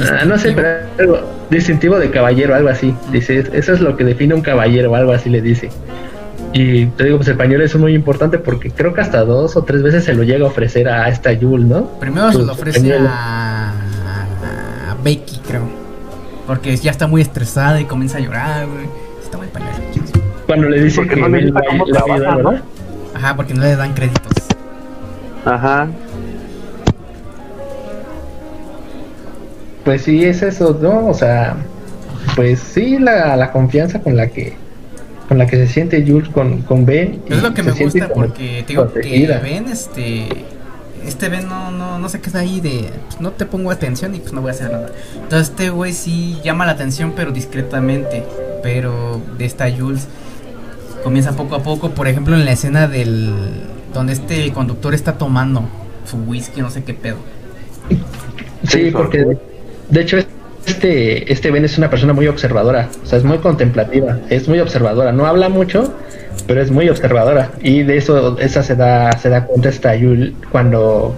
Ah, 0.00 0.24
no 0.24 0.36
sé, 0.36 0.50
pero 0.50 0.68
algo 0.98 1.20
distintivo 1.50 2.00
de 2.00 2.10
caballero, 2.10 2.52
algo 2.56 2.68
así. 2.68 2.92
Dice, 3.12 3.44
eso 3.52 3.74
es 3.74 3.80
lo 3.80 3.96
que 3.96 4.02
define 4.02 4.34
un 4.34 4.40
caballero, 4.40 4.92
algo 4.96 5.12
así 5.12 5.30
le 5.30 5.40
dice. 5.40 5.70
Y 6.52 6.86
te 6.86 7.04
digo, 7.04 7.18
pues 7.18 7.28
el 7.28 7.36
pañuelo 7.36 7.64
es 7.64 7.76
muy 7.76 7.94
importante 7.94 8.38
porque 8.38 8.72
creo 8.72 8.92
que 8.92 9.02
hasta 9.02 9.24
dos 9.24 9.56
o 9.56 9.62
tres 9.62 9.84
veces 9.84 10.02
se 10.02 10.14
lo 10.14 10.24
llega 10.24 10.46
a 10.46 10.48
ofrecer 10.48 10.88
a 10.88 11.08
esta 11.08 11.32
Yul, 11.32 11.68
¿no? 11.68 11.86
Primero 12.00 12.32
se 12.32 12.42
lo 12.42 12.50
ofrece 12.50 12.92
a... 12.92 13.70
a 13.70 14.96
Becky, 15.04 15.42
creo. 15.46 15.62
Porque 16.48 16.76
ya 16.76 16.90
está 16.90 17.06
muy 17.06 17.22
estresada 17.22 17.80
y 17.80 17.84
comienza 17.84 18.18
a 18.18 18.20
llorar, 18.20 18.66
güey. 18.66 18.86
Está 19.22 19.38
muy 19.38 19.46
pañuelo. 19.46 19.76
Cuando 20.44 20.68
le 20.68 20.82
dice 20.82 21.06
que 21.06 21.14
no 21.14 21.28
le 21.28 21.52
la, 21.52 21.62
la 22.18 22.36
¿no? 22.42 22.60
Ajá, 23.14 23.36
porque 23.36 23.54
no 23.54 23.62
le 23.62 23.76
dan 23.76 23.94
créditos. 23.94 24.41
Ajá. 25.44 25.88
Pues 29.84 30.02
sí, 30.02 30.24
es 30.24 30.42
eso, 30.42 30.78
¿no? 30.80 31.08
O 31.08 31.14
sea, 31.14 31.56
pues 32.36 32.60
sí, 32.60 32.98
la, 32.98 33.36
la 33.36 33.50
confianza 33.50 34.00
con 34.00 34.16
la 34.16 34.28
que 34.28 34.54
con 35.28 35.38
la 35.38 35.46
que 35.46 35.56
se 35.56 35.66
siente 35.66 36.04
Jules 36.06 36.28
con, 36.28 36.62
con 36.62 36.84
Ben. 36.84 37.22
Es 37.28 37.42
lo 37.42 37.54
que 37.54 37.62
me 37.62 37.72
gusta 37.72 38.08
porque 38.08 38.64
te 38.66 38.72
digo 38.74 38.92
que 38.92 39.40
Ben 39.42 39.66
este 39.68 40.28
este 41.06 41.28
Ben 41.28 41.48
no, 41.48 41.70
no, 41.70 41.98
no 41.98 42.08
se 42.08 42.20
queda 42.20 42.40
ahí 42.40 42.60
de, 42.60 42.90
pues, 43.08 43.20
no 43.20 43.32
te 43.32 43.44
pongo 43.44 43.70
atención 43.70 44.14
y 44.14 44.18
pues 44.18 44.32
no 44.32 44.40
voy 44.40 44.50
a 44.50 44.52
hacer 44.52 44.70
nada. 44.70 44.90
Entonces 45.14 45.48
este 45.48 45.70
güey 45.70 45.92
sí 45.92 46.38
llama 46.44 46.66
la 46.66 46.72
atención, 46.72 47.14
pero 47.16 47.32
discretamente. 47.32 48.24
Pero 48.62 49.20
de 49.38 49.44
esta 49.44 49.68
Jules 49.70 50.06
comienza 51.02 51.32
poco 51.32 51.56
a 51.56 51.62
poco, 51.62 51.90
por 51.90 52.06
ejemplo 52.06 52.36
en 52.36 52.44
la 52.44 52.52
escena 52.52 52.86
del, 52.86 53.34
donde 53.92 54.12
este 54.12 54.52
conductor 54.52 54.94
está 54.94 55.18
tomando 55.18 55.64
su 56.04 56.16
whisky, 56.18 56.60
no 56.60 56.70
sé 56.70 56.84
qué 56.84 56.94
pedo. 56.94 57.16
Sí, 58.64 58.90
porque 58.92 59.36
de 59.90 60.00
hecho 60.00 60.18
este, 60.66 61.32
este 61.32 61.50
Ben 61.50 61.64
es 61.64 61.78
una 61.78 61.90
persona 61.90 62.12
muy 62.12 62.28
observadora, 62.28 62.88
o 63.02 63.06
sea, 63.06 63.18
es 63.18 63.24
muy 63.24 63.38
contemplativa, 63.38 64.18
es 64.30 64.48
muy 64.48 64.60
observadora, 64.60 65.12
no 65.12 65.26
habla 65.26 65.48
mucho, 65.48 65.92
pero 66.46 66.60
es 66.60 66.70
muy 66.70 66.88
observadora. 66.88 67.50
Y 67.62 67.82
de 67.82 67.96
eso 67.96 68.38
esa 68.38 68.62
se 68.62 68.76
da 68.76 69.12
se 69.12 69.28
da 69.28 69.44
cuenta 69.44 69.68
esta 69.68 69.94
Yul 69.94 70.34
cuando 70.50 71.14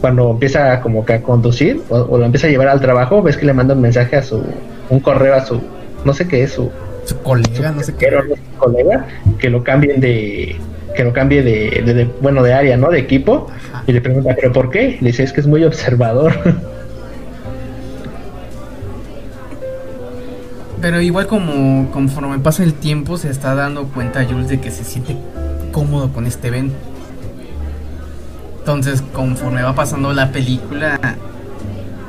cuando 0.00 0.30
empieza 0.30 0.80
como 0.80 1.04
que 1.04 1.14
a 1.14 1.22
conducir 1.22 1.82
o, 1.88 2.18
lo 2.18 2.24
empieza 2.24 2.46
a 2.46 2.50
llevar 2.50 2.68
al 2.68 2.80
trabajo. 2.80 3.22
Ves 3.22 3.36
que 3.36 3.46
le 3.46 3.52
manda 3.52 3.74
un 3.74 3.80
mensaje 3.80 4.16
a 4.16 4.22
su 4.22 4.44
un 4.88 5.00
correo 5.00 5.34
a 5.34 5.44
su 5.44 5.60
no 6.04 6.14
sé 6.14 6.28
qué 6.28 6.42
es 6.42 6.52
su 6.52 6.70
su 7.04 7.18
colega 7.18 7.72
no 7.72 7.82
sé 7.82 7.94
qué. 7.94 8.08
colega 8.58 9.06
que 9.38 9.50
lo 9.50 9.62
cambien 9.62 10.00
de 10.00 10.56
que 10.96 11.04
lo 11.04 11.12
cambie 11.12 11.42
de, 11.42 12.10
bueno 12.20 12.42
de 12.42 12.52
área 12.52 12.76
no 12.76 12.90
de 12.90 12.98
equipo. 12.98 13.46
Y 13.86 13.92
le 13.92 14.00
pregunta 14.00 14.34
pero 14.34 14.52
por 14.52 14.70
qué 14.70 14.98
le 15.00 15.08
dice 15.08 15.22
es 15.22 15.32
que 15.32 15.40
es 15.40 15.46
muy 15.46 15.62
observador 15.62 16.32
Pero 20.80 21.00
igual 21.00 21.26
como 21.26 21.90
conforme 21.90 22.38
pasa 22.38 22.62
el 22.62 22.74
tiempo 22.74 23.16
se 23.16 23.30
está 23.30 23.54
dando 23.54 23.88
cuenta 23.88 24.24
Jules 24.24 24.48
de 24.48 24.60
que 24.60 24.70
se 24.70 24.84
siente 24.84 25.16
cómodo 25.72 26.12
con 26.12 26.26
este 26.26 26.48
evento. 26.48 26.76
Entonces 28.58 29.02
conforme 29.12 29.62
va 29.62 29.74
pasando 29.74 30.12
la 30.12 30.30
película 30.30 30.98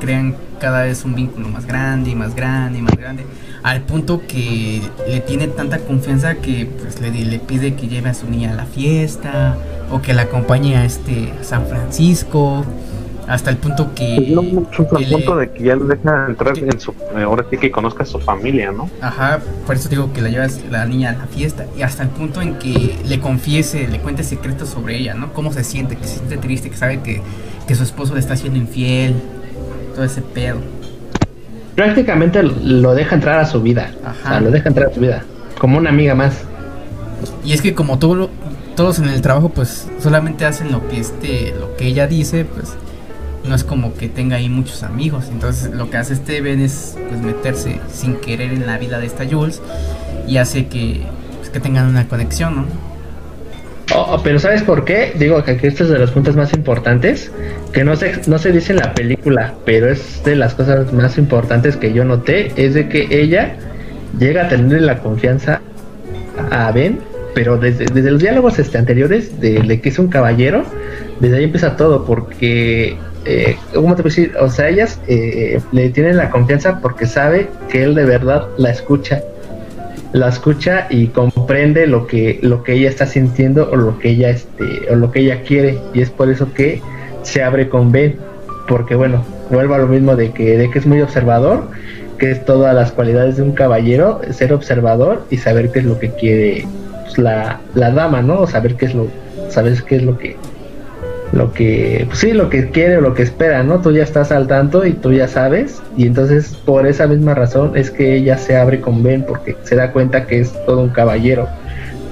crean 0.00 0.34
cada 0.58 0.82
vez 0.82 1.04
un 1.04 1.14
vínculo 1.14 1.48
más 1.48 1.66
grande 1.66 2.10
y 2.10 2.14
más 2.14 2.34
grande 2.34 2.78
y 2.78 2.82
más 2.82 2.96
grande. 2.96 3.24
Al 3.62 3.82
punto 3.82 4.22
que 4.26 4.82
le 5.08 5.20
tiene 5.20 5.48
tanta 5.48 5.78
confianza 5.78 6.36
que 6.36 6.66
pues 6.80 7.00
le, 7.00 7.10
le 7.10 7.38
pide 7.38 7.74
que 7.74 7.88
lleve 7.88 8.10
a 8.10 8.14
su 8.14 8.28
niña 8.28 8.52
a 8.52 8.54
la 8.54 8.66
fiesta 8.66 9.56
o 9.90 10.00
que 10.00 10.14
la 10.14 10.22
acompañe 10.22 10.76
a 10.76 10.84
este 10.84 11.32
San 11.42 11.66
Francisco 11.66 12.64
hasta 13.28 13.50
el 13.50 13.58
punto 13.58 13.94
que. 13.94 14.34
Pues 14.74 15.02
el 15.02 15.10
punto 15.10 15.36
de 15.36 15.52
que 15.52 15.64
ya 15.64 15.76
le 15.76 15.84
deja 15.84 16.26
entrar 16.28 16.58
en 16.58 16.80
su. 16.80 16.92
Eh, 16.92 17.22
ahora 17.22 17.44
sí 17.50 17.58
que 17.58 17.70
conozca 17.70 18.02
a 18.02 18.06
su 18.06 18.18
familia, 18.18 18.72
¿no? 18.72 18.90
Ajá, 19.02 19.40
por 19.66 19.76
eso 19.76 19.88
digo 19.90 20.12
que 20.14 20.22
la 20.22 20.30
llevas 20.30 20.60
la 20.70 20.86
niña 20.86 21.10
a 21.10 21.12
la 21.12 21.26
fiesta. 21.26 21.66
Y 21.76 21.82
hasta 21.82 22.02
el 22.02 22.08
punto 22.08 22.40
en 22.40 22.54
que 22.58 22.96
le 23.06 23.20
confiese, 23.20 23.86
le 23.86 24.00
cuente 24.00 24.24
secretos 24.24 24.70
sobre 24.70 24.96
ella, 24.96 25.12
¿no? 25.12 25.34
Cómo 25.34 25.52
se 25.52 25.62
siente, 25.62 25.96
que 25.96 26.04
se 26.04 26.16
siente 26.16 26.38
triste, 26.38 26.70
que 26.70 26.76
sabe 26.76 27.00
que, 27.00 27.20
que 27.66 27.74
su 27.74 27.82
esposo 27.82 28.14
le 28.14 28.20
está 28.20 28.32
haciendo 28.32 28.58
infiel. 28.58 29.14
Todo 29.98 30.06
ese 30.06 30.22
pedo. 30.22 30.58
Prácticamente 31.74 32.40
lo 32.44 32.94
deja 32.94 33.16
entrar 33.16 33.40
a 33.40 33.46
su 33.46 33.60
vida. 33.60 33.90
Ajá. 34.04 34.14
O 34.14 34.28
sea, 34.28 34.40
lo 34.40 34.52
deja 34.52 34.68
entrar 34.68 34.90
a 34.90 34.94
su 34.94 35.00
vida. 35.00 35.24
Como 35.58 35.76
una 35.76 35.90
amiga 35.90 36.14
más. 36.14 36.42
Y 37.44 37.52
es 37.52 37.60
que 37.60 37.74
como 37.74 37.98
todo 37.98 38.30
todos 38.76 39.00
en 39.00 39.08
el 39.08 39.20
trabajo 39.22 39.48
pues 39.48 39.88
solamente 40.00 40.44
hacen 40.44 40.70
lo 40.70 40.86
que 40.86 41.00
este 41.00 41.52
lo 41.58 41.74
que 41.74 41.88
ella 41.88 42.06
dice 42.06 42.44
pues 42.44 42.74
no 43.44 43.56
es 43.56 43.64
como 43.64 43.92
que 43.92 44.08
tenga 44.08 44.36
ahí 44.36 44.48
muchos 44.48 44.84
amigos. 44.84 45.24
Entonces 45.32 45.74
lo 45.74 45.90
que 45.90 45.96
hace 45.96 46.12
este 46.12 46.40
Ben 46.42 46.60
es 46.60 46.96
pues, 47.08 47.20
meterse 47.20 47.80
sin 47.92 48.18
querer 48.20 48.52
en 48.52 48.68
la 48.68 48.78
vida 48.78 49.00
de 49.00 49.06
esta 49.06 49.26
Jules 49.28 49.60
y 50.28 50.36
hace 50.36 50.68
que, 50.68 51.06
pues, 51.38 51.50
que 51.50 51.58
tengan 51.58 51.88
una 51.88 52.06
conexión, 52.06 52.54
¿no? 52.54 52.87
Oh, 53.94 54.06
oh, 54.14 54.20
pero 54.22 54.38
¿sabes 54.38 54.62
por 54.62 54.84
qué? 54.84 55.12
Digo 55.18 55.42
que 55.44 55.52
este 55.52 55.68
es 55.68 55.88
de 55.88 55.98
los 55.98 56.10
puntos 56.10 56.36
más 56.36 56.52
importantes, 56.52 57.32
que 57.72 57.84
no 57.84 57.96
se, 57.96 58.20
no 58.26 58.38
se 58.38 58.52
dice 58.52 58.72
en 58.72 58.80
la 58.80 58.92
película, 58.94 59.54
pero 59.64 59.90
es 59.90 60.22
de 60.24 60.36
las 60.36 60.54
cosas 60.54 60.92
más 60.92 61.16
importantes 61.16 61.76
que 61.76 61.92
yo 61.92 62.04
noté, 62.04 62.52
es 62.56 62.74
de 62.74 62.88
que 62.88 63.08
ella 63.10 63.56
llega 64.18 64.44
a 64.44 64.48
tener 64.48 64.82
la 64.82 64.98
confianza 64.98 65.62
a 66.50 66.70
Ben, 66.72 66.98
pero 67.34 67.56
desde, 67.56 67.86
desde 67.86 68.10
los 68.10 68.20
diálogos 68.20 68.58
este, 68.58 68.76
anteriores, 68.76 69.40
de, 69.40 69.60
de 69.62 69.80
que 69.80 69.88
es 69.88 69.98
un 69.98 70.08
caballero, 70.08 70.64
desde 71.20 71.38
ahí 71.38 71.44
empieza 71.44 71.76
todo, 71.76 72.04
porque 72.04 72.98
eh, 73.24 73.56
¿cómo 73.74 73.94
te 73.94 74.02
puedo 74.02 74.14
decir? 74.14 74.34
O 74.40 74.48
sea, 74.48 74.68
ellas 74.68 75.00
eh, 75.06 75.60
le 75.72 75.90
tienen 75.90 76.16
la 76.16 76.30
confianza 76.30 76.80
porque 76.80 77.06
sabe 77.06 77.48
que 77.68 77.84
él 77.84 77.94
de 77.94 78.04
verdad 78.04 78.48
la 78.56 78.70
escucha. 78.70 79.22
La 80.12 80.28
escucha 80.28 80.86
y 80.88 81.08
comprende 81.08 81.86
lo 81.86 82.06
que, 82.06 82.38
lo 82.42 82.62
que 82.62 82.74
ella 82.74 82.88
está 82.88 83.06
sintiendo 83.06 83.70
o 83.70 83.76
lo 83.76 83.98
que 83.98 84.10
ella 84.10 84.30
este, 84.30 84.90
o 84.90 84.94
lo 84.94 85.10
que 85.10 85.20
ella 85.20 85.42
quiere. 85.42 85.78
Y 85.92 86.00
es 86.00 86.10
por 86.10 86.30
eso 86.30 86.52
que 86.54 86.80
se 87.22 87.42
abre 87.42 87.68
con 87.68 87.92
Ben. 87.92 88.16
Porque 88.66 88.94
bueno, 88.94 89.24
vuelvo 89.50 89.74
a 89.74 89.78
lo 89.78 89.86
mismo 89.86 90.16
de 90.16 90.32
que, 90.32 90.56
de 90.56 90.70
que 90.70 90.78
es 90.78 90.86
muy 90.86 91.00
observador, 91.00 91.68
que 92.18 92.30
es 92.30 92.44
todas 92.44 92.74
las 92.74 92.92
cualidades 92.92 93.36
de 93.36 93.42
un 93.42 93.52
caballero, 93.52 94.20
ser 94.30 94.52
observador 94.52 95.24
y 95.30 95.38
saber 95.38 95.70
qué 95.70 95.80
es 95.80 95.84
lo 95.84 95.98
que 95.98 96.10
quiere 96.10 96.66
pues, 97.04 97.18
la, 97.18 97.60
la 97.74 97.90
dama, 97.90 98.22
¿no? 98.22 98.40
O 98.40 98.46
saber 98.46 98.74
qué 98.76 98.86
es 98.86 98.94
lo, 98.94 99.08
saber 99.48 99.82
qué 99.84 99.96
es 99.96 100.02
lo 100.02 100.18
que 100.18 100.36
lo 101.32 101.52
que, 101.52 102.04
pues 102.06 102.20
sí, 102.20 102.32
lo 102.32 102.48
que 102.48 102.70
quiere 102.70 102.96
o 102.96 103.00
lo 103.00 103.14
que 103.14 103.22
espera, 103.22 103.62
¿no? 103.62 103.80
Tú 103.80 103.92
ya 103.92 104.02
estás 104.02 104.32
al 104.32 104.46
tanto 104.46 104.86
y 104.86 104.92
tú 104.92 105.12
ya 105.12 105.28
sabes, 105.28 105.82
y 105.96 106.06
entonces 106.06 106.54
por 106.64 106.86
esa 106.86 107.06
misma 107.06 107.34
razón 107.34 107.76
es 107.76 107.90
que 107.90 108.16
ella 108.16 108.38
se 108.38 108.56
abre 108.56 108.80
con 108.80 109.02
Ben 109.02 109.24
porque 109.24 109.56
se 109.62 109.76
da 109.76 109.92
cuenta 109.92 110.26
que 110.26 110.40
es 110.40 110.52
todo 110.64 110.80
un 110.80 110.90
caballero. 110.90 111.48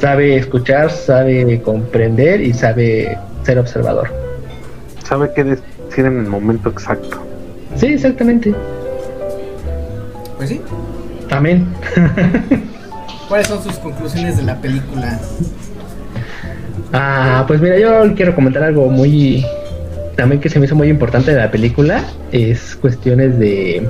Sabe 0.00 0.36
escuchar, 0.36 0.90
sabe 0.90 1.60
comprender 1.62 2.42
y 2.42 2.52
sabe 2.52 3.18
ser 3.44 3.58
observador. 3.58 4.10
Sabe 5.04 5.30
qué 5.34 5.44
decir 5.44 6.04
en 6.04 6.18
el 6.18 6.26
momento 6.26 6.68
exacto. 6.68 7.22
Sí, 7.76 7.86
exactamente. 7.86 8.54
Pues 10.36 10.50
sí. 10.50 10.60
Amén. 11.30 11.66
¿Cuáles 13.28 13.48
son 13.48 13.62
sus 13.62 13.74
conclusiones 13.78 14.36
de 14.36 14.42
la 14.42 14.56
película? 14.56 15.18
Ah, 16.98 17.44
pues 17.46 17.60
mira, 17.60 17.78
yo 17.78 18.14
quiero 18.14 18.34
comentar 18.34 18.62
algo 18.62 18.88
muy 18.88 19.44
también 20.16 20.40
que 20.40 20.48
se 20.48 20.58
me 20.58 20.64
hizo 20.64 20.74
muy 20.74 20.88
importante 20.88 21.30
de 21.30 21.36
la 21.36 21.50
película 21.50 22.02
es 22.32 22.74
cuestiones 22.76 23.38
de 23.38 23.86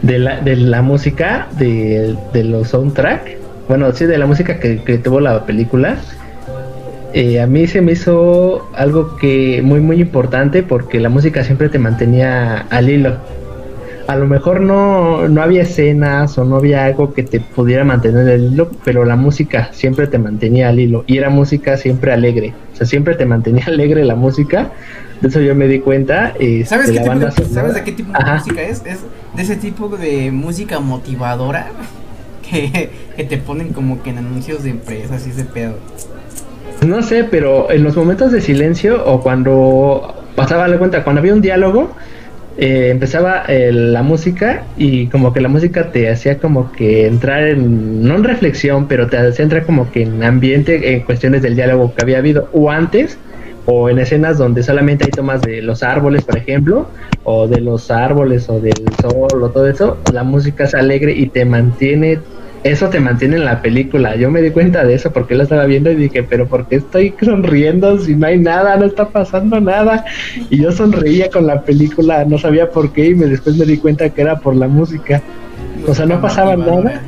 de 0.00 0.18
la, 0.18 0.80
música 0.80 1.48
de, 1.58 2.16
de 2.32 2.44
los 2.44 2.68
soundtrack 2.68 3.36
bueno 3.68 3.92
sí 3.92 4.06
de 4.06 4.16
la 4.16 4.24
música 4.24 4.58
que, 4.58 4.76
tuvo 5.04 5.20
la 5.20 5.44
película. 5.44 5.98
Eh, 7.12 7.38
a 7.40 7.46
mí 7.46 7.66
se 7.66 7.82
me 7.82 7.92
hizo 7.92 8.70
algo 8.74 9.16
que 9.16 9.60
muy 9.62 9.80
muy 9.80 10.00
importante 10.00 10.62
porque 10.62 11.00
la 11.00 11.10
música 11.10 11.44
siempre 11.44 11.68
te 11.68 11.78
mantenía 11.78 12.66
al 12.70 12.88
hilo 12.88 13.18
a 14.10 14.16
lo 14.16 14.26
mejor 14.26 14.60
no, 14.60 15.28
no 15.28 15.40
había 15.40 15.62
escenas 15.62 16.36
o 16.36 16.44
no 16.44 16.56
había 16.56 16.84
algo 16.84 17.14
que 17.14 17.22
te 17.22 17.38
pudiera 17.38 17.84
mantener 17.84 18.26
el 18.28 18.52
hilo, 18.52 18.68
pero 18.84 19.04
la 19.04 19.14
música 19.14 19.68
siempre 19.72 20.08
te 20.08 20.18
mantenía 20.18 20.68
al 20.68 20.80
hilo 20.80 21.04
y 21.06 21.18
era 21.18 21.30
música 21.30 21.76
siempre 21.76 22.12
alegre, 22.12 22.52
o 22.72 22.76
sea, 22.76 22.88
siempre 22.88 23.14
te 23.14 23.24
mantenía 23.24 23.64
alegre 23.68 24.04
la 24.04 24.16
música. 24.16 24.72
De 25.20 25.28
eso 25.28 25.40
yo 25.40 25.54
me 25.54 25.68
di 25.68 25.78
cuenta. 25.78 26.30
Este, 26.40 26.64
¿Sabes, 26.64 26.90
qué 26.90 26.98
tipo 26.98 27.14
de, 27.14 27.30
¿Sabes 27.30 27.74
de 27.74 27.84
qué 27.84 27.92
tipo 27.92 28.12
de 28.12 28.32
música 28.32 28.62
es? 28.62 28.82
Es 28.84 28.98
de 29.36 29.42
ese 29.42 29.54
tipo 29.54 29.88
de 29.88 30.32
música 30.32 30.80
motivadora 30.80 31.68
que, 32.50 32.90
que 33.14 33.22
te 33.22 33.38
ponen 33.38 33.72
como 33.72 34.02
que 34.02 34.10
en 34.10 34.18
anuncios 34.18 34.64
de 34.64 34.70
empresas 34.70 35.24
y 35.24 35.30
ese 35.30 35.44
pedo. 35.44 35.74
No 36.84 37.02
sé, 37.02 37.22
pero 37.22 37.70
en 37.70 37.84
los 37.84 37.96
momentos 37.96 38.32
de 38.32 38.40
silencio 38.40 39.04
o 39.06 39.20
cuando 39.20 40.16
pasaba 40.34 40.66
la 40.66 40.78
cuenta, 40.78 41.04
cuando 41.04 41.20
había 41.20 41.32
un 41.34 41.42
diálogo, 41.42 41.94
eh, 42.58 42.90
empezaba 42.90 43.44
eh, 43.48 43.72
la 43.72 44.02
música 44.02 44.64
y 44.76 45.06
como 45.06 45.32
que 45.32 45.40
la 45.40 45.48
música 45.48 45.92
te 45.92 46.10
hacía 46.10 46.38
como 46.38 46.72
que 46.72 47.06
entrar 47.06 47.44
en, 47.44 48.02
no 48.02 48.16
en 48.16 48.24
reflexión, 48.24 48.88
pero 48.88 49.06
te 49.06 49.16
hacía 49.16 49.44
entrar 49.44 49.64
como 49.64 49.90
que 49.90 50.02
en 50.02 50.22
ambiente, 50.22 50.94
en 50.94 51.00
cuestiones 51.02 51.42
del 51.42 51.56
diálogo 51.56 51.94
que 51.94 52.02
había 52.02 52.18
habido, 52.18 52.48
o 52.52 52.70
antes, 52.70 53.18
o 53.66 53.88
en 53.88 53.98
escenas 53.98 54.38
donde 54.38 54.62
solamente 54.62 55.04
hay 55.04 55.10
tomas 55.10 55.42
de 55.42 55.62
los 55.62 55.82
árboles, 55.82 56.24
por 56.24 56.36
ejemplo, 56.36 56.88
o 57.24 57.46
de 57.46 57.60
los 57.60 57.90
árboles, 57.90 58.48
o 58.48 58.60
del 58.60 58.82
sol, 59.00 59.42
o 59.42 59.50
todo 59.50 59.68
eso, 59.68 59.98
la 60.12 60.24
música 60.24 60.64
es 60.64 60.74
alegre 60.74 61.12
y 61.12 61.28
te 61.28 61.44
mantiene 61.44 62.18
eso 62.62 62.88
te 62.88 63.00
mantiene 63.00 63.36
en 63.36 63.44
la 63.44 63.62
película. 63.62 64.16
Yo 64.16 64.30
me 64.30 64.42
di 64.42 64.50
cuenta 64.50 64.84
de 64.84 64.94
eso 64.94 65.10
porque 65.12 65.34
la 65.34 65.44
estaba 65.44 65.64
viendo 65.64 65.90
y 65.90 65.94
dije, 65.94 66.22
pero 66.22 66.46
¿por 66.46 66.66
qué 66.66 66.76
estoy 66.76 67.14
sonriendo 67.22 67.98
si 67.98 68.14
no 68.14 68.26
hay 68.26 68.38
nada, 68.38 68.76
no 68.76 68.84
está 68.84 69.08
pasando 69.08 69.60
nada? 69.60 70.04
Y 70.50 70.62
yo 70.62 70.72
sonreía 70.72 71.30
con 71.30 71.46
la 71.46 71.62
película, 71.62 72.24
no 72.24 72.38
sabía 72.38 72.70
por 72.70 72.92
qué 72.92 73.06
y 73.06 73.14
me, 73.14 73.26
después 73.26 73.56
me 73.56 73.64
di 73.64 73.78
cuenta 73.78 74.10
que 74.10 74.22
era 74.22 74.38
por 74.38 74.54
la 74.54 74.68
música. 74.68 75.22
O 75.86 75.94
sea, 75.94 76.06
no 76.06 76.20
pasaba 76.20 76.56
nada. 76.56 77.02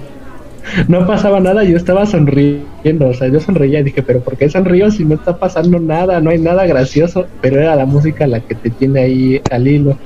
No 0.88 1.06
pasaba 1.06 1.40
nada, 1.40 1.64
yo 1.64 1.76
estaba 1.76 2.06
sonriendo, 2.06 3.08
o 3.08 3.14
sea, 3.14 3.26
yo 3.28 3.40
sonreía 3.40 3.80
y 3.80 3.82
dije, 3.82 4.00
pero 4.02 4.20
¿por 4.20 4.36
qué 4.36 4.48
sonrío 4.48 4.90
si 4.92 5.04
no 5.04 5.16
está 5.16 5.36
pasando 5.36 5.80
nada? 5.80 6.20
No 6.20 6.30
hay 6.30 6.38
nada 6.38 6.64
gracioso, 6.66 7.26
pero 7.40 7.60
era 7.60 7.74
la 7.74 7.84
música 7.84 8.28
la 8.28 8.40
que 8.40 8.54
te 8.54 8.70
tiene 8.70 9.00
ahí 9.00 9.42
al 9.50 9.66
hilo. 9.66 9.98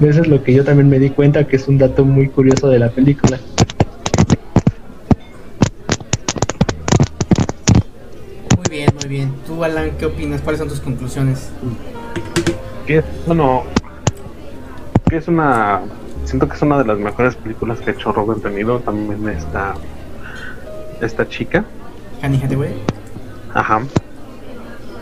Eso 0.00 0.20
es 0.20 0.28
lo 0.28 0.42
que 0.44 0.52
yo 0.52 0.64
también 0.64 0.88
me 0.88 0.98
di 0.98 1.10
cuenta, 1.10 1.44
que 1.44 1.56
es 1.56 1.66
un 1.66 1.78
dato 1.78 2.04
muy 2.04 2.28
curioso 2.28 2.68
de 2.68 2.78
la 2.78 2.90
película. 2.90 3.38
Bien. 9.10 9.34
Tú, 9.46 9.62
Alan, 9.62 9.90
¿qué 9.98 10.06
opinas? 10.06 10.40
¿Cuáles 10.40 10.60
son 10.60 10.68
tus 10.68 10.80
conclusiones? 10.80 11.50
Que, 12.86 13.02
bueno, 13.26 13.64
que 15.08 15.16
es 15.16 15.28
una. 15.28 15.80
Siento 16.24 16.48
que 16.48 16.54
es 16.54 16.62
una 16.62 16.78
de 16.78 16.84
las 16.84 16.98
mejores 16.98 17.34
películas 17.34 17.80
que 17.80 17.90
ha 17.90 17.92
hecho 17.92 18.12
Robert 18.12 18.42
De 18.42 18.64
También 18.78 19.28
esta. 19.28 19.74
Esta 21.00 21.28
chica. 21.28 21.64
Annie 22.22 22.40
Hathaway. 22.42 22.74
Ajá. 23.52 23.82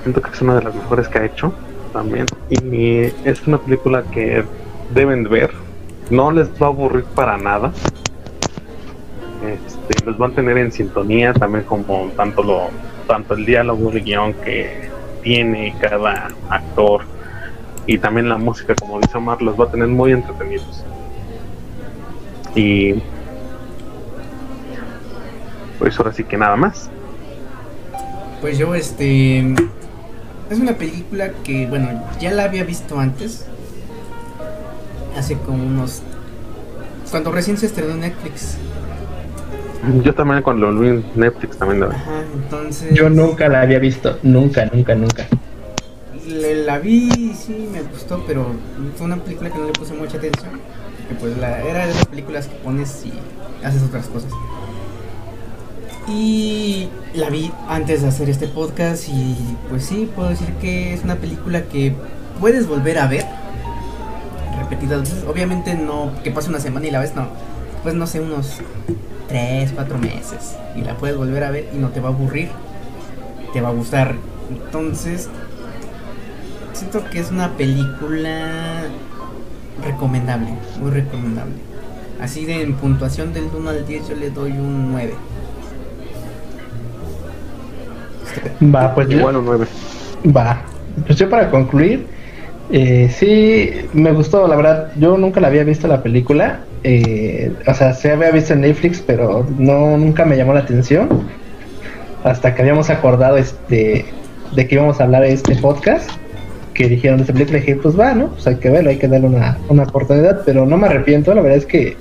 Siento 0.02 0.22
que 0.22 0.30
es 0.30 0.40
una 0.40 0.54
de 0.54 0.62
las 0.62 0.74
mejores 0.74 1.06
que 1.08 1.18
ha 1.18 1.24
hecho 1.26 1.52
también. 1.92 2.24
Y 2.48 3.12
es 3.28 3.46
una 3.46 3.58
película 3.58 4.02
que 4.04 4.44
deben 4.94 5.24
ver. 5.24 5.52
No 6.08 6.30
les 6.30 6.48
va 6.50 6.66
a 6.66 6.70
aburrir 6.70 7.04
para 7.04 7.36
nada. 7.36 7.72
Este, 9.44 10.04
los 10.06 10.16
van 10.16 10.32
a 10.32 10.34
tener 10.36 10.56
en 10.56 10.72
sintonía 10.72 11.34
también 11.34 11.64
como 11.64 12.10
tanto 12.16 12.42
lo 12.42 12.70
tanto 13.08 13.34
el 13.34 13.44
diálogo, 13.44 13.90
el 13.90 14.04
guion 14.04 14.34
que 14.34 14.88
tiene 15.22 15.74
cada 15.80 16.28
actor 16.48 17.02
y 17.86 17.98
también 17.98 18.28
la 18.28 18.36
música, 18.36 18.74
como 18.74 19.00
dice 19.00 19.16
Omar, 19.16 19.40
los 19.40 19.58
va 19.58 19.64
a 19.64 19.70
tener 19.70 19.88
muy 19.88 20.12
entretenidos. 20.12 20.84
Y 22.54 22.94
pues 25.78 25.98
ahora 25.98 26.12
sí 26.12 26.22
que 26.22 26.36
nada 26.36 26.54
más. 26.54 26.90
Pues 28.40 28.58
yo, 28.58 28.74
este. 28.74 29.38
Es 30.50 30.58
una 30.58 30.74
película 30.74 31.30
que, 31.44 31.66
bueno, 31.66 31.88
ya 32.20 32.30
la 32.32 32.44
había 32.44 32.64
visto 32.64 32.98
antes. 32.98 33.46
Hace 35.16 35.36
como 35.38 35.64
unos. 35.64 36.02
Cuando 37.10 37.32
recién 37.32 37.56
se 37.56 37.66
estrenó 37.66 37.94
en 37.94 38.00
Netflix. 38.00 38.58
Yo 40.02 40.14
también 40.14 40.42
cuando 40.42 40.70
lo 40.70 40.80
vi 40.80 40.88
en 40.88 41.04
Netflix 41.14 41.56
también 41.56 41.80
la 41.80 41.86
vi. 41.86 41.94
Ajá, 41.94 42.22
entonces... 42.34 42.94
Yo 42.94 43.08
nunca 43.08 43.48
la 43.48 43.62
había 43.62 43.78
visto, 43.78 44.18
nunca, 44.22 44.66
nunca, 44.66 44.94
nunca. 44.94 45.26
la 46.26 46.78
vi, 46.78 47.32
sí, 47.34 47.68
me 47.72 47.82
gustó, 47.82 48.22
pero 48.26 48.46
fue 48.96 49.06
una 49.06 49.16
película 49.16 49.50
que 49.50 49.58
no 49.58 49.66
le 49.66 49.72
puse 49.72 49.94
mucha 49.94 50.18
atención. 50.18 50.60
Que 51.08 51.14
pues 51.14 51.36
la, 51.38 51.62
era 51.62 51.86
de 51.86 51.92
esas 51.92 52.06
películas 52.06 52.48
que 52.48 52.56
pones 52.56 53.04
y 53.06 53.12
haces 53.64 53.82
otras 53.82 54.06
cosas. 54.06 54.32
Y 56.08 56.88
la 57.14 57.30
vi 57.30 57.52
antes 57.68 58.02
de 58.02 58.08
hacer 58.08 58.28
este 58.28 58.48
podcast 58.48 59.08
y 59.08 59.36
pues 59.68 59.84
sí, 59.84 60.10
puedo 60.14 60.30
decir 60.30 60.48
que 60.60 60.94
es 60.94 61.04
una 61.04 61.16
película 61.16 61.62
que 61.62 61.94
puedes 62.40 62.66
volver 62.66 62.98
a 62.98 63.06
ver 63.06 63.24
repetidas 64.58 65.00
veces. 65.02 65.24
Obviamente 65.28 65.74
no 65.74 66.12
que 66.24 66.30
pase 66.30 66.48
una 66.48 66.60
semana 66.60 66.86
y 66.86 66.90
la 66.90 67.00
ves, 67.00 67.14
no. 67.14 67.28
Pues 67.82 67.94
no 67.94 68.06
sé, 68.06 68.20
unos 68.20 68.58
3, 69.28 69.72
4 69.74 69.98
meses 69.98 70.56
y 70.74 70.82
la 70.82 70.94
puedes 70.94 71.16
volver 71.16 71.44
a 71.44 71.50
ver 71.50 71.68
y 71.74 71.78
no 71.78 71.88
te 71.88 72.00
va 72.00 72.08
a 72.08 72.12
aburrir, 72.12 72.48
te 73.52 73.60
va 73.60 73.68
a 73.68 73.72
gustar. 73.72 74.14
Entonces, 74.50 75.28
siento 76.72 77.04
que 77.10 77.20
es 77.20 77.30
una 77.30 77.50
película 77.56 78.82
recomendable, 79.84 80.48
muy 80.80 80.90
recomendable. 80.90 81.54
Así 82.20 82.44
de 82.46 82.62
en 82.62 82.74
puntuación 82.74 83.32
del 83.32 83.44
1 83.54 83.70
al 83.70 83.86
10 83.86 84.08
yo 84.08 84.16
le 84.16 84.30
doy 84.30 84.52
un 84.52 84.90
9. 84.92 85.14
Va, 88.74 88.94
pues 88.94 89.10
igual 89.10 89.36
un 89.36 89.44
9. 89.44 89.66
Va. 90.36 90.62
Pues 91.06 91.16
yo 91.16 91.30
para 91.30 91.50
concluir, 91.50 92.06
eh, 92.70 93.08
sí, 93.16 93.88
me 93.92 94.12
gustó, 94.12 94.48
la 94.48 94.56
verdad. 94.56 94.92
Yo 94.96 95.16
nunca 95.16 95.40
la 95.40 95.48
había 95.48 95.62
visto 95.64 95.86
la 95.86 96.02
película 96.02 96.60
eh, 96.84 97.52
o 97.66 97.74
sea, 97.74 97.92
se 97.94 98.12
había 98.12 98.30
visto 98.30 98.52
en 98.52 98.62
Netflix, 98.62 99.02
pero 99.04 99.46
no 99.58 99.96
nunca 99.96 100.24
me 100.24 100.36
llamó 100.36 100.54
la 100.54 100.60
atención. 100.60 101.08
Hasta 102.24 102.54
que 102.54 102.62
habíamos 102.62 102.90
acordado 102.90 103.36
este 103.36 104.04
de 104.54 104.66
que 104.66 104.74
íbamos 104.74 105.00
a 105.00 105.04
hablar 105.04 105.22
de 105.22 105.32
este 105.32 105.56
podcast, 105.56 106.10
que 106.74 106.88
dijeron 106.88 107.20
esta 107.20 107.32
película, 107.32 107.58
dije, 107.58 107.76
pues 107.76 107.98
va, 107.98 108.14
¿no? 108.14 108.28
Pues 108.28 108.46
hay 108.46 108.56
que 108.56 108.70
verlo, 108.70 108.90
hay 108.90 108.96
que 108.96 109.08
darle 109.08 109.26
una, 109.26 109.58
una 109.68 109.82
oportunidad, 109.84 110.42
pero 110.44 110.64
no 110.64 110.76
me 110.76 110.86
arrepiento, 110.86 111.34
la 111.34 111.42
verdad 111.42 111.58
es 111.58 111.66
que 111.66 111.96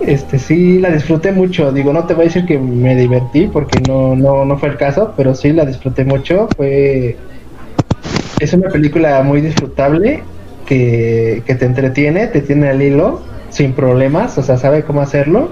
este 0.00 0.38
sí 0.38 0.78
la 0.78 0.90
disfruté 0.90 1.32
mucho. 1.32 1.72
Digo, 1.72 1.92
no 1.92 2.04
te 2.04 2.14
voy 2.14 2.24
a 2.24 2.28
decir 2.28 2.46
que 2.46 2.58
me 2.58 2.94
divertí, 2.94 3.46
porque 3.46 3.80
no, 3.88 4.14
no, 4.14 4.44
no 4.44 4.58
fue 4.58 4.70
el 4.70 4.76
caso, 4.76 5.12
pero 5.16 5.34
sí 5.34 5.52
la 5.52 5.64
disfruté 5.64 6.04
mucho. 6.04 6.48
Fue 6.56 7.16
es 8.38 8.52
una 8.52 8.68
película 8.68 9.22
muy 9.22 9.40
disfrutable 9.40 10.22
que, 10.66 11.42
que 11.46 11.54
te 11.54 11.64
entretiene, 11.64 12.26
te 12.26 12.42
tiene 12.42 12.68
al 12.68 12.82
hilo 12.82 13.22
sin 13.56 13.72
problemas, 13.72 14.36
o 14.36 14.42
sea, 14.42 14.58
sabe 14.58 14.82
cómo 14.82 15.00
hacerlo. 15.00 15.50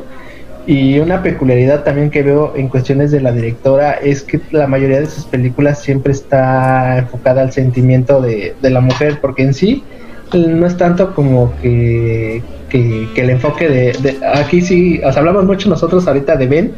Y 0.66 0.98
una 0.98 1.22
peculiaridad 1.22 1.84
también 1.84 2.10
que 2.10 2.22
veo 2.22 2.52
en 2.56 2.68
cuestiones 2.68 3.10
de 3.10 3.20
la 3.20 3.32
directora 3.32 3.92
es 3.92 4.22
que 4.22 4.40
la 4.50 4.66
mayoría 4.66 5.00
de 5.00 5.06
sus 5.06 5.24
películas 5.24 5.80
siempre 5.82 6.12
está 6.12 6.98
enfocada 6.98 7.42
al 7.42 7.52
sentimiento 7.52 8.20
de, 8.20 8.54
la 8.62 8.80
mujer, 8.80 9.18
porque 9.20 9.42
en 9.42 9.54
sí 9.54 9.84
no 10.32 10.66
es 10.66 10.76
tanto 10.76 11.14
como 11.14 11.54
que, 11.60 12.42
que, 12.70 13.08
el 13.16 13.30
enfoque 13.30 13.68
de, 13.68 14.18
Aquí 14.34 14.62
sí, 14.62 15.00
o 15.04 15.12
sea, 15.12 15.20
hablamos 15.20 15.44
mucho 15.44 15.68
nosotros 15.68 16.06
ahorita 16.06 16.36
de 16.36 16.46
Ben, 16.46 16.72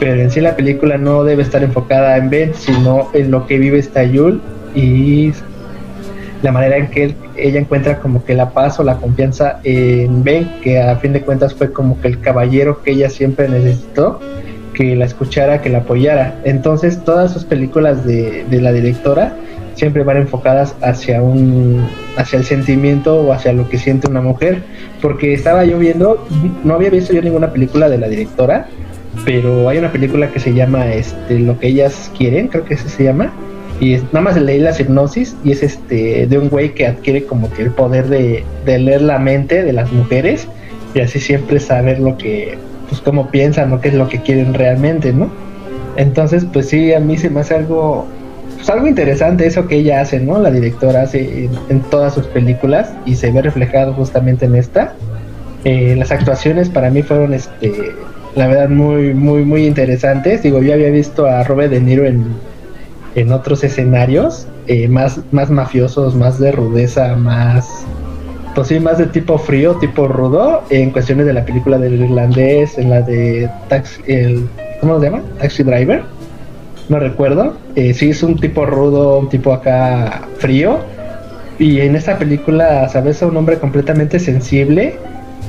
pero 0.00 0.20
en 0.22 0.30
sí 0.30 0.40
la 0.40 0.56
película 0.56 0.96
no 0.96 1.24
debe 1.24 1.42
estar 1.42 1.62
enfocada 1.62 2.16
en 2.16 2.30
Ben, 2.30 2.54
sino 2.54 3.10
en 3.12 3.30
lo 3.30 3.46
que 3.46 3.58
vive 3.58 3.78
esta 3.78 4.04
Yul 4.04 4.40
y 4.74 5.32
la 6.42 6.52
manera 6.52 6.76
en 6.76 6.88
que 6.88 7.14
ella 7.36 7.60
encuentra 7.60 7.98
como 7.98 8.24
que 8.24 8.34
la 8.34 8.50
paz 8.50 8.78
o 8.78 8.84
la 8.84 8.96
confianza 8.96 9.60
en 9.64 10.22
Ben, 10.22 10.48
que 10.62 10.80
a 10.80 10.96
fin 10.96 11.12
de 11.12 11.22
cuentas 11.22 11.54
fue 11.54 11.72
como 11.72 12.00
que 12.00 12.08
el 12.08 12.20
caballero 12.20 12.82
que 12.82 12.92
ella 12.92 13.10
siempre 13.10 13.48
necesitó, 13.48 14.20
que 14.72 14.94
la 14.94 15.04
escuchara, 15.04 15.60
que 15.60 15.68
la 15.68 15.78
apoyara. 15.78 16.40
Entonces 16.44 17.02
todas 17.04 17.32
sus 17.32 17.44
películas 17.44 18.06
de, 18.06 18.44
de 18.48 18.60
la 18.60 18.72
directora 18.72 19.34
siempre 19.74 20.02
van 20.02 20.16
enfocadas 20.18 20.74
hacia 20.82 21.22
un 21.22 21.86
hacia 22.16 22.38
el 22.38 22.44
sentimiento 22.44 23.20
o 23.20 23.32
hacia 23.32 23.52
lo 23.52 23.68
que 23.68 23.78
siente 23.78 24.10
una 24.10 24.20
mujer 24.20 24.62
porque 25.00 25.32
estaba 25.32 25.64
yo 25.64 25.78
viendo 25.78 26.26
no 26.64 26.74
había 26.74 26.90
visto 26.90 27.12
yo 27.12 27.22
ninguna 27.22 27.52
película 27.52 27.88
de 27.88 27.96
la 27.96 28.08
directora 28.08 28.66
pero 29.24 29.68
hay 29.68 29.78
una 29.78 29.92
película 29.92 30.32
que 30.32 30.40
se 30.40 30.52
llama 30.52 30.92
este 30.92 31.38
lo 31.38 31.60
que 31.60 31.68
ellas 31.68 32.10
quieren 32.18 32.48
creo 32.48 32.64
que 32.64 32.74
ese 32.74 32.88
se 32.88 33.04
llama 33.04 33.32
y 33.80 33.96
nada 33.96 34.20
más 34.20 34.36
leí 34.40 34.58
la 34.58 34.78
hipnosis 34.78 35.36
y 35.44 35.52
es 35.52 35.62
este 35.62 36.26
de 36.26 36.38
un 36.38 36.48
güey 36.48 36.74
que 36.74 36.86
adquiere 36.86 37.24
como 37.24 37.50
que 37.52 37.62
el 37.62 37.70
poder 37.70 38.08
de, 38.08 38.44
leer 38.66 39.02
la 39.02 39.18
mente 39.18 39.62
de 39.62 39.72
las 39.72 39.92
mujeres 39.92 40.48
y 40.94 41.00
así 41.00 41.20
siempre 41.20 41.60
saber 41.60 42.00
lo 42.00 42.16
que 42.16 42.58
pues 42.88 43.00
cómo 43.00 43.30
piensan 43.30 43.72
o 43.72 43.80
qué 43.80 43.88
es 43.88 43.94
lo 43.94 44.08
que 44.08 44.20
quieren 44.20 44.54
realmente 44.54 45.12
no 45.12 45.30
entonces 45.96 46.44
pues 46.52 46.68
sí 46.68 46.92
a 46.92 47.00
mí 47.00 47.16
se 47.18 47.30
me 47.30 47.40
hace 47.40 47.54
algo 47.54 48.06
pues 48.56 48.68
algo 48.70 48.88
interesante 48.88 49.46
eso 49.46 49.68
que 49.68 49.76
ella 49.76 50.00
hace 50.00 50.18
no 50.18 50.40
la 50.40 50.50
directora 50.50 51.02
hace 51.02 51.44
en, 51.44 51.50
en 51.68 51.80
todas 51.82 52.14
sus 52.14 52.26
películas 52.26 52.92
y 53.06 53.14
se 53.14 53.30
ve 53.30 53.42
reflejado 53.42 53.94
justamente 53.94 54.46
en 54.46 54.56
esta. 54.56 54.94
Eh, 55.64 55.96
las 55.96 56.12
actuaciones 56.12 56.68
para 56.68 56.90
mí 56.90 57.02
fueron 57.02 57.34
este 57.34 57.92
la 58.36 58.46
verdad 58.46 58.68
muy 58.68 59.14
muy 59.14 59.44
muy 59.44 59.66
interesantes. 59.66 60.42
Digo 60.42 60.62
yo 60.62 60.72
había 60.72 60.90
visto 60.90 61.26
a 61.26 61.42
Robert 61.44 61.70
De 61.70 61.80
Niro 61.80 62.04
en 62.04 62.26
en 63.14 63.32
otros 63.32 63.64
escenarios 63.64 64.46
eh, 64.66 64.88
más, 64.88 65.20
más 65.32 65.50
mafiosos, 65.50 66.14
más 66.14 66.38
de 66.38 66.52
rudeza, 66.52 67.16
más, 67.16 67.84
pues 68.54 68.68
sí, 68.68 68.78
más 68.80 68.98
de 68.98 69.06
tipo 69.06 69.38
frío, 69.38 69.76
tipo 69.76 70.06
rudo, 70.08 70.62
en 70.70 70.90
cuestiones 70.90 71.26
de 71.26 71.32
la 71.32 71.44
película 71.44 71.78
del 71.78 72.02
irlandés, 72.02 72.76
en 72.76 72.90
la 72.90 73.02
de 73.02 73.50
Taxi, 73.68 74.02
el, 74.06 74.46
¿cómo 74.80 74.98
se 75.00 75.06
llama? 75.06 75.22
Taxi 75.38 75.62
Driver, 75.62 76.02
no 76.88 76.98
recuerdo, 76.98 77.56
eh, 77.76 77.94
sí 77.94 78.10
es 78.10 78.22
un 78.22 78.38
tipo 78.38 78.66
rudo, 78.66 79.18
un 79.18 79.28
tipo 79.28 79.52
acá 79.52 80.22
frío, 80.38 80.78
y 81.58 81.80
en 81.80 81.96
esta 81.96 82.18
película, 82.18 82.88
sabes, 82.88 83.20
un 83.22 83.36
hombre 83.36 83.58
completamente 83.58 84.18
sensible, 84.18 84.96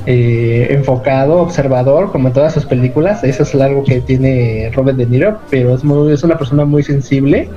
eh, 0.06 0.68
enfocado, 0.70 1.40
observador, 1.40 2.10
como 2.10 2.28
en 2.28 2.34
todas 2.34 2.54
sus 2.54 2.64
películas. 2.64 3.22
Eso 3.24 3.42
es 3.42 3.54
algo 3.54 3.84
que 3.84 4.00
tiene 4.00 4.70
Robert 4.74 4.96
De 4.96 5.06
Niro, 5.06 5.38
pero 5.50 5.74
es, 5.74 5.84
muy, 5.84 6.12
es 6.12 6.22
una 6.22 6.38
persona 6.38 6.64
muy 6.64 6.82
sensible 6.82 7.48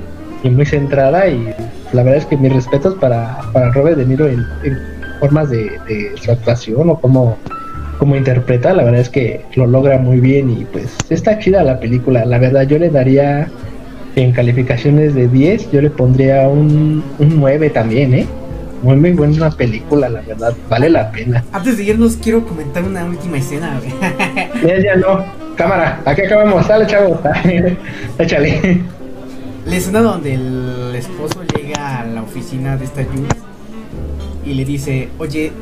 y 0.42 0.50
muy 0.50 0.66
centrada. 0.66 1.26
Y 1.28 1.54
la 1.92 2.02
verdad 2.02 2.18
es 2.18 2.26
que 2.26 2.36
mis 2.36 2.52
respetos 2.52 2.94
para, 2.96 3.38
para 3.52 3.70
Robert 3.72 3.96
De 3.96 4.04
Niro 4.04 4.28
en, 4.28 4.44
formas 5.20 5.48
de, 5.48 5.70
su 6.16 6.30
actuación 6.30 6.90
o 6.90 7.00
cómo, 7.00 7.38
cómo 7.98 8.14
interpreta. 8.16 8.74
La 8.74 8.84
verdad 8.84 9.00
es 9.00 9.08
que 9.08 9.42
lo 9.54 9.66
logra 9.66 9.98
muy 9.98 10.20
bien 10.20 10.50
y 10.50 10.64
pues 10.66 10.96
está 11.08 11.38
chida 11.38 11.62
la 11.62 11.80
película. 11.80 12.24
La 12.24 12.38
verdad, 12.38 12.66
yo 12.68 12.78
le 12.78 12.90
daría 12.90 13.48
en 14.16 14.32
calificaciones 14.32 15.14
de 15.14 15.28
10, 15.28 15.72
yo 15.72 15.80
le 15.80 15.90
pondría 15.90 16.46
un, 16.48 17.02
un 17.18 17.40
9 17.40 17.70
también, 17.70 18.14
¿eh? 18.14 18.26
Muy 18.82 18.96
muy 18.96 19.12
buena 19.12 19.50
película, 19.50 20.08
la 20.08 20.20
verdad, 20.22 20.54
vale 20.68 20.90
la 20.90 21.10
pena. 21.10 21.44
Antes 21.52 21.78
de 21.78 21.84
irnos 21.84 22.16
quiero 22.16 22.46
comentar 22.46 22.82
una 22.84 23.04
última 23.04 23.38
escena, 23.38 23.80
Ya, 24.66 24.78
ya 24.78 24.96
no. 24.96 25.24
Cámara, 25.56 26.00
aquí 26.04 26.22
acabamos, 26.22 26.66
dale 26.66 26.86
chavo. 26.86 27.20
Échale. 28.18 28.82
La 29.66 29.76
escena 29.76 30.00
donde 30.02 30.34
el 30.34 30.94
esposo 30.94 31.42
llega 31.56 32.00
a 32.00 32.04
la 32.04 32.22
oficina 32.22 32.76
de 32.76 32.84
esta 32.84 33.04
Jules 33.04 33.28
y 34.44 34.54
le 34.54 34.64
dice, 34.64 35.08
oye, 35.18 35.52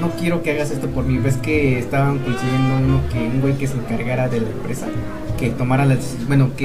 no 0.00 0.10
quiero 0.10 0.42
que 0.42 0.52
hagas 0.52 0.70
esto 0.70 0.86
por 0.88 1.04
mí. 1.04 1.18
Ves 1.18 1.36
que 1.38 1.78
estaban 1.78 2.18
consiguiendo 2.18 2.76
uno 2.76 3.00
que 3.12 3.18
un 3.18 3.40
güey 3.40 3.54
que 3.54 3.66
se 3.66 3.74
encargara 3.76 4.28
de 4.28 4.40
la 4.40 4.48
empresa, 4.48 4.86
que 5.38 5.50
tomara 5.50 5.84
las 5.84 5.96
decisiones, 5.96 6.28
bueno, 6.28 6.50
que 6.56 6.64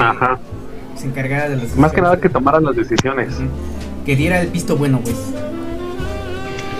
se 0.96 1.06
encargara 1.06 1.44
de 1.44 1.56
las 1.56 1.62
decisiones. 1.62 1.78
Más 1.78 1.92
que 1.92 2.00
nada 2.00 2.20
que 2.20 2.28
tomara 2.28 2.60
las 2.60 2.76
decisiones. 2.76 3.34
Que 4.06 4.14
diera 4.14 4.40
el 4.40 4.48
visto 4.48 4.76
bueno, 4.76 5.00
güey. 5.02 5.14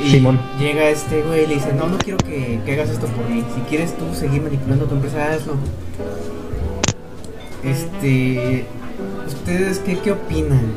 Y 0.05 0.21
llega 0.59 0.91
este 0.91 1.23
güey 1.23 1.45
y 1.45 1.47
le 1.47 1.55
dice, 1.55 1.73
no, 1.73 1.89
no 1.89 1.97
quiero 1.97 2.19
que, 2.19 2.61
hagas 2.71 2.91
esto 2.91 3.07
por 3.07 3.29
mí. 3.29 3.43
Si 3.55 3.61
quieres 3.63 3.97
tú 3.97 4.05
seguir 4.15 4.43
manipulando 4.43 4.85
tu 4.85 4.95
empresa, 4.95 5.33
hazlo. 5.33 5.55
Este... 7.65 8.67
¿Ustedes 9.27 9.79
qué, 9.79 9.99
qué 9.99 10.13
opinan? 10.13 10.75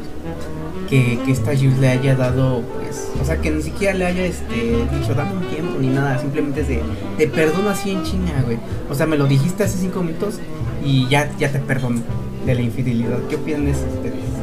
Que, 0.89 1.19
que 1.25 1.31
esta 1.31 1.53
Jules 1.55 1.77
le 1.79 1.89
haya 1.89 2.15
dado, 2.15 2.61
pues... 2.61 3.09
O 3.21 3.25
sea, 3.25 3.41
que 3.41 3.51
ni 3.51 3.61
siquiera 3.61 3.93
le 3.93 4.05
haya 4.05 4.25
este, 4.25 4.85
dicho, 4.97 5.13
dame 5.13 5.33
un 5.33 5.47
tiempo 5.49 5.77
ni 5.79 5.87
nada. 5.87 6.17
Simplemente 6.19 6.61
es 6.61 6.69
de, 6.69 6.81
te 7.17 7.27
perdono 7.27 7.69
así 7.69 7.91
en 7.91 8.03
China, 8.03 8.41
güey. 8.45 8.57
O 8.89 8.95
sea, 8.95 9.05
me 9.05 9.17
lo 9.17 9.27
dijiste 9.27 9.65
hace 9.65 9.77
cinco 9.77 10.01
minutos 10.01 10.39
y 10.85 11.07
ya, 11.09 11.29
ya 11.37 11.51
te 11.51 11.59
perdono 11.59 12.01
de 12.45 12.55
la 12.55 12.61
infidelidad. 12.61 13.19
¿Qué 13.29 13.35
opinan 13.35 13.65
de 13.65 13.71
eso 13.71 13.85
ustedes? 13.93 14.36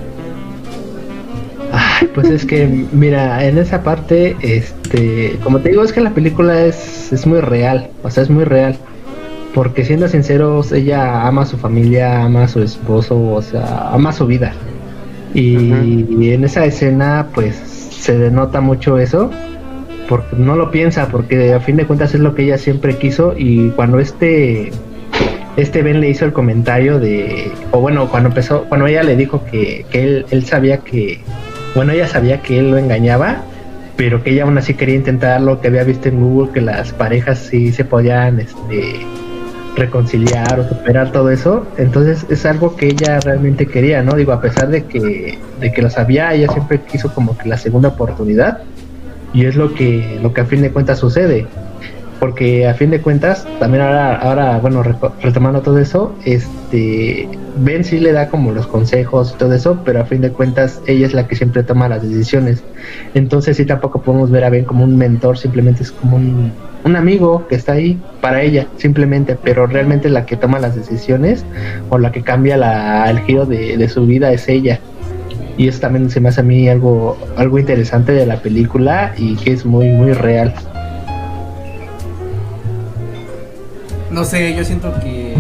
Pues 2.15 2.31
es 2.31 2.47
que, 2.47 2.67
mira, 2.93 3.45
en 3.45 3.59
esa 3.59 3.83
parte, 3.83 4.37
este, 4.41 5.37
como 5.43 5.59
te 5.59 5.71
digo, 5.71 5.83
es 5.83 5.93
que 5.93 6.01
la 6.01 6.11
película 6.11 6.65
es, 6.65 7.13
es 7.13 7.27
muy 7.27 7.41
real, 7.41 7.91
o 8.03 8.11
sea, 8.11 8.23
es 8.23 8.31
muy 8.31 8.45
real. 8.45 8.77
Porque 9.53 9.85
siendo 9.85 10.09
sinceros, 10.09 10.73
ella 10.73 11.27
ama 11.27 11.43
a 11.43 11.47
su 11.47 11.57
familia, 11.57 12.23
ama 12.25 12.45
a 12.45 12.49
su 12.49 12.63
esposo, 12.63 13.21
o 13.21 13.43
sea, 13.43 13.91
ama 13.91 14.13
su 14.13 14.27
vida. 14.27 14.53
Y, 15.35 15.73
en 16.31 16.45
esa 16.45 16.65
escena, 16.65 17.29
pues, 17.35 17.57
se 17.57 18.17
denota 18.17 18.61
mucho 18.61 18.99
eso, 18.99 19.31
porque 20.09 20.37
no 20.37 20.57
lo 20.57 20.71
piensa, 20.71 21.09
porque 21.09 21.53
a 21.55 21.61
fin 21.61 21.77
de 21.77 21.87
cuentas 21.87 22.15
es 22.15 22.21
lo 22.21 22.35
que 22.35 22.45
ella 22.45 22.59
siempre 22.59 22.97
quiso. 22.97 23.35
Y 23.37 23.71
cuando 23.71 23.99
este, 23.99 24.71
este 25.57 25.83
Ben 25.83 26.01
le 26.01 26.11
hizo 26.11 26.25
el 26.25 26.33
comentario 26.33 27.01
de, 27.01 27.51
o 27.73 27.81
bueno, 27.81 28.09
cuando 28.09 28.29
empezó, 28.29 28.65
cuando 28.65 28.87
ella 28.87 29.03
le 29.03 29.17
dijo 29.17 29.45
que, 29.51 29.85
que 29.91 30.05
él, 30.05 30.27
él 30.31 30.45
sabía 30.45 30.79
que, 30.79 31.21
bueno, 31.75 31.93
ella 31.93 32.07
sabía 32.07 32.41
que 32.41 32.59
él 32.59 32.71
lo 32.71 32.79
engañaba, 32.79 33.43
pero 33.97 34.23
que 34.23 34.31
ella 34.31 34.45
aún 34.45 34.59
así 34.59 34.75
quería 34.75 34.95
intentar 34.95 35.41
lo 35.41 35.61
que 35.61 35.69
había 35.69 35.85
visto 35.85 36.09
en 36.09 36.21
Google, 36.21 36.53
que 36.53 36.61
las 36.61 36.93
parejas 36.93 37.39
sí 37.39 37.73
se 37.73 37.85
podían 37.85 38.41
este, 38.41 39.01
reconciliar 39.77 40.61
o 40.61 40.69
superar 40.69 41.13
todo 41.13 41.31
eso. 41.31 41.67
Entonces 41.79 42.27
es 42.29 42.47
algo 42.47 42.77
que 42.77 42.89
ella 42.89 43.21
realmente 43.21 43.67
quería, 43.67 44.03
¿no? 44.03 44.15
Digo, 44.15 44.33
a 44.33 44.41
pesar 44.41 44.69
de 44.69 44.85
que, 44.85 45.39
de 45.61 45.73
que 45.73 45.83
lo 45.83 45.91
sabía, 45.91 46.33
ella 46.35 46.49
siempre 46.53 46.81
quiso 46.81 47.13
como 47.13 47.37
que 47.37 47.49
la 47.49 47.59
segunda 47.59 47.91
oportunidad. 47.91 48.59
Y 49.33 49.47
es 49.47 49.57
lo 49.57 49.75
que, 49.75 50.19
lo 50.23 50.33
que 50.33 50.43
a 50.43 50.45
fin 50.45 50.63
de 50.63 50.71
cuentas 50.71 50.99
sucede 51.01 51.47
porque 52.21 52.67
a 52.67 52.75
fin 52.75 52.91
de 52.91 53.01
cuentas, 53.01 53.47
también 53.59 53.83
ahora, 53.83 54.17
ahora 54.17 54.59
bueno, 54.59 54.83
retomando 54.83 55.61
todo 55.63 55.79
eso, 55.79 56.15
este, 56.25 57.29
Ben 57.57 57.85
sí 57.85 58.01
le 58.01 58.13
da 58.13 58.29
como 58.29 58.53
los 58.53 58.67
consejos 58.67 59.33
y 59.35 59.39
todo 59.39 59.53
eso, 59.55 59.81
pero 59.85 60.01
a 60.01 60.05
fin 60.05 60.21
de 60.21 60.31
cuentas 60.31 60.81
ella 60.87 61.07
es 61.07 61.15
la 61.15 61.29
que 61.29 61.37
siempre 61.37 61.63
toma 61.63 61.89
las 61.89 62.03
decisiones. 62.03 62.63
Entonces 63.15 63.57
sí 63.57 63.65
tampoco 63.65 64.03
podemos 64.03 64.31
ver 64.31 64.45
a 64.45 64.51
Ben 64.51 64.65
como 64.65 64.85
un 64.85 64.97
mentor, 64.97 65.39
simplemente 65.39 65.83
es 65.83 65.93
como 65.93 66.17
un, 66.17 66.53
un 66.85 66.97
amigo 66.97 67.47
que 67.49 67.55
está 67.55 67.73
ahí 67.73 67.99
para 68.21 68.43
ella, 68.43 68.67
simplemente, 68.77 69.37
pero 69.43 69.67
realmente 69.67 70.09
la 70.09 70.27
que 70.27 70.37
toma 70.37 70.59
las 70.59 70.77
decisiones 70.77 71.45
o 71.91 71.99
la 71.99 72.13
que 72.13 72.23
cambia 72.23 72.57
la, 72.57 73.11
el 73.11 73.21
giro 73.21 73.47
de, 73.47 73.89
su 73.89 74.07
vida 74.07 74.33
es 74.33 74.49
ella 74.49 74.81
y 75.57 75.69
eso 75.69 75.81
también 75.81 76.11
se 76.11 76.21
me 76.21 76.31
hace 76.31 76.41
a 76.41 76.45
mí 76.45 76.69
algo 76.69 77.17
algo 77.37 77.59
interesante 77.59 78.13
de 78.13 78.27
la 78.27 78.37
película 78.39 79.13
y 79.17 79.37
que 79.37 79.53
es 79.53 79.65
muy 79.65 79.89
muy 79.89 80.13
real. 80.13 80.53
No 84.15 84.25
sé, 84.25 84.55
yo 84.55 84.65
siento 84.65 84.95
que. 85.01 85.35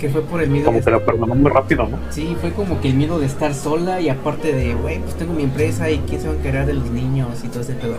Que 0.00 0.08
fue 0.08 0.20
por 0.22 0.42
el 0.42 0.50
miedo. 0.50 0.66
Como 0.66 0.82
que 0.82 0.90
la 0.90 0.98
perdonó 0.98 1.32
muy 1.36 1.48
rápido, 1.48 1.86
¿no? 1.86 1.96
Sí, 2.10 2.36
fue 2.40 2.50
como 2.50 2.80
que 2.80 2.88
el 2.88 2.94
miedo 2.94 3.20
de 3.20 3.26
estar 3.26 3.54
sola 3.54 4.00
y 4.00 4.08
aparte 4.08 4.52
de, 4.52 4.74
güey, 4.74 4.98
pues 4.98 5.14
tengo 5.14 5.32
mi 5.32 5.44
empresa 5.44 5.88
y 5.90 5.98
quién 6.08 6.20
se 6.20 6.26
va 6.26 6.34
a 6.34 6.36
encargar 6.36 6.66
de 6.66 6.74
los 6.74 6.90
niños 6.90 7.28
y 7.44 7.48
todo 7.48 7.60
ese 7.60 7.74
pedo. 7.74 7.94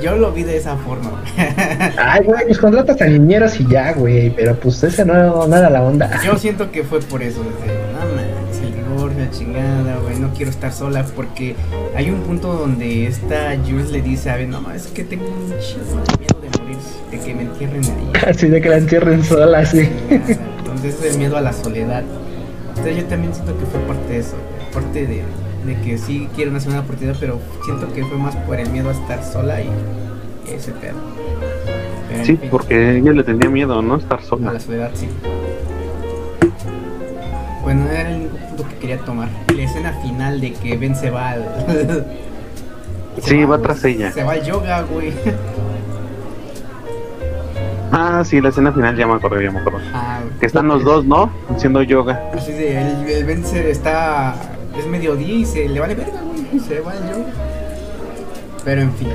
Yo 0.00 0.14
lo 0.16 0.30
vi 0.30 0.44
de 0.44 0.56
esa 0.56 0.76
forma, 0.76 1.20
Ay, 1.98 2.24
güey, 2.24 2.44
pues 2.46 2.58
contratas 2.58 3.00
a 3.00 3.06
niñeros 3.06 3.58
y 3.58 3.66
ya, 3.66 3.92
güey, 3.92 4.30
pero 4.30 4.54
pues 4.54 4.82
ese 4.84 5.04
no, 5.04 5.46
no 5.46 5.56
era 5.56 5.70
la 5.70 5.82
onda. 5.82 6.20
Yo 6.24 6.36
siento 6.36 6.70
que 6.70 6.84
fue 6.84 7.00
por 7.00 7.22
eso, 7.22 7.42
desde, 7.42 7.74
no 7.92 8.14
man, 8.14 8.24
el 8.62 8.72
rigor, 8.72 9.12
la 9.16 9.30
chingada, 9.30 9.96
güey, 9.98 10.18
no 10.18 10.30
quiero 10.34 10.50
estar 10.50 10.72
sola 10.72 11.04
porque 11.16 11.56
hay 11.96 12.10
un 12.10 12.20
punto 12.20 12.52
donde 12.52 13.06
esta 13.06 13.56
Jules 13.64 13.90
le 13.90 14.02
dice 14.02 14.30
a 14.30 14.36
ver, 14.36 14.48
no, 14.48 14.70
es 14.72 14.88
que 14.88 15.04
tengo 15.04 15.24
un 15.26 15.58
chingo 15.60 16.02
de 16.02 16.18
miedo 16.18 16.43
de 17.14 17.24
que 17.24 17.34
me 17.34 17.42
entierren 17.42 17.84
ahí. 17.84 18.12
Así 18.26 18.48
de 18.48 18.60
que 18.60 18.68
la 18.68 18.76
entierren 18.78 19.24
sola, 19.24 19.64
sí. 19.64 19.88
Entonces 20.58 21.02
es 21.02 21.12
el 21.12 21.18
miedo 21.18 21.36
a 21.36 21.40
la 21.40 21.52
soledad. 21.52 22.02
Entonces 22.70 22.96
yo 22.96 23.04
también 23.04 23.32
siento 23.32 23.56
que 23.58 23.66
fue 23.66 23.80
parte 23.80 24.12
de 24.12 24.18
eso, 24.18 24.36
parte 24.72 25.06
de, 25.06 25.22
de 25.64 25.80
que 25.82 25.96
sí 25.96 26.28
quiero 26.34 26.50
una 26.50 26.60
segunda 26.60 26.82
oportunidad, 26.82 27.16
pero 27.20 27.38
siento 27.64 27.92
que 27.92 28.04
fue 28.04 28.18
más 28.18 28.34
por 28.36 28.58
el 28.58 28.68
miedo 28.70 28.90
a 28.90 28.92
estar 28.92 29.22
sola 29.24 29.60
y 29.60 29.68
ese 30.52 30.72
pedo. 30.72 30.96
sí, 32.24 32.38
porque 32.50 32.98
ella 32.98 33.12
le 33.12 33.22
tenía 33.22 33.48
miedo, 33.48 33.80
¿no? 33.80 33.96
Estar 33.96 34.22
sola. 34.22 34.50
A 34.50 34.54
la 34.54 34.60
soledad, 34.60 34.90
sí. 34.94 35.08
Bueno, 37.62 37.88
era 37.88 38.10
el 38.10 38.16
único 38.16 38.36
punto 38.36 38.68
que 38.68 38.74
quería 38.76 38.98
tomar. 38.98 39.28
La 39.56 39.62
escena 39.62 39.92
final 40.02 40.40
de 40.40 40.52
que 40.52 40.76
Ben 40.76 40.94
se 40.94 41.10
va 41.10 41.30
al... 41.30 41.44
sí, 43.22 43.44
va, 43.44 43.58
tras 43.58 43.82
ella. 43.84 44.12
Se 44.12 44.22
va 44.22 44.32
al 44.32 44.44
yoga, 44.44 44.82
güey. 44.82 45.12
Ah, 47.96 48.24
sí, 48.24 48.40
la 48.40 48.48
escena 48.48 48.72
final 48.72 48.96
ya 48.96 49.06
me 49.06 49.14
acuerdo, 49.14 49.40
ya 49.40 49.52
me 49.52 49.60
acuerdo. 49.60 49.78
Ah, 49.92 50.18
que 50.40 50.46
están 50.46 50.66
los 50.66 50.82
dos, 50.82 51.04
¿no? 51.04 51.30
Haciendo 51.48 51.80
yoga. 51.80 52.20
Así 52.34 52.50
de, 52.50 52.80
el, 52.80 53.08
el 53.08 53.24
Ben 53.24 53.44
se 53.44 53.70
está... 53.70 54.34
Es 54.76 54.84
mediodía 54.88 55.32
y 55.32 55.44
se 55.44 55.68
le 55.68 55.78
vale 55.78 55.94
verga, 55.94 56.20
güey. 56.22 56.58
Se 56.58 56.80
va 56.80 56.90
al 56.90 56.98
yoga. 57.08 57.32
Pero 58.64 58.80
en 58.80 58.92
fin, 58.94 59.10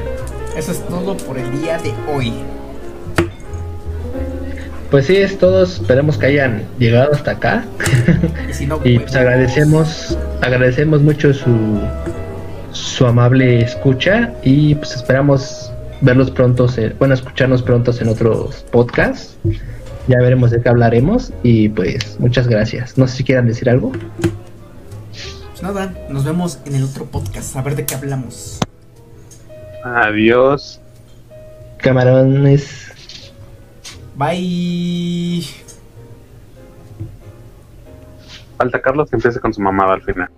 eso 0.55 0.71
es 0.71 0.87
todo 0.87 1.17
por 1.17 1.37
el 1.37 1.51
día 1.59 1.77
de 1.79 1.93
hoy. 2.15 2.33
Pues 4.89 5.07
sí, 5.07 5.17
es 5.17 5.37
todo. 5.37 5.63
Esperemos 5.63 6.17
que 6.17 6.27
hayan 6.27 6.63
llegado 6.77 7.11
hasta 7.11 7.31
acá. 7.31 7.65
Y, 8.57 8.65
pues, 8.67 9.01
pues 9.01 9.15
agradecemos, 9.17 10.17
agradecemos 10.39 11.01
mucho 11.01 11.33
su, 11.33 11.81
su 12.71 13.05
amable 13.05 13.59
escucha 13.59 14.31
y 14.41 14.75
pues 14.75 14.95
esperamos 14.95 15.68
verlos 16.01 16.31
pronto, 16.31 16.67
bueno, 16.97 17.13
escucharnos 17.13 17.61
pronto 17.61 17.91
en 17.99 18.09
otros 18.09 18.65
podcasts. 18.71 19.37
Ya 20.07 20.17
veremos 20.19 20.51
de 20.51 20.61
qué 20.61 20.69
hablaremos 20.69 21.31
y 21.43 21.69
pues 21.69 22.19
muchas 22.19 22.47
gracias. 22.47 22.97
No 22.97 23.07
sé 23.07 23.17
si 23.17 23.23
quieran 23.23 23.47
decir 23.47 23.69
algo. 23.69 23.91
Pues 25.51 25.61
nada, 25.61 25.93
nos 26.09 26.25
vemos 26.25 26.59
en 26.65 26.75
el 26.75 26.83
otro 26.83 27.05
podcast, 27.05 27.55
a 27.55 27.61
ver 27.61 27.75
de 27.75 27.85
qué 27.85 27.95
hablamos. 27.95 28.59
Adiós. 29.83 30.81
Camarones. 31.77 32.91
Bye. 34.15 35.45
Falta 38.57 38.81
Carlos 38.81 39.09
que 39.09 39.15
empiece 39.15 39.39
con 39.39 39.53
su 39.53 39.61
mamada 39.61 39.93
al 39.93 40.01
final. 40.01 40.29